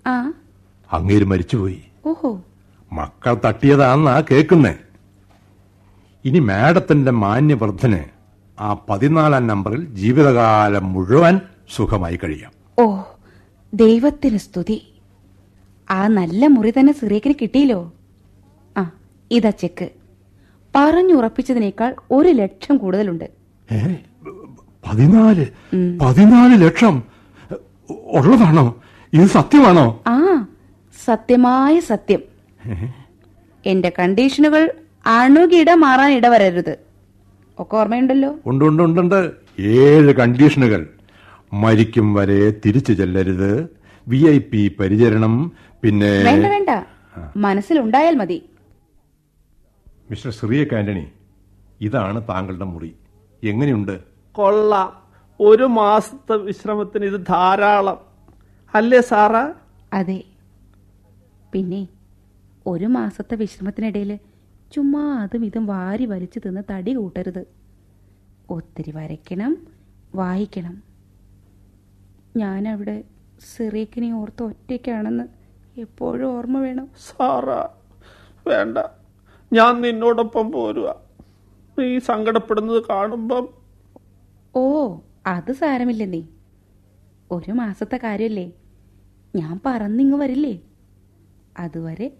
അങ്ങേര് 0.92 1.24
മരിച്ചുപോയി. 1.24 1.84
ഓഹോ. 2.06 2.42
മക്കൾ 2.94 3.38
തട്ടിയതാന്നാ 3.46 4.24
കേക്കുന്നേ 4.32 4.76
ഇനി 6.26 6.40
മാഡത്തിന്റെ 6.40 7.12
മാന്യവർദ്ധന് 7.12 8.00
ആ 8.60 8.78
പതിനാലാം 8.90 9.48
നമ്പറിൽ 9.48 9.86
ജീവിതകാലം 9.86 10.94
മുഴുവൻ 10.94 11.40
സുഖമായി 11.76 12.20
കഴിയാം. 12.24 12.52
ഓ 12.80 13.02
ദൈവത്തിന് 13.74 14.38
സ്തുതി. 14.38 14.94
ആ 15.92 16.08
നല്ല 16.08 16.48
മുറി 16.48 16.72
തന്നെ 16.72 16.94
സിറിയക്കിന് 16.94 17.34
കിട്ടിയില്ലോ. 17.42 17.94
ആ 18.78 18.92
ഇതാ 19.32 19.50
ചെക്ക്. 19.50 19.90
പറഞ്ഞുറപ്പിച്ചതിനേക്കാൾ 20.80 21.96
ഒരു 22.12 22.30
ലക്ഷം 22.30 22.78
കൂടുതലുണ്ട്. 22.78 23.30
പതിനാല് 24.88 25.46
പതിനാല് 26.02 26.62
ലക്ഷം 26.62 27.04
ഉള്ളതാണോ? 27.90 28.66
ഇത് 29.14 29.26
സത്യമാണോ? 29.28 29.86
ആ 30.08 30.46
സത്യമായ 31.06 31.80
സത്യം. 31.80 32.22
എന്റെ 33.66 33.92
കണ്ടീഷനുകൾ 34.00 34.72
അണുകിട 35.06 35.72
മാറാൻ 35.72 36.12
ഇടവരരുത്. 36.12 36.78
ഒക്കെ 37.60 37.76
ഓർമ്മയുണ്ടല്ലോ? 37.78 38.36
ഉണ്ട് 38.46 38.66
ഉണ്ട് 38.66 38.84
ഉണ്ട് 38.84 39.02
ഉണ്ട്. 39.02 39.32
ഏഴ് 39.60 40.14
കണ്ടീഷനുകൾ. 40.14 40.88
മരിക്കും 41.54 42.14
വരെ 42.14 42.54
തിരിച്ചു 42.66 42.94
ചെല്ലരുത്. 42.94 43.70
വി 44.08 44.18
ഐ 44.18 44.38
പി 44.38 44.76
പരിചരണം. 44.80 45.52
പിന്നെ 45.82 46.12
വേണ്ട 46.24 46.46
വേണ്ട. 46.46 46.70
മനസ്സിലുണ്ടായാൽ 47.38 48.16
മതി. 48.16 48.44
Mister 50.10 50.32
Cyriac 50.32 50.76
Antony. 50.76 51.12
ഇതാണ് 51.82 52.28
താങ്കളുടെ 52.30 52.66
മുറി. 52.66 52.96
എങ്ങനെയുണ്ട്? 53.44 54.00
കൊള്ളാം. 54.32 55.04
ഒരു 55.40 55.64
മാസത്തെ 55.64 56.36
വിശ്രമത്തിന് 56.36 57.06
ഇത് 57.06 57.28
ധാരാളം. 57.28 58.02
അല്ലേ 58.74 59.02
സാറ? 59.02 59.54
അതെ. 59.94 60.24
പിന്നെ 61.54 61.88
ഒരു 62.68 62.86
മാസത്തെ 62.86 63.36
വിശ്രമത്തിനിടയിൽ 63.36 64.20
ചുമ്മാ 64.72 65.02
അതും 65.02 65.46
ഇതും 65.46 65.66
വാരി 65.66 66.06
വലിച്ചു 66.06 66.40
തിന്ന് 66.46 66.62
തടി 66.72 66.94
കൂട്ടരുത്. 66.94 67.46
ഒത്തിരി 68.50 68.92
വരയ്ക്കണം 68.92 69.58
വായിക്കണം. 70.16 70.84
ഞാനവിടെ 72.38 73.04
സിറിയക്കിനെ 73.56 74.14
ഓർത്ത് 74.14 74.44
ഒറ്റയ്ക്കാണെന്ന് 74.44 75.24
എപ്പോഴും 75.80 76.38
ഓർമ്മ 76.38 76.60
വേണം. 76.60 76.90
സാറ 76.98 77.50
വേണ്ട. 78.48 78.99
ഞാൻ 79.54 79.82
നിന്നോടൊപ്പം 79.82 80.52
പോരുക. 80.52 80.96
നീ 81.80 82.00
സങ്കടപ്പെടുന്നത് 82.00 82.84
കാണുമ്പം. 82.90 83.50
ഓ 84.56 84.98
അത് 85.28 85.52
സാരമില്ല 85.52 86.04
നീ. 86.04 86.24
ഒരു 87.32 87.52
മാസത്തെ 87.52 88.00
കാര്യമല്ലേ 88.04 88.52
ഞാൻ 89.36 89.60
പറന്നിങ്ങ് 89.66 90.18
വരില്ലേ. 90.18 90.60
അതുവരെ 91.58 92.12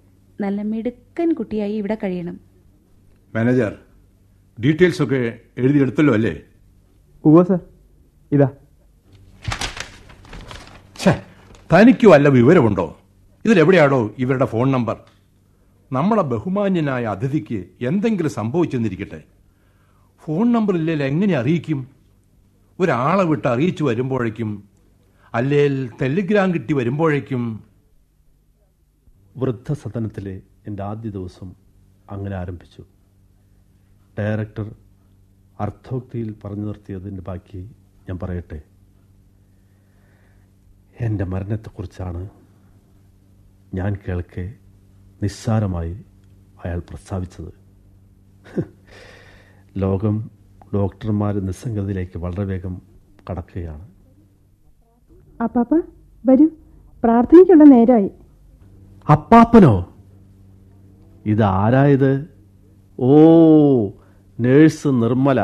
നല്ല 0.42 0.62
മിടുക്കൻ 0.62 1.34
കുട്ടിയായി 1.34 1.74
ഇവിടെ 1.74 1.98
കഴിയണം. 2.04 2.40
മാനേജർ 3.36 3.78
ഡീറ്റെയിൽസ് 4.64 5.02
ഒക്കെ 5.02 5.40
എഴുതിയെടുത്തല്ലോ 5.58 6.14
അല്ലേ? 6.14 6.42
ഉവ്വ 7.26 7.44
സർ. 7.44 7.60
ഇതാ. 8.32 8.50
തനിക്ക് 11.74 12.08
വല്ല 12.08 12.30
വിവരമുണ്ടോ? 12.30 12.98
ഇതിലെവിടെയാണോ 13.46 14.10
ഇവരുടെ 14.18 14.46
ഫോൺ 14.46 14.72
നമ്പർ? 14.72 14.98
നമ്മളെ 15.92 16.22
ബഹുമാന്യനായ 16.22 17.06
അതിഥിക്ക് 17.06 17.66
എന്തെങ്കിലും 17.82 18.32
സംഭവിച്ചെന്നിരിക്കട്ടെ? 18.32 19.24
ഫോൺ 20.24 20.52
നമ്പർ 20.52 20.76
ഇല്ലെങ്കിൽ 20.76 21.06
എങ്ങനെ 21.06 21.34
അറിയിക്കും? 21.34 21.88
ഒരാളെ 22.80 23.24
വിട്ട് 23.24 23.48
അറിയിച്ചു 23.48 23.84
വരുമ്പോഴേക്കും 23.84 24.64
അല്ലെങ്കിൽ 25.34 25.90
ടെലിഗ്രാം 26.02 26.54
കിട്ടി 26.54 26.74
വരുമ്പോഴേക്കും? 26.74 27.64
വൃദ്ധസദനത്തിലെ 29.38 30.42
എന്റെ 30.68 30.84
ആദ്യ 30.84 31.10
ദിവസം 31.10 31.54
അങ്ങനെ 32.12 32.36
ആരംഭിച്ചു. 32.36 32.86
ഡയറക്ടർ 34.20 34.76
അർത്ഥോക്തിയിൽ 35.60 36.36
പറഞ്ഞു 36.44 36.66
നിർത്തിയതിന്റെ 36.66 37.22
ബാക്കി 37.22 37.72
ഞാൻ 38.10 38.20
പറയട്ടെ. 38.20 38.62
എന്റെ 41.02 41.26
മരണത്തെക്കുറിച്ചാണ് 41.26 42.30
ഞാൻ 43.74 43.98
കേൾക്കെ 44.08 44.54
നിസ്സാരമായി 45.22 46.06
അയാൾ 46.66 46.80
പ്രസ്താവിച്ചത്. 46.80 47.54
ലോകം 49.78 50.32
ഡോക്ടർമാർ 50.74 51.40
നിസ്സംഗതയിലേക്ക് 51.40 52.20
വളരെ 52.20 52.44
വേഗം 52.44 52.82
കടക്കുകയാണ്. 53.30 53.88
അപ്പാപ്പ 55.44 55.82
വരൂ. 56.26 56.48
പ്രാർത്ഥനയ്ക്കുള്ള 57.04 57.64
നേരമായി 57.64 58.12
അപ്പാപ്പനോ? 59.12 59.94
ഇത് 61.26 61.44
ആരായത്? 61.44 62.28
ഓ 63.00 63.18
നേഴ്സ് 64.40 64.88
നിർമ്മല. 64.88 65.42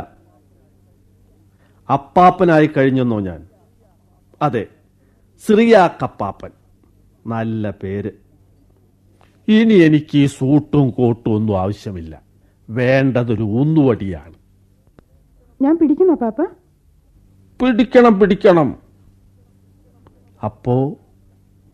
അപ്പാപ്പനായി 1.93 2.69
കഴിഞ്ഞെന്നോ 2.77 3.19
ഞാൻ? 3.19 3.47
അതെ 4.41 4.67
സിറിയാക്കപ്പാപ്പൻ. 5.47 6.49
നല്ല 7.27 7.71
പേര്. 7.83 8.24
ഇനി 9.47 9.73
എനിക്ക് 9.73 10.17
ഈ 10.17 10.25
സൂട്ടും 10.25 10.89
കോട്ടും 10.89 11.35
ഒന്നും 11.35 11.59
ആവശ്യമില്ല. 11.59 12.21
വേണ്ടതൊരു 12.69 13.43
ഊന്നുവടിയാണ്. 13.43 14.33
ഞാൻ 15.61 15.77
പിടിക്കണോ 15.77 16.15
പാപ്പ? 16.15 16.41
പിടിക്കണം 17.61 18.19
പിടിക്കണം. 18.19 18.79
അപ്പോ 20.45 20.95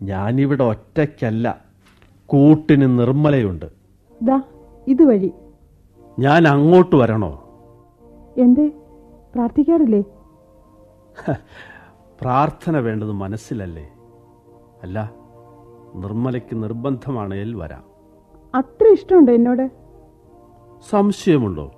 ഞാനിവിടെ 0.01 0.63
ഒറ്റയ്ക്കല്ല 0.63 1.65
കൂട്ടിന് 2.25 2.99
നിർമ്മലയുണ്ട്. 2.99 3.65
ഇതുവഴി. 4.87 5.31
ഞാൻ 6.19 6.47
അങ്ങോട്ട് 6.47 6.95
വരണോ? 6.95 7.31
എന്തേ? 8.37 8.67
പ്രാർത്ഥിക്കാറില്ലേ? 9.33 10.01
പ്രാർത്ഥന 12.21 12.77
വേണ്ടത് 12.77 13.11
മനസ്സിലല്ലേ? 13.11 13.89
അല്ല 14.83 15.20
നിർമ്മലയ്ക്ക് 15.95 16.63
നിർബന്ധമാണേൽ 16.63 17.55
വരാം 17.55 17.83
അത്ര 18.55 18.87
ഇഷ്ടമുണ്ടോ 18.91 19.33
എന്നോട്? 19.33 19.71
സംശയമുണ്ടോ? 20.89 21.71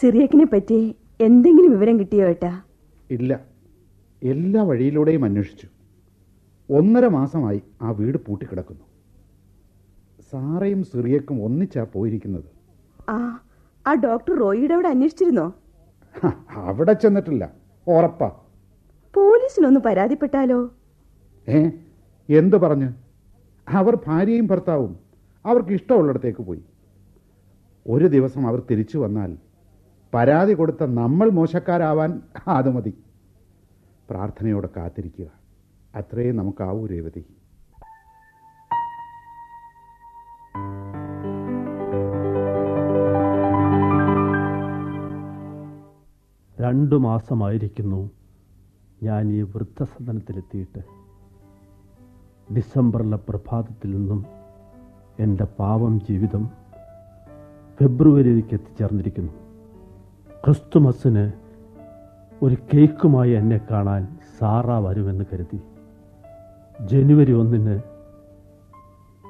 സിറിയക്കിനെ 0.00 0.44
പറ്റി 0.44 0.94
എന്തെങ്കിലും 1.20 1.70
വിവരം 1.70 1.98
കിട്ടിയോ 1.98 2.26
ഏട്ടാ? 2.26 2.62
ഇല്ല. 3.10 3.40
എല്ലാ 4.22 4.62
വഴിയിലൂടെയും 4.62 5.24
അന്വേഷിച്ചു. 5.24 5.66
ഒന്നര 6.70 7.06
മാസമായി 7.06 7.62
ആ 7.82 7.90
വീട് 7.90 8.18
പൂട്ടിക്കിടക്കുന്നു. 8.18 8.84
സാറയും 10.30 10.82
സിറിയക്കും 10.84 11.44
ഒന്നിച്ചാ 11.44 11.82
പോയിരിക്കുന്നത്. 11.84 12.44
ആ 13.10 13.40
ആ 13.86 13.94
ഡോക്ടർ 13.94 14.34
റോയിയുടെ 14.38 14.74
അവിടെ 14.74 14.88
അന്വേഷിച്ചിരുന്നോ? 14.88 15.54
അവിടെ 16.56 16.92
ചെന്നിട്ടില്ല. 16.92 17.52
ഉറപ്പാ. 17.88 18.28
പോലീസിനൊന്ന് 19.14 19.80
പരാതിപ്പെട്ടാലോ? 19.80 20.70
ഏ 21.48 21.70
എന്തു 22.28 22.56
പറഞ്ഞ്? 22.56 22.92
അവർ 23.68 23.98
ഭാര്യയും 24.06 24.46
ഭർത്താവും 24.46 24.98
അവർക്ക് 25.46 25.70
ഇഷ്ടമുള്ളിടത്തേക്ക് 25.70 26.42
പോയി. 26.42 26.64
ഒരു 27.86 28.04
ദിവസം 28.04 28.46
അവർ 28.46 28.62
തിരിച്ചു 28.70 28.98
വന്നാൽ 28.98 29.38
പരാതി 30.14 30.52
കൊടുത്ത 30.52 30.84
നമ്മൾ 30.84 31.30
മോശക്കാരാവാൻ 31.30 32.22
അത് 32.48 32.70
മതി. 32.70 32.94
പ്രാർത്ഥനയോടെ 34.10 34.68
കാത്തിരിക്കുക. 34.76 35.39
അത്രയും 35.94 36.36
നമുക്കാവൂ 36.36 36.86
രേവതി 36.86 37.24
രണ്ടു 46.60 46.96
മാസമായിരിക്കുന്നു 46.96 48.10
ഞാൻ 49.02 49.28
ഈ 49.28 49.42
വൃദ്ധസദനത്തിലെത്തിയിട്ട്. 49.42 50.78
ഡിസംബറിലെ 52.54 53.16
പ്രഭാതത്തിൽ 53.16 53.90
നിന്നും 53.90 54.26
എന്റെ 55.18 55.44
പാവം 55.44 56.00
ജീവിതം 56.00 56.50
ഫെബ്രുവരിയിലേക്ക് 57.80 58.54
എത്തിച്ചേർന്നിരിക്കുന്നു. 58.54 59.32
ക്രിസ്തുമസിന് 60.44 61.32
ഒരു 62.42 62.56
കേക്കുമായി 62.74 63.30
എന്നെ 63.30 63.60
കാണാൻ 63.70 64.18
സാറ 64.38 64.70
വരുമെന്ന് 64.70 65.24
കരുതി. 65.32 65.60
ജനുവരി 66.86 67.32
ഒന്നിന് 67.32 67.80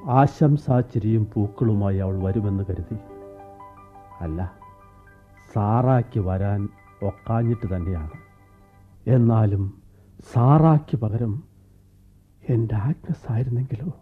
ആശംസാച്ചിരിയും 0.06 1.28
പൂക്കളുമായി 1.34 1.96
അവൾ 1.96 2.22
വരുമെന്ന് 2.22 2.64
കരുതി. 2.70 2.96
അല്ല 4.20 4.52
സാറാക്ക് 5.52 6.20
വരാൻ 6.20 6.68
ഒക്കാഞ്ഞിട്ട് 7.02 7.76
തന്നെയാണ്. 7.76 8.10
എന്നാലും 9.06 9.82
സാറാക്ക് 10.32 10.96
പകരം 10.96 11.42
എന്റെ 12.48 12.74
ആഗ്നസ് 12.74 13.32
ആയിരുന്നെങ്കിലോ 13.32 13.92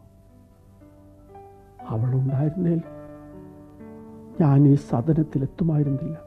അവളുണ്ടായിരുന്നേൽ 1.88 2.82
ഞാൻ 4.40 4.68
ഈ 4.68 4.74
സദനത്തിലെത്തുമായിരുന്നില്ല. 4.74 6.18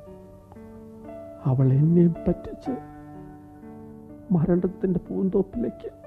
അവൾ 1.45 1.73
എന്നെയും 1.73 2.15
പറ്റിച്ച് 2.27 2.71
മരണത്തിന്റെ 4.31 4.99
പൂന്തോപ്പിലേക്ക് 5.09 6.00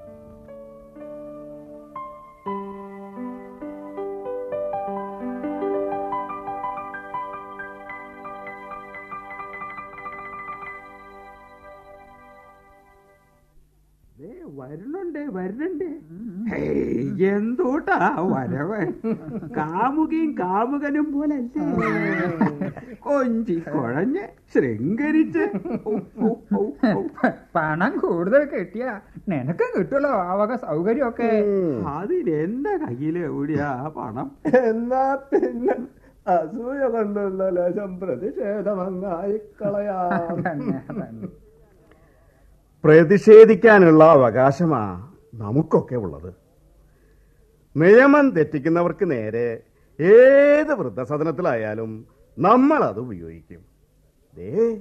എന്തൂട്ടാ 17.64 17.98
വരവ്. 18.32 18.80
കാമുകയും 19.58 20.30
കാമുകനും 20.40 21.06
പോലെ 21.14 21.36
കൊഞ്ചി 23.06 23.56
കുഴഞ്ഞ് 23.74 24.24
ശൃംഗരിച്ച്. 24.52 25.44
പണം 27.56 27.92
കൂടുതൽ 28.02 28.42
കിട്ടിയ 28.52 28.84
നിനക്ക് 29.32 29.66
കിട്ടുമല്ലോ 29.76 30.10
ആവക 30.28 30.40
വക 30.42 30.58
സൗകര്യമൊക്കെ. 30.66 31.30
അതിനെന്താ 31.94 32.74
കയ്യിൽ 32.84 33.16
എവിടെയാ 33.30 33.70
പണം? 33.96 34.28
എന്നാ 34.62 35.02
പിന്നെ 35.30 35.76
അസൂയ 36.26 36.82
കൊണ്ടുള്ള 36.94 37.48
ലേശം 37.56 37.90
പ്രതിഷേധമങ്ങായി 38.00 39.36
കളയാ 39.62 39.98
പ്രതിഷേധിക്കാനുള്ള 42.84 44.04
അവകാശമാ 44.16 44.84
നമുക്കൊക്കെ 45.42 45.96
ഉള്ളത്. 46.04 46.30
നിയമം 47.76 48.30
തെറ്റിക്കുന്നവർക്ക് 48.30 49.10
നേരെ 49.10 49.60
ഏത് 50.00 50.74
വൃദ്ധസദനത്തിലായാലും 50.74 52.06
നമ്മൾ 52.38 52.84
അത് 52.84 53.00
ഉപയോഗിക്കും. 53.00 53.60
ദേ 54.36 54.80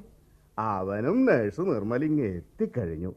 അവനും 0.59 1.25
നേഴ്സ് 1.25 1.61
നിർമ്മലിങ് 1.61 2.21
എത്തിക്കഴിഞ്ഞു. 2.21 3.13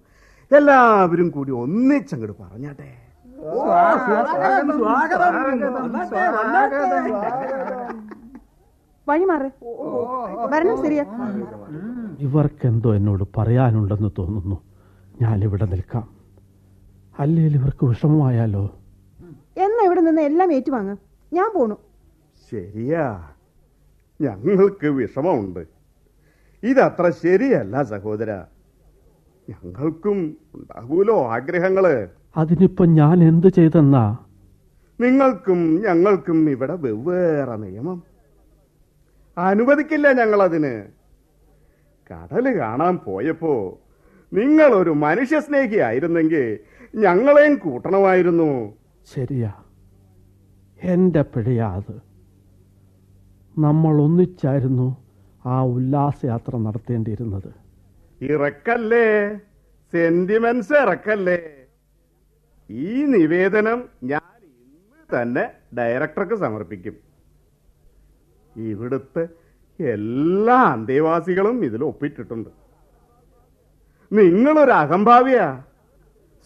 എല്ലാവരും 0.56 1.30
കൂടി 1.30 1.50
ഒന്നിച്ചങ്ങോട്ട് 1.50 2.42
പറഞ്ഞാട്ടെ. 2.42 2.94
വഴിമാറ്. 9.08 9.50
വരണം 10.50 10.84
ഇവർക്കെന്തോ 12.18 12.94
എന്നോട് 12.94 13.24
പറയാനുണ്ടെന്ന് 13.36 14.08
തോന്നുന്നു. 14.18 14.62
ഞാനിവിടെ 15.22 15.64
നിൽക്കാം. 15.64 16.08
അല്ലെങ്കിൽ 17.18 17.56
ഇവർക്ക് 17.56 17.86
വിഷമമായാലോ? 17.86 18.78
എന്നാ 19.56 19.84
ഇവിടെ 19.84 20.00
നിന്ന് 20.00 20.22
എല്ലാം 20.22 20.52
ഏറ്റുവാങ്ങ. 20.52 20.96
ഞാൻ 21.32 21.50
പോണു. 21.54 21.74
ശരിയാ. 22.52 23.28
ഞങ്ങൾക്ക് 24.20 24.86
വിഷമമുണ്ട്. 24.86 25.66
ഇതത്ര 26.62 27.10
ശരിയല്ല 27.10 27.82
സഹോദര. 27.82 28.42
ഞങ്ങൾക്കും 29.50 30.36
ഉണ്ടാകൂലോ 30.54 31.26
ആഗ്രഹങ്ങൾ. 31.26 32.08
അതിനിപ്പോ 32.36 32.84
ഞാൻ 32.84 33.28
എന്ത് 33.28 33.46
ചെയ്തെന്നാ? 33.46 34.18
നിങ്ങൾക്കും 35.00 35.82
ഞങ്ങൾക്കും 35.82 36.50
ഇവിടെ 36.50 36.74
വെവ്വേറെ 36.74 37.56
നിയമം. 37.56 38.02
അനുവദിക്കില്ല 39.38 40.12
ഞങ്ങളതിന്. 40.12 40.82
കടൽ 42.12 42.58
കാണാൻ 42.58 42.98
പോയപ്പോ 42.98 43.78
നിങ്ങൾ 44.32 44.66
ഒരു 44.66 44.90
മനുഷ്യസ്നേഹിയായിരുന്നെങ്കിൽ 44.90 46.58
ഞങ്ങളെയും 46.94 47.54
കൂട്ടണമായിരുന്നു. 47.58 48.74
ശരിയാ. 49.14 49.52
എന്റെ 50.82 51.22
പിഴയാത്. 51.22 52.02
നമ്മൾ 53.58 54.02
ഒന്നിച്ചായിരുന്നു 54.02 54.96
ആ 55.46 55.64
ഉല്ലാസയാത്ര 55.64 56.56
നടത്തേണ്ടിയിരുന്നത്. 56.56 57.54
ഇറക്കല്ലേ? 58.24 59.36
സെന്റിമെന്റ്സ് 59.92 60.72
ഇറക്കല്ലേ? 60.72 61.38
ഈ 62.70 63.04
നിവേദനം 63.04 63.88
ഞാൻ 64.04 64.20
ഇന്ന് 64.42 65.22
തന്നെ 65.22 65.50
ഡയറക്ടർക്ക് 65.78 66.34
സമർപ്പിക്കും. 66.34 66.96
ഇവിടുത്തെ 68.56 69.28
എല്ലാ 69.80 70.62
അന്തേവാസികളും 70.62 71.64
ഇതിൽ 71.64 71.84
ഒപ്പിട്ടിട്ടുണ്ട്. 71.84 72.50
നിങ്ങളൊരു 74.12 74.70
അഹംഭാവിയാ 74.70 75.62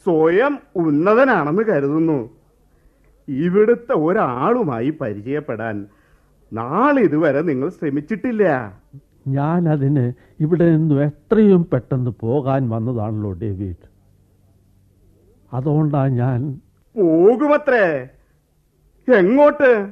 സ്വയം 0.05 0.59
ഉന്നതനാണെന്ന് 0.77 1.63
കരുതുന്നു. 1.63 2.40
ഇവിടുത്തെ 3.31 3.93
ഒരാളുമായി 3.93 4.91
പരിചയപ്പെടാൻ 4.91 5.87
നാളിതുവരെ 6.53 7.43
നിങ്ങൾ 7.43 7.69
ശ്രമിച്ചിട്ടില്ല. 7.69 8.73
ഞാൻ 9.29 9.69
അതിന് 9.69 10.13
ഇവിടെ 10.41 10.77
നിന്നും 10.77 11.05
എത്രയും 11.05 11.69
പെട്ടെന്ന് 11.73 12.11
പോകാൻ 12.21 12.69
വന്നതാണല്ലോ 12.69 13.33
ഡേവിഡ്. 13.33 13.91
അതുകൊണ്ടാ 15.55 16.07
ഞാൻ 16.07 16.61
പോകുമത്രേ. 16.97 18.09
എങ്ങോട്ട്? 19.17 19.91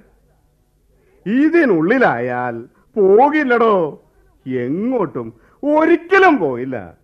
ഇതിനുള്ളിലായാൽ 1.26 2.64
പോകില്ലടോ. 2.96 4.02
എങ്ങോട്ടും 4.46 5.32
ഒരിക്കലും 5.64 6.38
പോയില്ല. 6.38 6.97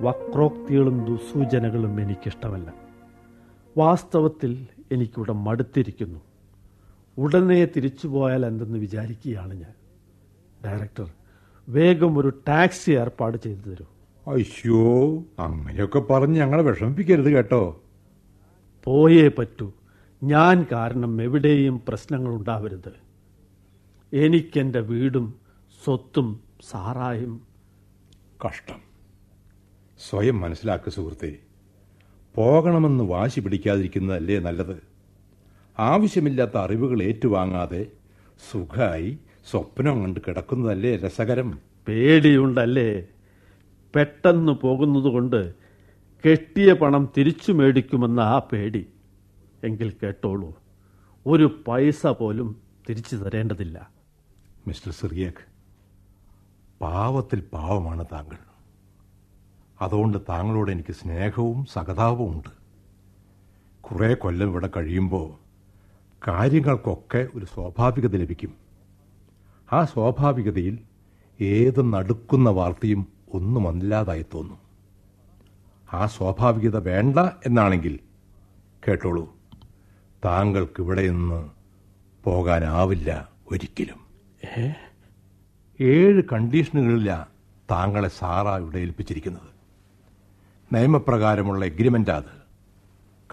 വക്രോക്തികളും 0.00 1.04
ദുസൂചനകളും 1.04 2.00
എനിക്കിഷ്ടമല്ല. 2.00 2.74
വാസ്തവത്തിൽ 3.78 4.66
എനിക്കിവിടെ 4.92 5.32
മടുത്തിരിക്കുന്നു. 5.32 6.20
ഉടനെ 7.18 7.64
തിരിച്ചു 7.64 8.08
പോയാൽ 8.08 8.46
എന്തെന്ന് 8.46 8.78
വിചാരിക്കുകയാണ് 8.78 9.54
ഞാൻ. 9.54 9.72
ഡയറക്ടർ 10.66 11.10
വേഗം 11.68 12.18
ഒരു 12.18 12.32
ടാക്സി 12.48 12.90
ഏർപ്പാട് 12.90 13.36
ചെയ്തു 13.36 13.68
തരൂ. 13.68 13.84
അയ്യോ 14.32 15.18
അങ്ങനെയൊക്കെ 15.38 15.98
പറഞ്ഞ് 15.98 16.40
ഞങ്ങളെ 16.40 16.62
വിഷമിപ്പിക്കരുത് 16.62 17.30
കേട്ടോ. 17.30 17.82
പോയേ 18.84 19.28
പറ്റൂ. 19.28 19.72
ഞാൻ 20.22 20.66
കാരണം 20.72 21.22
എവിടെയും 21.22 21.82
പ്രശ്നങ്ങൾ 21.88 22.34
ഉണ്ടാവരുത്. 22.34 22.92
എനിക്കെന്റെ 24.12 24.80
വീടും 24.80 25.34
സ്വത്തും 25.84 26.40
സാറായും. 26.70 27.40
കഷ്ടം. 28.46 28.87
സ്വയം 29.98 30.40
മനസ്സിലാക്കുക 30.40 30.92
സുഹൃത്തെ. 30.92 31.38
പോകണമെന്ന് 32.34 33.04
വാശി 33.04 33.40
പിടിക്കാതിരിക്കുന്നതല്ലേ 33.40 34.38
നല്ലത്. 34.38 34.82
ആവശ്യമില്ലാത്ത 35.78 36.56
അറിവുകൾ 36.56 37.02
ഏറ്റുവാങ്ങാതെ 37.02 37.86
സുഖമായി 38.50 39.18
സ്വപ്നം 39.50 40.02
കണ്ട് 40.02 40.20
കിടക്കുന്നതല്ലേ 40.28 40.96
രസകരം. 40.96 41.58
പേടിയുണ്ടല്ലേ? 41.88 43.04
പെട്ടെന്ന് 43.94 44.52
പോകുന്നതുകൊണ്ട് 44.52 45.54
കെട്ടിയ 46.24 46.72
പണം 46.72 47.12
തിരിച്ചു 47.16 47.52
മേടിക്കുമെന്ന 47.52 48.20
ആ 48.20 48.38
പേടി. 48.38 48.86
എങ്കിൽ 49.64 49.92
കേട്ടോളൂ 50.02 50.54
ഒരു 51.26 51.64
പൈസ 51.68 52.06
പോലും 52.06 52.56
തിരിച്ചു 52.88 53.16
തരേണ്ടതില്ല. 53.16 53.90
മിസ്റ്റർ 54.66 54.92
സിറിയക് 54.92 55.44
പാവത്തിൽ 56.80 57.40
പാവമാണ് 57.40 58.04
താങ്കൾ. 58.12 58.47
അതുകൊണ്ട് 59.80 60.18
താങ്കളോട് 60.28 60.70
എനിക്ക് 60.70 60.92
സ്നേഹവും 60.92 61.64
സഹതാപവും 61.64 62.32
ഉണ്ട്. 62.32 62.50
കുറേ 63.80 64.14
കൊല്ലം 64.14 64.48
ഇവിടെ 64.48 64.70
കഴിയുമ്പോൾ 64.76 65.28
കാര്യങ്ങൾക്കൊക്കെ 66.28 67.28
ഒരു 67.34 67.44
സ്വാഭാവികത 67.44 68.16
ലഭിക്കും. 68.16 68.54
ആ 69.72 69.84
സ്വാഭാവികതയിൽ 69.84 70.78
ഏത് 71.40 71.92
നടുക്കുന്ന 71.92 72.50
വാർത്തയും 72.50 73.06
ഒന്നും 73.32 73.68
അല്ലാതായി 73.68 74.24
തോന്നും. 74.34 74.58
ആ 75.92 76.06
സ്വാഭാവികത 76.06 76.76
വേണ്ട 76.78 77.18
എന്നാണെങ്കിൽ 77.46 77.98
കേട്ടോളൂ 78.88 79.24
താങ്കൾക്ക് 80.24 80.82
ഇവിടെ 80.82 81.08
നിന്ന് 81.08 81.48
പോകാനാവില്ല 82.24 83.28
ഒരിക്കലും. 83.50 84.00
ഏഴ് 85.80 86.22
കണ്ടീഷനുകളില്ല 86.32 87.28
താങ്കളെ 87.70 88.08
സാറ 88.08 88.60
ഇവിടെ 88.60 88.78
ഏൽപ്പിച്ചിരിക്കുന്നത്. 88.78 89.47
നിയമപ്രകാരമുള്ള 90.72 91.64
എഗ്രിമെന്റ് 91.64 92.10
അത്. 92.10 92.48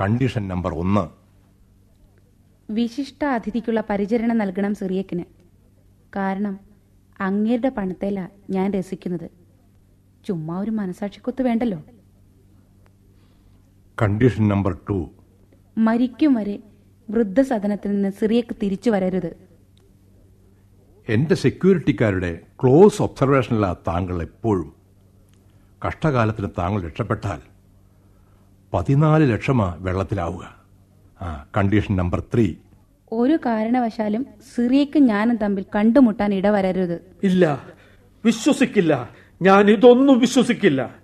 കണ്ടീഷൻ 0.02 0.48
നമ്പർ 0.48 0.74
ഒന്ന്. 0.74 1.10
വിശിഷ്ട 2.72 3.26
അതിഥിക്കുള്ള 3.26 3.84
പരിചരണം 3.90 4.38
നൽകണം 4.38 4.76
സിറിയക്കിന്. 4.76 5.24
കാരണം 6.16 6.60
അങ്ങേരുടെ 7.20 7.70
പണത്തേല 7.70 8.30
ഞാൻ 8.50 8.72
രസിക്കുന്നത്. 8.72 9.30
ചുമ്മാ 10.28 10.60
ഒരു 10.60 10.72
മനസാക്ഷിക്കൊത്ത് 10.72 11.42
വേണ്ടല്ലോ. 11.42 11.84
കണ്ടീഷൻ 14.02 14.48
നമ്പർ 14.48 14.78
ടു 14.90 15.10
മരിക്കും 15.78 16.34
വരെ 16.34 16.60
വൃദ്ധസദനത്തിൽ 17.10 17.92
നിന്ന് 17.92 18.12
സിറിയക്ക് 18.12 18.56
തിരിച്ചു 18.64 18.90
വരരുത്. 18.90 19.36
എന്റെ 21.10 21.36
സെക്യൂരിറ്റിക്കാരുടെ 21.36 22.40
ക്ലോസ് 22.64 23.02
ഒബ്സർവേഷനിലാണ് 23.02 23.76
താങ്കൾ 23.88 24.22
എപ്പോഴും. 24.22 24.85
കഷ്ടകാലത്തിന് 25.88 26.48
താങ്കൾ 26.58 26.86
രക്ഷപ്പെട്ടാൽ 26.86 27.40
പതിനാല് 28.74 29.34
ലക്ഷമാ 29.34 29.76
വെള്ളത്തിലാവുക. 29.80 30.56
ആ 31.22 31.46
കണ്ടീഷൻ 31.58 31.96
നമ്പർ 31.96 32.24
ത്രീ 32.34 32.56
ഒരു 33.12 33.40
കാരണവശാലും 33.46 34.26
സിറിയക്ക് 34.56 35.00
ഞാനും 35.00 35.36
തമ്മിൽ 35.36 35.66
കണ്ടുമുട്ടാൻ 35.76 36.34
ഇടവരരുത്. 36.34 37.02
ഇല്ല 37.24 37.64
വിശ്വസിക്കില്ല. 38.26 39.10
ഞാൻ 39.42 39.70
ഇതൊന്നും 39.70 40.20
വിശ്വസിക്കില്ല. 40.20 40.96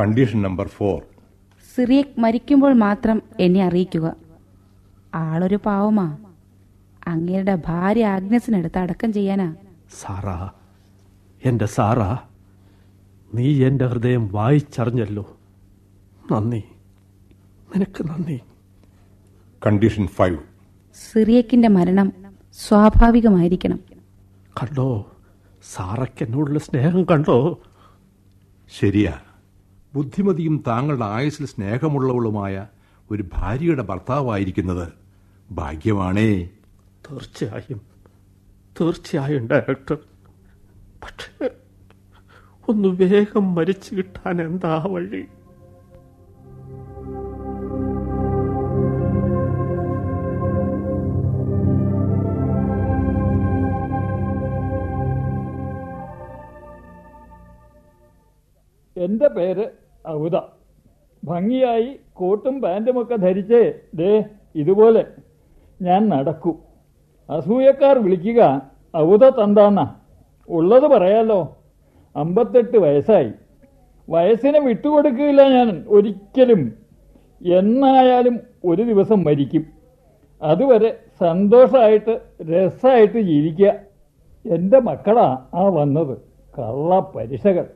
കണ്ടീഷൻ 0.00 0.42
നമ്പർ 0.42 0.68
ഫോർ 0.68 1.02
സിറിയക് 1.76 2.20
മരിക്കുമ്പോൾ 2.20 2.72
മാത്രം 2.72 3.22
എന്നെ 3.40 3.64
അറിയിക്കുക. 3.64 4.16
ആളൊരു 5.14 5.58
പാവമാ. 5.66 6.16
അങ്ങേരുടെ 7.06 7.58
ഭാര്യ 7.66 8.06
ആഗ്നസിനടുത്ത് 8.06 8.78
അടക്കം 8.78 9.12
ചെയ്യാനാ. 9.12 9.54
സാറാ 10.00 10.50
എന്റെ 11.44 11.66
സാറാ. 11.66 12.18
നീ 13.34 13.64
എന്റെ 13.64 13.86
ഹൃദയം 13.86 14.28
വായിച്ചറിഞ്ഞല്ലോ. 14.28 15.36
നന്ദി. 16.32 16.64
നിനക്ക് 17.76 18.08
നന്ദി. 18.08 18.40
Condition 19.66 20.06
five. 20.06 20.38
സിറിയക്കിന്റെ 20.94 21.68
മരണം 21.68 22.12
സ്വാഭാവികമായിരിക്കണം. 22.52 23.80
കണ്ടോ? 24.62 25.12
സാറയ്ക്ക് 25.74 26.24
എന്നോടുള്ള 26.24 26.58
സ്നേഹം 26.58 27.04
കണ്ടോ? 27.04 27.60
ശരിയാ. 28.78 29.18
ബുദ്ധിമതിയും 29.94 30.64
താങ്കളുടെ 30.66 31.04
ആയുസിൽ 31.04 31.46
സ്നേഹമുള്ളവളുമായ 31.46 32.66
ഒരു 33.10 33.24
ഭാര്യയുടെ 33.32 33.82
ഭർത്താവായിരിക്കുന്നത് 33.82 34.92
ഭാഗ്യമാണേ. 35.50 36.50
തീർച്ചയായും. 37.10 37.80
തീർച്ചയായും 38.80 39.48
ഡയറക്ടർ. 39.48 39.98
പക്ഷേ 41.02 41.50
ഒന്ന് 42.68 42.88
വേഗം 42.88 43.54
മരിച്ചു 43.54 43.94
കിട്ടാൻ 43.94 44.42
എന്താ 44.42 44.86
വഴി? 44.90 45.22
എന്റെ 58.96 59.28
പേര് 59.28 59.64
ഔദ 60.08 60.36
ഭംഗിയായി 61.24 62.00
കോട്ടും 62.12 62.60
പാന്റുമൊക്കെ 62.60 63.14
ധരിച്ച് 63.14 63.60
ദേ 63.94 64.24
ഇതുപോലെ 64.54 65.04
ഞാൻ 65.82 66.08
നടക്കൂ. 66.08 66.52
അസൂയക്കാർ 67.30 67.98
വിളിക്കുക 67.98 68.40
ഔദ 68.96 69.24
തന്താന്ന. 69.24 69.96
ഉള്ളത് 70.48 70.82
പറയാലോ? 70.82 71.56
അമ്പത്തെട്ട് 72.16 72.78
വയസ്സായി. 72.78 73.32
വയസ്സിനെ 74.10 74.60
വിട്ടുകൊടുക്കില്ല 74.60 75.48
ഞാൻ 75.48 75.84
ഒരിക്കലും. 75.88 76.72
എന്നായാലും 77.52 78.40
ഒരു 78.64 78.82
ദിവസം 78.82 79.24
മരിക്കും. 79.24 79.66
അതുവരെ 80.42 80.96
സന്തോഷമായിട്ട് 81.20 82.20
രസമായിട്ട് 82.42 83.18
ജീവിക്കുക. 83.18 83.74
എന്റെ 84.50 84.80
മക്കളാ 84.80 85.38
ആ 85.54 85.68
വന്നത്. 85.68 86.18
കള്ള 86.58 87.12
പരിശകൾ. 87.16 87.66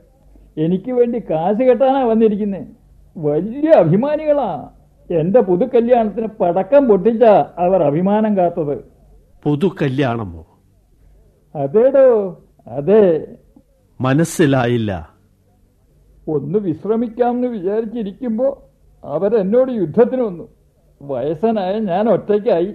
എനിക്ക് 0.59 0.93
വേണ്ടി 0.93 1.23
കാശ് 1.31 1.63
കെട്ടാനാ 1.63 2.05
വന്നിരിക്കുന്നത് 2.05 2.67
വലിയ 3.17 3.71
അഭിമാനികളാ. 3.71 4.69
പുതു 5.11 5.41
പുതുക്കല്യാണത്തിന് 5.41 6.27
പടക്കം 6.27 6.89
പൊട്ടിച്ച 6.89 7.25
അവർ 7.59 7.83
അഭിമാനം 7.83 8.37
കാത്തത്. 8.37 8.85
പുതു 9.43 9.67
കല്യാണമോ 9.83 10.47
അതേടോ 11.57 12.39
അതെ. 12.67 13.27
മനസ്സിലായില്ല. 14.01 15.13
ഒന്ന് 16.29 16.59
വിശ്രമിക്കാമെന്ന് 16.59 17.47
വിചാരിച്ചിരിക്കുമ്പോ 17.47 18.71
അവരെന്നോട് 19.05 19.73
യുദ്ധത്തിന് 19.73 20.23
വന്നു. 20.23 20.49
വയസ്സനായ 21.03 21.79
ഞാൻ 21.79 22.09
ഒറ്റയ്ക്കായി. 22.09 22.75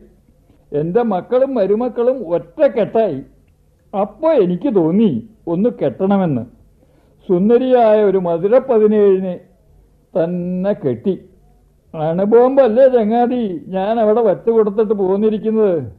എന്റെ 0.74 1.02
മക്കളും 1.02 1.56
മരുമക്കളും 1.56 2.30
ഒറ്റക്കെട്ടായി 2.30 3.22
അപ്പോ 4.02 4.32
എനിക്ക് 4.32 4.76
തോന്നി 4.76 5.30
ഒന്ന് 5.48 5.70
കെട്ടണമെന്ന്. 5.70 6.46
സുന്ദരിയായ 7.28 8.04
ഒരു 8.04 8.18
മധുര 8.18 8.58
പതിനേഴിന് 8.58 9.40
തന്നെ 10.24 10.74
കെട്ടി. 10.74 11.26
അണുബോംബല്ലേ 11.96 12.88
ചങ്ങാതി 12.88 13.64
ഞാൻ 13.68 14.00
അവിടെ 14.00 14.22
വറ്റ 14.22 14.50
കൊടുത്തിട്ട് 14.50 14.94
പോന്നിരിക്കുന്നത്? 14.94 15.92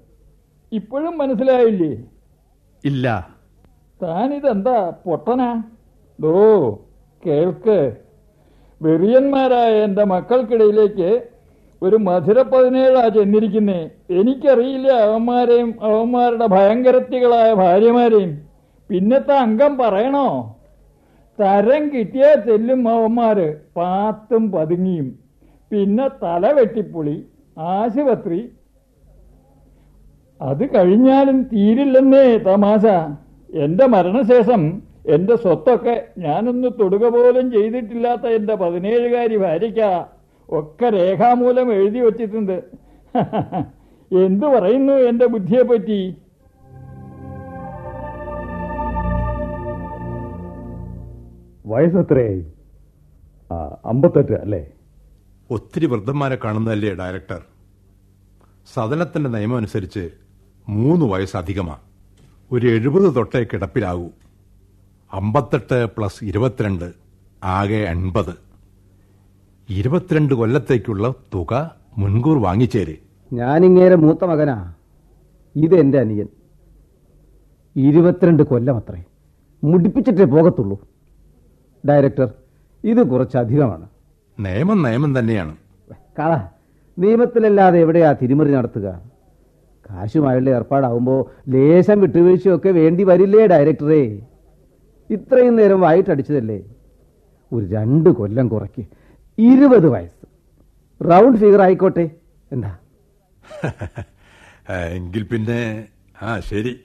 ഇപ്പോഴും 0.72 1.18
മനസ്സിലായില്ലേ? 1.18 2.05
ഇല്ല. 2.85 3.34
താനിതെന്താ 4.05 4.92
പൊട്ടനാ? 5.07 5.62
ദോ 6.20 6.78
കേൾക്ക്. 7.26 7.96
വെറിയന്മാരായ 8.82 9.72
എന്റെ 9.84 10.05
മക്കൾക്കിടയിലേക്ക് 10.05 11.22
ഒരു 11.82 11.96
മധുര 11.96 12.42
പതിനേഴാ 12.42 13.09
ചെന്നിരിക്കുന്നേ. 13.09 13.90
എനിക്കറിയില്ല 14.11 14.88
അവന്മാരെയും 14.88 15.74
അവന്മാരുടെ 15.82 16.46
ഭയങ്കരത്തികളായ 16.46 17.55
ഭാര്യമാരെയും. 17.55 18.42
പിന്നത്തെ 18.88 19.34
അംഗം 19.34 19.78
പറയണോ? 19.78 20.57
തരം 21.40 21.88
കിട്ടിയാ 21.88 22.34
ചെല്ലും 22.34 22.88
അവന്മാര്. 22.88 23.57
പാത്തും 23.76 24.52
പതുങ്ങിയും. 24.52 25.18
പിന്നെ 25.70 26.09
തല 26.09 26.52
വെട്ടിപ്പൊളി. 26.52 27.24
ആശുപത്രി. 27.59 28.50
അത് 30.42 30.74
കഴിഞ്ഞാലും 30.74 31.42
തീരില്ലെന്നേ 31.42 32.38
തമാശ. 32.38 32.86
എന്റെ 33.55 33.86
മരണശേഷം 33.86 34.62
എന്റെ 35.07 35.36
സ്വത്തൊക്കെ 35.36 35.94
ഞാനൊന്ന് 36.18 36.68
തൊടുക 36.80 37.09
പോലും 37.09 37.52
ചെയ്തിട്ടില്ലാത്ത 37.52 38.26
എന്റെ 38.28 38.55
പതിനേഴുകാരി 38.55 39.36
ഭാര്യയ്ക്ക 39.36 39.80
ഒക്കെ 40.48 40.90
രേഖാമൂലം 40.90 41.72
എഴുതി 41.72 42.00
വച്ചിട്ടുണ്ട്. 42.00 42.57
എന്തു 44.11 44.46
പറയുന്നു 44.46 44.92
എന്റെ 45.09 45.26
ബുദ്ധിയെപ്പറ്റി? 45.26 45.98
വയസ്സത്രേ 51.64 52.26
അമ്പത്തെട്ട് 53.84 54.32
അല്ലേ? 54.32 54.62
ഒത്തിരി 55.50 55.86
വൃദ്ധന്മാരെ 55.86 56.38
കാണുന്നതല്ലേ 56.44 56.94
ഡയറക്ടർ? 56.94 57.40
സദനത്തിന്റെ 58.74 59.30
നിയമം 59.30 59.57
അനുസരിച്ച് 59.57 60.05
മൂന്ന് 60.68 61.05
വയസ്സ് 61.05 61.36
അധികമാ 61.36 61.76
ഒരു 62.53 62.66
എഴുപത് 62.66 63.14
തൊട്ടേ 63.14 63.45
കിടപ്പിലാകൂ. 63.45 64.09
അമ്പത്തെട്ട് 65.12 65.86
പ്ലസ് 65.97 66.24
ഇരുപത്തിരണ്ട് 66.24 66.92
ആകെ 67.45 67.76
എൺപത്. 67.76 68.34
ഇരുപത്തിരണ്ട് 69.68 70.34
കൊല്ലത്തേക്കുള്ള 70.34 71.14
തുക 71.34 71.76
മുൻകൂർ 71.99 72.42
വാങ്ങിച്ചേര്. 72.42 72.95
ഞാനിങ്ങേരെ 73.32 73.95
മൂത്ത 73.95 74.24
മകനാ. 74.24 74.74
ഇത് 75.57 75.74
എന്റെ 75.74 75.99
അനിയൻ. 76.01 76.28
ഇരുപത്തിരണ്ട് 77.76 78.42
കൊല്ലം 78.42 78.76
അത്രേ 78.76 79.05
മുടിപ്പിച്ചിട്ടേ 79.64 80.24
പോകത്തുള്ളൂ. 80.24 80.80
ഡയറക്ടർ 81.88 82.32
ഇത് 82.84 83.09
കുറച്ചധികമാണ് 83.11 83.88
നിയമം 84.40 84.82
നിയമം 84.82 85.18
തന്നെയാണ്. 85.18 85.57
കള. 86.18 86.49
നിയമത്തിലല്ലാതെ 86.99 87.78
എവിടെയാ 87.78 88.12
തിരിമറി 88.12 88.53
നടത്തുക? 88.53 89.13
കാശുമായുള്ള 89.91 90.51
ഏർപ്പാടാവുമ്പോൾ 90.51 91.30
ലേശം 91.49 92.01
വിട്ടുവീഴ്ചയൊക്കെ 92.01 92.68
വേണ്ടി 92.68 93.05
വരില്ലേ 93.05 93.47
ഡയറക്ടറെ? 93.47 94.22
ഇത്രയും 95.11 95.57
നേരം 95.57 95.80
വായിട്ടടിച്ചതല്ലേ 95.80 96.64
ഒരു 97.53 97.66
രണ്ട് 97.66 98.11
കൊല്ലം 98.11 98.49
കുറയ്ക്ക്. 98.49 98.85
ഇരുപത് 99.39 99.89
വയസ്സ്. 99.89 100.26
റൗണ്ട് 101.01 101.39
ഫിഗർ 101.39 101.62
ആയിക്കോട്ടെ. 101.62 102.11
എന്താ? 102.53 102.76
എങ്കിൽ 104.70 105.22
പിന്നെ 105.22 105.89
ആ 106.22 106.41
ശരി. 106.41 106.80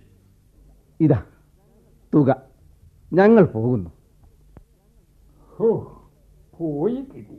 ഇതാ. 1.00 1.24
തുക. 2.14 2.36
ഞങ്ങൾ 3.14 3.46
പോകുന്നു. 3.46 3.90
ഹോ 5.50 5.70
പോയി 6.60 6.96
കിട്ടി. 6.96 7.38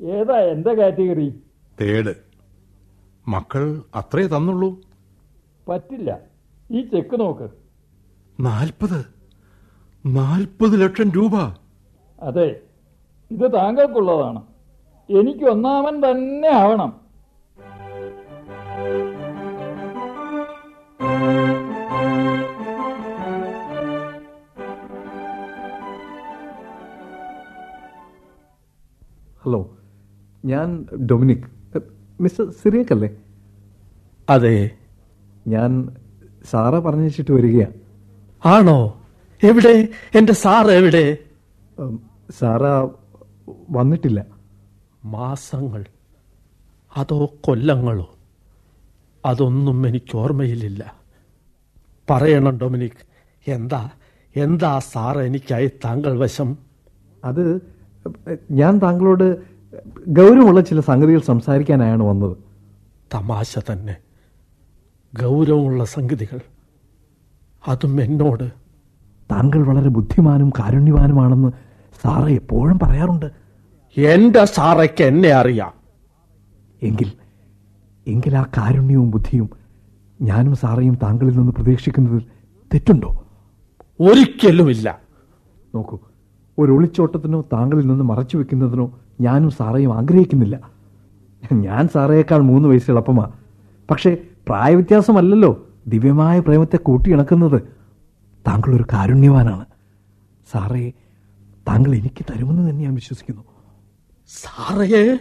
ഏതാ 0.00 0.38
എന്താ 0.38 0.74
കാറ്റഗറി? 0.74 1.34
തേട് 1.80 2.23
മക്കൾ 3.28 3.82
അത്രേ 3.94 4.26
തന്നുള്ളൂ? 4.26 4.80
പറ്റില്ല. 5.68 6.18
ഈ 6.70 6.82
ചെക്ക് 6.82 7.20
നോക്ക്. 7.20 7.48
നാൽപ്പത്? 8.40 9.04
നാൽപ്പത് 10.06 10.82
ലക്ഷം 10.82 11.10
രൂപ? 11.10 11.36
അതെ. 12.20 12.60
ഇത് 13.30 13.52
താങ്കൾക്കുള്ളതാണ്. 13.54 14.42
എനിക്ക് 15.12 15.44
ഒന്നാമൻ 15.44 16.10
തന്നെ 16.10 16.48
ആവണം. 16.48 17.04
ഹലോ. 29.44 29.76
ഞാൻ 30.44 30.86
ഡൊമിനിക്. 31.10 31.63
മിസ്റ്റർ 32.20 32.50
സിറിയക്കല്ലേ? 32.50 33.10
അതെ. 34.30 34.70
ഞാൻ 35.46 35.96
സാറ 36.50 36.78
പറഞ്ഞിട്ട് 36.78 37.32
വരികയാ. 37.32 37.66
ആണോ? 38.46 39.00
എവിടെ? 39.42 39.88
എന്റെ 40.14 40.32
സാർ 40.32 40.70
എവിടെ? 40.70 41.16
സാറ 42.30 42.62
വന്നിട്ടില്ല. 43.70 44.26
മാസങ്ങൾ. 45.04 45.84
അതോ 46.96 47.34
കൊല്ലങ്ങളോ? 47.40 48.14
അതൊന്നും 49.26 49.88
എനിക്ക് 49.88 50.16
ഓർമ്മയിലില്ല. 50.16 50.94
പറയണം 52.10 52.58
ഡൊമിനിക്. 52.58 52.92
എന്താ? 53.48 53.90
എന്താ 54.36 54.78
സാർ 54.78 55.18
എനിക്കായി 55.18 55.70
താങ്കൾ 55.84 56.18
വശം? 56.18 56.58
അത് 57.24 57.74
ഞാൻ 58.50 58.78
താങ്കളോട് 58.78 59.53
ഗൗരവമുള്ള 60.08 60.60
ചില 60.60 60.80
സംഗതികൾ 60.80 61.20
സംസാരിക്കാനായാണ് 61.20 62.02
വന്നത്. 62.02 62.36
തമാശ 63.14 63.58
തന്നെ. 63.58 63.96
ഗൗരവമുള്ള 65.22 65.84
സംഗതികൾ. 65.84 66.40
അതും 67.68 68.02
എന്നോട്. 68.02 68.50
താങ്കൾ 69.30 69.66
വളരെ 69.66 69.88
ബുദ്ധിമാനും 69.88 70.50
കാരുണ്യവാനുമാണെന്ന് 70.50 71.52
സാറ 72.02 72.28
എപ്പോഴും 72.28 72.78
പറയാറുണ്ട്. 72.82 73.30
എന്റെ 73.96 74.44
സാറയ്ക്ക് 74.44 75.04
എന്നെ 75.04 75.30
അറിയാം. 75.30 75.72
എങ്കിൽ 76.82 77.12
എങ്കിൽ 78.06 78.36
ആ 78.36 78.42
കാരുണ്യവും 78.42 79.10
ബുദ്ധിയും 79.10 79.50
ഞാനും 80.22 80.56
സാറയും 80.56 80.94
താങ്കളിൽ 80.94 81.36
നിന്ന് 81.36 81.52
പ്രതീക്ഷിക്കുന്നതിൽ 81.52 82.22
തെറ്റുണ്ടോ? 82.74 83.24
ഒരിക്കലുമില്ല. 84.00 84.98
നോക്കൂ 85.74 85.98
ഒരു 86.58 86.72
ഒളിച്ചോട്ടത്തിനോ 86.72 87.44
താങ്കളിൽ 87.52 87.86
നിന്ന് 87.86 88.04
മറച്ചു 88.04 88.36
വെക്കുന്നതിനോ 88.36 89.00
ഞാനും 89.20 89.50
സാറയും 89.50 89.94
ആഗ്രഹിക്കുന്നില്ല. 89.94 90.60
ഞാൻ 91.52 91.88
സാറയേക്കാൾ 91.88 92.38
മൂന്ന് 92.38 92.68
വയസ്സ് 92.68 92.90
എളുപ്പമാ. 92.90 93.30
പക്ഷേ 93.90 94.16
പ്രായവ്യത്യാസമല്ലല്ലോ. 94.48 95.68
ദിവ്യമായ 95.86 96.40
പ്രേമത്തെ 96.40 96.76
കൂട്ടിയിണക്കുന്നത്. 96.76 97.62
താങ്കൾ 98.46 98.76
ഒരു 98.76 98.84
കാരുണ്യവാനാണ്. 98.92 99.64
സാറേ 100.52 100.92
താങ്കൾ 101.68 101.94
എനിക്ക് 101.94 102.24
തരുമെന്ന് 102.32 102.70
തന്നെ 102.70 102.84
ഞാൻ 102.84 102.94
വിശ്വസിക്കുന്നു. 102.94 103.42
സാറേ 104.26 105.18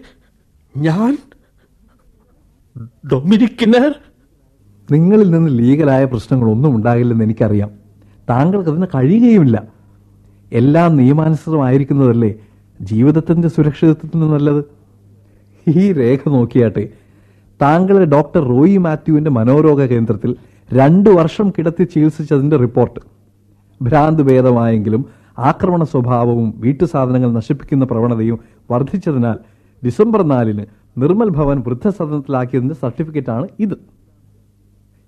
ഞാൻ 0.78 1.18
നിങ്ങളിൽ 4.92 5.32
നിന്ന് 5.32 5.60
ലീഗലായ 5.60 6.06
പ്രശ്നങ്ങളൊന്നും 6.06 6.76
ഉണ്ടാകില്ലെന്ന് 6.76 7.24
എനിക്കറിയാം. 7.24 7.72
താങ്കൾക്ക് 8.30 8.70
അതിന് 8.70 8.88
കഴിയുകയുമില്ല. 8.96 9.64
എല്ലാം 10.52 10.96
നിയമാനുസൃതമായിരിക്കുന്നതല്ലേ 10.96 12.36
ജീവിതത്തിന്റെ 12.84 13.48
സുരക്ഷിതത്വത്തിന് 13.48 14.34
നല്ലത്. 14.34 14.66
ഈ 15.68 15.94
രേഖ 15.94 16.20
നോക്കിയാട്ടെ. 16.28 16.90
താങ്കളെ 17.62 18.06
ഡോക്ടർ 18.06 18.44
റോയി 18.44 18.78
മാത്യുവിന്റെ 18.78 19.32
മനോരോഗ 19.32 19.86
കേന്ദ്രത്തിൽ 19.86 20.36
രണ്ടു 20.74 21.10
വർഷം 21.10 21.50
കിടത്തി 21.50 21.84
ചികിത്സിച്ചതിന്റെ 21.84 22.58
റിപ്പോർട്ട്. 22.58 23.00
ഭ്രാന്ത് 23.82 24.24
ഭേദമായെങ്കിലും 24.24 25.06
ആക്രമണ 25.40 25.84
സ്വഭാവവും 25.84 26.54
വീട്ടു 26.58 26.84
സാധനങ്ങൾ 26.84 27.32
നശിപ്പിക്കുന്ന 27.32 27.86
പ്രവണതയും 27.86 28.40
വർദ്ധിച്ചതിനാൽ 28.72 29.38
ഡിസംബർ 29.86 30.24
നാലിന് 30.24 30.66
നിർമ്മൽ 30.98 31.30
ഭവൻ 31.30 31.60
വൃദ്ധസദനത്തിലാക്കിയതിന്റെ 31.60 32.76
സർട്ടിഫിക്കറ്റാണ് 32.76 33.48
ഇത്. 33.60 33.74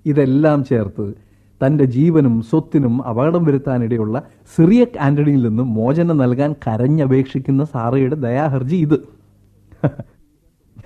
ഇതെല്ലാം 0.06 0.64
ചേർത്ത് 0.64 1.25
തന്റെ 1.64 1.86
ജീവനും 1.86 2.42
സ്വത്തിനും 2.42 3.08
അപകടം 3.08 3.44
വരുത്താനിടയുള്ള 3.44 4.22
സിറിയക് 4.56 5.00
ആന്റണിയിൽ 5.00 5.48
നിന്ന് 5.48 5.64
മോചനം 5.64 6.18
നൽകാൻ 6.18 6.54
കരഞ്ഞപേക്ഷിക്കുന്ന 6.54 7.66
സാറയുടെ 7.66 8.16
ദയാഹർജി 8.16 8.76
ഇത്. 8.76 9.08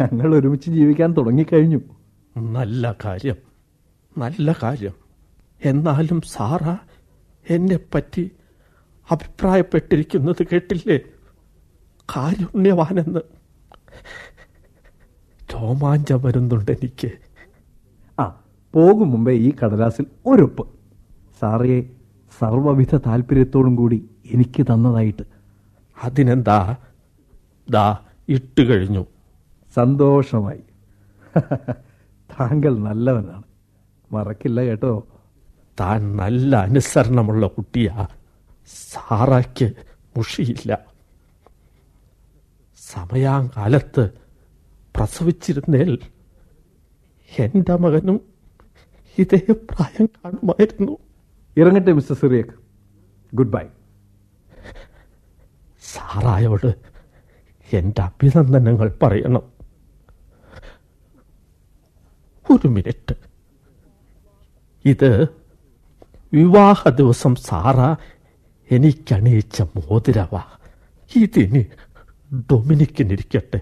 ഞങ്ങൾ 0.01 0.35
ഒരുമിച്ച് 0.35 0.71
ജീവിക്കാൻ 0.71 1.13
തുടങ്ങിക്കഴിഞ്ഞു. 1.13 1.79
നല്ല 2.37 2.95
കാര്യം. 3.05 3.35
നല്ല 4.17 4.55
കാര്യം. 4.63 4.93
എന്നാലും 5.65 6.21
സാറ 6.21 6.75
എന്നെ 7.49 7.79
പറ്റി 7.95 8.31
അഭിപ്രായപ്പെട്ടിരിക്കുന്നത് 9.11 10.47
കേട്ടില്ലേ? 10.53 10.99
കാരുണ്യവാനെന്ന്. 12.17 13.19
രോമാഞ്ചം 15.53 16.21
വരുന്നുണ്ട് 16.21 16.71
എനിക്ക് 16.71 17.11
പോകും 18.73 19.11
മുമ്പേ 19.11 19.33
ഈ 19.33 19.53
കടലാസിൽ 19.63 20.05
ഒരുപ്പ് 20.25 20.67
സാറിയെ 21.41 21.81
സർവവിധ 22.39 22.95
താല്പര്യത്തോടും 22.95 23.75
കൂടി 23.75 24.09
എനിക്ക് 24.31 24.63
തന്നതായിട്ട്. 24.63 25.23
അതിനെന്താ? 26.03 26.75
ദാ 27.69 27.97
ഇട്ട് 28.29 28.61
കഴിഞ്ഞു. 28.61 29.05
സന്തോഷമായി. 29.75 30.63
താങ്കൾ 32.39 32.77
നല്ലവനാണ്. 32.79 33.43
മറക്കില്ല 34.11 34.61
കേട്ടോ. 34.61 35.07
താൻ 35.79 36.15
നല്ല 36.15 36.55
അനുസരണമുള്ള 36.55 37.47
കുട്ടിയാ. 37.47 38.07
സാറയ്ക്ക് 38.91 39.73
മുഷിയില്ല. 40.17 40.79
സമയാകാലത്ത് 42.77 44.09
പ്രസവിച്ചിരുന്നേൽ 44.95 45.99
എന്റെ 47.39 47.75
മകനും 47.75 48.21
ഇതേ 49.19 49.41
പ്രായം 49.51 50.05
കാണുമായിരുന്നു. 50.05 50.97
ഇറങ്ങട്ടെ 51.57 51.91
മിസ്റ്റർ 51.91 52.15
സിറിയക്ക് 52.15 52.53
ഗുഡ് 53.33 53.49
ബൈ 53.49 53.65
സാറായോട് 55.81 56.75
എന്റെ 57.73 58.01
അഭിനന്ദനങ്ങൾ 58.01 58.97
പറയണം. 59.01 59.41
ഒരു 62.51 62.67
മിനിറ്റ്. 62.67 63.15
ഇത് 64.85 65.27
വിവാഹ 66.33 66.89
ദിവസം 66.89 67.35
സാറ 67.35 67.95
എനിക്കണിയിച്ച 68.71 69.61
മോതിരവ. 69.61 70.41
ഇതിന് 71.15 71.63
ഡൊമിനിക്കിനിരിക്കട്ടെ. 72.51 73.61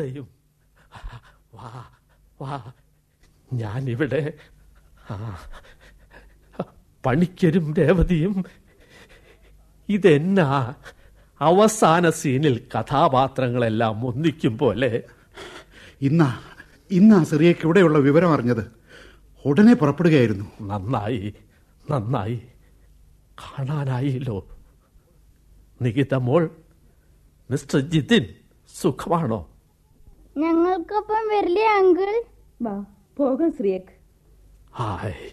നികിതയും 0.00 0.28
വാ 1.54 1.84
വാ 2.40 2.72
ഞാനിവിടെ 3.52 4.32
പണിക്കരും 7.06 7.74
രേവതിയും. 7.74 8.44
ഇതെന്നാ 9.88 10.74
അവസാന 11.40 12.10
സീനിൽ 12.10 12.68
കഥാപാത്രങ്ങളെല്ലാം 12.74 14.06
ഒന്നിക്കും 14.06 14.58
പോലെ. 14.58 15.02
ഇന്നാ 16.00 16.40
ഇന്നാ 16.90 17.24
സിറിയക്ക് 17.24 17.60
ഇവിടെയുള്ള 17.64 17.98
വിവരം 17.98 18.32
അറിഞ്ഞത്. 18.32 18.72
ഉടനെ 19.44 19.74
പുറപ്പെടുകയായിരുന്നു. 19.74 20.62
നന്നായി 20.62 21.34
നന്നായി. 21.90 22.42
കാണാനായില്ലോ. 23.40 24.58
നികിത 25.82 26.14
മോൾ 26.14 26.50
മിസ്റ്റർ 27.50 27.80
ജിതിൻ 27.80 28.34
സുഖമാണോ? 28.80 29.55
ഞങ്ങൾക്കൊപ്പം 30.36 31.28
വരില്ലേ 31.28 31.66
അങ്കിൾ? 31.66 32.22
വാ 32.62 32.84
പോകാം 33.16 33.52
ശ്രീയക്ക്. 33.52 33.86
ഹായ് 34.76 35.30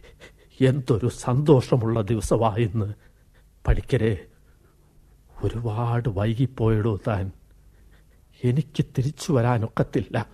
എന്തൊരു 0.63 1.07
സന്തോഷമുള്ള 1.07 2.01
ദിവസമായിന്ന് 2.01 2.93
പഠിക്കരെ 3.67 4.25
ഒരുപാട് 5.43 6.09
വൈകിപ്പോയിടോ 6.09 6.99
താൻ. 7.07 7.31
എനിക്ക് 8.43 8.85
തിരിച്ചു 8.97 9.33
വരാനൊക്കത്തില്ല. 9.33 10.25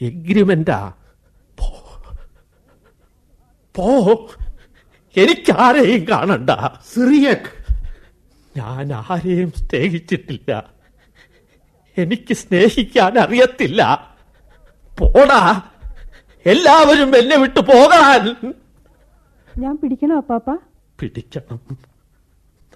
എഗ്രിമെന്റാ. 0.00 0.92
പോ. 1.58 1.68
പോ. 3.76 3.86
എനിക്കാരെയും 5.16 6.08
കാണണ്ട. 6.10 6.50
സിറിയക് 6.94 7.76
ഞാൻ 8.56 8.92
ആരെയും 8.92 9.50
സ്നേഹിച്ചിട്ടില്ല. 9.50 10.75
എനിക്ക് 11.96 12.34
സ്നേഹിക്കാൻ 12.34 13.18
അറിയത്തില്ല. 13.18 14.14
പോടാ. 14.98 15.62
എല്ലാവരും 16.46 17.16
എന്നെ 17.16 17.36
വിട്ടു 17.36 17.60
പോകാൻ. 17.60 18.54
ഞാൻ 19.58 19.76
പിടിക്കണോ 19.76 20.16
അപ്പാപ്പ? 20.16 20.58
പിടിക്കണം. 21.00 21.60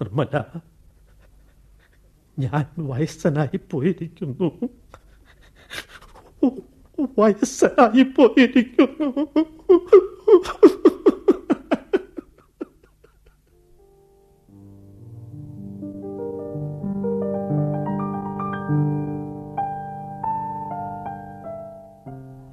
നിർമ്മല 0.01 0.43
ഞാൻ 2.39 2.65
വയസ്സനായി 2.77 3.59
പോയിരിക്കുന്നു. 3.71 4.69
വയസ്സനായി 7.19 8.03
പോയിരിക്കുന്നു. 8.03 9.31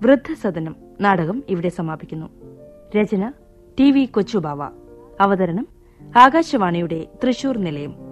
വൃദ്ധസദനം 0.03 0.77
നാടകം 1.01 1.45
ഇവിടെ 1.49 1.69
സമാപിക്കുന്നു. 1.69 2.27
രചന 2.97 3.33
ടി 3.79 3.91
വി 3.91 4.05
കൊച്ചുബാവ. 4.05 4.71
അവതരണം 5.21 5.69
ആകാശവാണിയുടെ 6.17 7.07
തൃശൂർ 7.25 7.59
നിലയം. 7.59 8.08